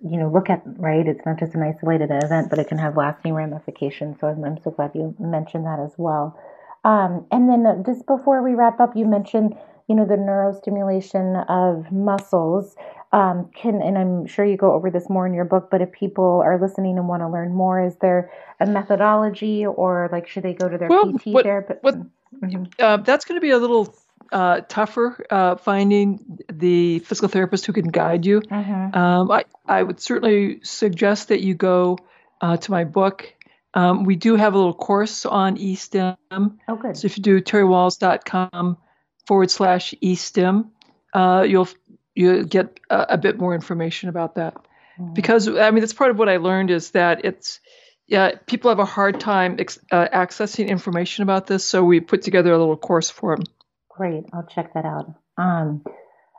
you 0.00 0.18
know 0.18 0.28
look 0.28 0.50
at 0.50 0.62
right 0.64 1.06
it's 1.06 1.24
not 1.24 1.38
just 1.38 1.54
an 1.54 1.62
isolated 1.62 2.10
event 2.10 2.50
but 2.50 2.58
it 2.58 2.66
can 2.66 2.78
have 2.78 2.96
lasting 2.96 3.32
ramifications 3.32 4.16
so 4.20 4.26
i'm, 4.26 4.44
I'm 4.44 4.58
so 4.62 4.72
glad 4.72 4.90
you 4.92 5.14
mentioned 5.20 5.66
that 5.66 5.78
as 5.78 5.92
well 5.96 6.36
um, 6.84 7.26
and 7.30 7.48
then 7.48 7.66
uh, 7.66 7.82
just 7.84 8.06
before 8.06 8.42
we 8.42 8.54
wrap 8.54 8.80
up 8.80 8.96
you 8.96 9.06
mentioned 9.06 9.54
you 9.88 9.94
know 9.94 10.06
the 10.06 10.14
neurostimulation 10.14 11.44
of 11.48 11.90
muscles 11.92 12.76
um, 13.12 13.50
can 13.54 13.82
and 13.82 13.98
i'm 13.98 14.26
sure 14.26 14.44
you 14.44 14.56
go 14.56 14.72
over 14.72 14.90
this 14.90 15.08
more 15.08 15.26
in 15.26 15.34
your 15.34 15.44
book 15.44 15.68
but 15.70 15.80
if 15.80 15.92
people 15.92 16.42
are 16.44 16.60
listening 16.60 16.96
and 16.98 17.08
want 17.08 17.22
to 17.22 17.28
learn 17.28 17.52
more 17.52 17.84
is 17.84 17.96
there 17.96 18.30
a 18.60 18.66
methodology 18.66 19.66
or 19.66 20.08
like 20.12 20.28
should 20.28 20.42
they 20.42 20.54
go 20.54 20.68
to 20.68 20.78
their 20.78 20.88
well, 20.88 21.12
pt 21.12 21.26
what, 21.26 21.44
therapist 21.44 21.82
what, 21.82 21.96
Mm-hmm. 22.42 22.64
Uh, 22.78 22.96
that's 22.98 23.24
going 23.24 23.36
to 23.36 23.40
be 23.40 23.50
a 23.50 23.58
little 23.58 23.94
uh, 24.32 24.60
tougher 24.68 25.24
uh, 25.30 25.56
finding 25.56 26.40
the 26.52 27.00
physical 27.00 27.28
therapist 27.28 27.66
who 27.66 27.72
can 27.72 27.88
guide 27.88 28.26
you. 28.26 28.40
Mm-hmm. 28.40 28.96
Um, 28.96 29.30
I, 29.30 29.44
I 29.66 29.82
would 29.82 30.00
certainly 30.00 30.60
suggest 30.62 31.28
that 31.28 31.40
you 31.40 31.54
go 31.54 31.98
uh, 32.40 32.56
to 32.56 32.70
my 32.70 32.84
book. 32.84 33.33
Um, 33.74 34.04
we 34.04 34.14
do 34.16 34.36
have 34.36 34.54
a 34.54 34.56
little 34.56 34.74
course 34.74 35.26
on 35.26 35.56
eSTEM. 35.56 36.16
Oh, 36.30 36.76
good. 36.76 36.96
So 36.96 37.06
if 37.06 37.16
you 37.16 37.22
do 37.22 37.40
terrywahls.com 37.40 38.78
forward 39.26 39.50
slash 39.50 39.94
eSTEM, 40.02 40.70
uh, 41.12 41.44
you'll 41.46 41.68
you 42.14 42.44
get 42.44 42.78
a, 42.88 43.06
a, 43.10 43.18
bit 43.18 43.38
more 43.38 43.54
information 43.54 44.08
about 44.08 44.36
that. 44.36 44.54
Mm-hmm. 44.54 45.14
Because 45.14 45.48
I 45.48 45.72
mean, 45.72 45.80
that's 45.80 45.92
part 45.92 46.12
of 46.12 46.18
what 46.18 46.28
I 46.28 46.36
learned 46.36 46.70
is 46.70 46.92
that 46.92 47.24
it's 47.24 47.60
yeah, 48.06 48.32
people 48.46 48.70
have 48.70 48.78
a 48.78 48.84
hard 48.84 49.18
time 49.18 49.56
ex- 49.58 49.78
uh, 49.90 50.06
accessing 50.12 50.68
information 50.68 51.22
about 51.22 51.46
this, 51.46 51.64
so 51.64 51.82
we 51.82 52.00
put 52.00 52.22
together 52.22 52.52
a 52.52 52.58
little 52.58 52.76
course 52.76 53.10
for 53.10 53.34
them. 53.34 53.44
Great, 53.88 54.24
I'll 54.32 54.46
check 54.46 54.74
that 54.74 54.84
out. 54.84 55.14
Um, 55.38 55.82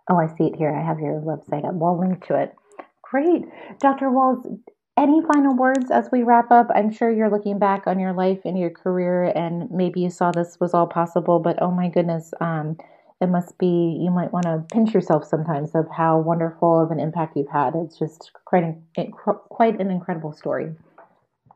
oh, 0.10 0.18
I 0.18 0.28
see 0.38 0.46
it 0.46 0.56
here. 0.56 0.74
I 0.74 0.86
have 0.86 1.00
your 1.00 1.20
website 1.20 1.68
up. 1.68 1.74
We'll 1.74 2.00
link 2.00 2.26
to 2.28 2.40
it. 2.42 2.54
Great, 3.02 3.46
Dr. 3.80 4.08
Wahls. 4.08 4.60
Any 4.98 5.22
final 5.22 5.56
words 5.56 5.92
as 5.92 6.10
we 6.10 6.24
wrap 6.24 6.52
up? 6.52 6.68
I'm 6.74 6.92
sure 6.92 7.12
you're 7.12 7.30
looking 7.30 7.60
back 7.60 7.86
on 7.86 8.00
your 8.00 8.14
life 8.14 8.40
and 8.46 8.58
your 8.58 8.70
career, 8.70 9.26
and 9.26 9.70
maybe 9.70 10.00
you 10.00 10.10
saw 10.10 10.32
this 10.32 10.58
was 10.60 10.74
all 10.74 10.88
possible, 10.88 11.40
but 11.40 11.62
oh 11.62 11.72
my 11.72 11.90
goodness, 11.90 12.34
um, 12.40 12.78
it 13.20 13.28
must 13.28 13.58
be 13.58 14.00
you 14.02 14.10
might 14.10 14.32
want 14.32 14.46
to 14.46 14.64
pinch 14.72 14.94
yourself 14.94 15.26
sometimes 15.26 15.76
of 15.76 15.88
how 15.90 16.20
wonderful 16.20 16.80
of 16.80 16.92
an 16.92 17.02
impact 17.02 17.36
you've 17.36 17.50
had. 17.50 17.74
It's 17.76 18.00
just 18.00 18.32
quite 18.46 18.64
an, 18.64 19.12
quite 19.12 19.82
an 19.82 19.92
incredible 19.92 20.32
story. 20.32 20.74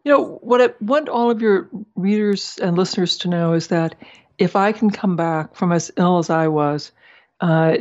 You 0.03 0.11
know, 0.11 0.39
what 0.41 0.61
I 0.61 0.73
want 0.81 1.07
all 1.07 1.31
of 1.31 1.41
your 1.41 1.69
readers 1.95 2.57
and 2.61 2.77
listeners 2.77 3.17
to 3.19 3.29
know 3.29 3.53
is 3.53 3.67
that 3.67 3.95
if 4.37 4.55
I 4.55 4.71
can 4.73 4.89
come 4.89 5.15
back 5.15 5.55
from 5.55 5.71
as 5.71 5.91
ill 5.97 6.17
as 6.17 6.29
I 6.29 6.47
was, 6.47 6.91
uh, 7.39 7.77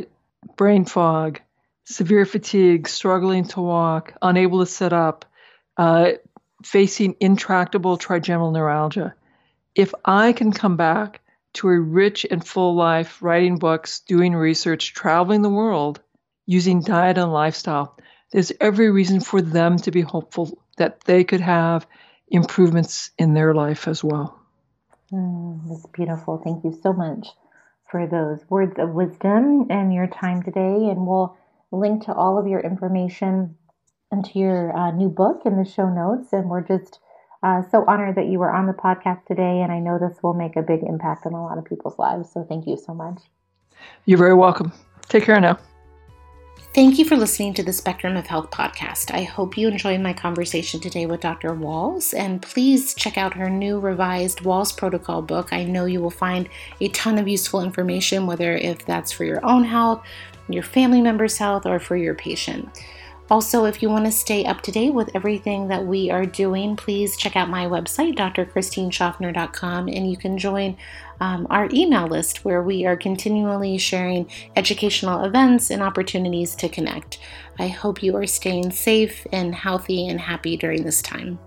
brain 0.55 0.85
fog, 0.85 1.41
severe 1.85 2.25
fatigue, 2.25 2.87
struggling 2.87 3.45
to 3.45 3.61
walk, 3.61 4.13
unable 4.21 4.59
to 4.59 4.65
sit 4.65 4.93
up, 4.93 5.25
uh, 5.79 6.11
facing 6.61 7.15
intractable 7.21 7.95
trigeminal 7.95 8.51
neuralgia, 8.51 9.15
if 9.73 9.93
I 10.03 10.33
can 10.33 10.51
come 10.51 10.75
back 10.75 11.21
to 11.53 11.69
a 11.69 11.79
rich 11.79 12.25
and 12.29 12.45
full 12.45 12.75
life, 12.75 13.21
writing 13.21 13.57
books, 13.57 14.01
doing 14.01 14.35
research, 14.35 14.93
traveling 14.93 15.41
the 15.41 15.49
world, 15.49 16.01
using 16.45 16.81
diet 16.81 17.17
and 17.17 17.31
lifestyle, 17.31 17.97
there's 18.33 18.51
every 18.59 18.91
reason 18.91 19.21
for 19.21 19.41
them 19.41 19.77
to 19.77 19.91
be 19.91 20.01
hopeful 20.01 20.61
that 20.75 20.99
they 21.05 21.23
could 21.23 21.39
have 21.39 21.87
improvements 22.27 23.11
in 23.17 23.33
their 23.33 23.53
life 23.53 23.87
as 23.87 24.03
well. 24.03 24.37
Mm, 25.13 25.61
that's 25.69 25.85
beautiful. 25.93 26.41
Thank 26.43 26.65
you 26.65 26.77
so 26.83 26.91
much 26.91 27.29
for 27.89 28.05
those 28.05 28.43
words 28.49 28.77
of 28.77 28.89
wisdom 28.89 29.67
and 29.69 29.93
your 29.93 30.07
time 30.07 30.43
today. 30.43 30.89
And 30.89 31.07
we'll 31.07 31.37
link 31.71 32.05
to 32.07 32.13
all 32.13 32.37
of 32.37 32.47
your 32.47 32.59
information 32.59 33.55
into 34.11 34.39
your 34.39 34.75
uh, 34.75 34.91
new 34.91 35.09
book 35.09 35.41
in 35.45 35.57
the 35.57 35.65
show 35.65 35.89
notes. 35.89 36.33
And 36.33 36.49
we're 36.49 36.65
just 36.65 36.99
uh, 37.43 37.61
so 37.69 37.85
honored 37.87 38.15
that 38.15 38.27
you 38.27 38.39
were 38.39 38.51
on 38.51 38.67
the 38.67 38.73
podcast 38.73 39.25
today. 39.25 39.61
And 39.61 39.71
I 39.71 39.79
know 39.79 39.99
this 39.99 40.21
will 40.23 40.33
make 40.33 40.55
a 40.55 40.61
big 40.61 40.83
impact 40.83 41.25
on 41.25 41.33
a 41.33 41.43
lot 41.43 41.57
of 41.57 41.65
people's 41.65 41.97
lives. 41.99 42.31
So 42.31 42.45
thank 42.47 42.67
you 42.67 42.77
so 42.77 42.93
much. 42.93 43.21
You're 44.05 44.17
very 44.17 44.33
welcome. 44.33 44.73
Take 45.07 45.23
care 45.23 45.39
now. 45.39 45.57
Thank 46.75 46.99
you 46.99 47.05
for 47.05 47.17
listening 47.17 47.55
to 47.55 47.63
the 47.63 47.73
Spectrum 47.73 48.15
of 48.15 48.27
Health 48.27 48.51
podcast. 48.51 49.11
I 49.11 49.23
hope 49.23 49.57
you 49.57 49.67
enjoyed 49.67 50.01
my 50.01 50.13
conversation 50.13 50.79
today 50.79 51.07
with 51.07 51.19
Dr. 51.19 51.49
Wahls, 51.49 52.13
and 52.15 52.43
please 52.43 52.93
check 52.93 53.17
out 53.17 53.33
her 53.33 53.49
new 53.49 53.79
revised 53.79 54.41
Wahls 54.41 54.77
Protocol 54.77 55.23
book. 55.23 55.51
I 55.51 55.63
know 55.63 55.85
you 55.85 55.99
will 55.99 56.11
find 56.11 56.47
a 56.79 56.89
ton 56.89 57.17
of 57.17 57.27
useful 57.27 57.61
information, 57.61 58.27
whether 58.27 58.55
if 58.55 58.85
that's 58.85 59.11
for 59.11 59.23
your 59.23 59.43
own 59.43 59.63
health, 59.63 60.05
your 60.47 60.61
family 60.61 61.01
member's 61.01 61.39
health, 61.39 61.65
or 61.65 61.79
for 61.79 61.97
your 61.97 62.13
patient. 62.13 62.69
Also, 63.29 63.65
if 63.65 63.83
you 63.83 63.89
want 63.89 64.05
to 64.05 64.11
stay 64.11 64.43
up 64.45 64.61
to 64.61 64.71
date 64.71 64.93
with 64.93 65.11
everything 65.13 65.67
that 65.67 65.85
we 65.85 66.09
are 66.09 66.25
doing, 66.25 66.75
please 66.75 67.15
check 67.15 67.35
out 67.35 67.47
my 67.47 67.65
website, 67.65 68.15
drchristineschaffner.com, 68.17 69.87
and 69.87 70.09
you 70.09 70.17
can 70.17 70.37
join 70.37 70.75
um, 71.19 71.45
our 71.49 71.69
email 71.71 72.07
list 72.07 72.43
where 72.43 72.63
we 72.63 72.87
are 72.87 72.97
continually 72.97 73.77
sharing 73.77 74.29
educational 74.55 75.25
events 75.25 75.69
and 75.69 75.83
opportunities 75.83 76.55
to 76.55 76.69
connect. 76.69 77.19
I 77.59 77.67
hope 77.67 78.01
you 78.01 78.15
are 78.15 78.25
staying 78.25 78.71
safe 78.71 79.27
and 79.31 79.53
healthy 79.53 80.07
and 80.07 80.19
happy 80.19 80.57
during 80.57 80.83
this 80.83 81.01
time. 81.01 81.37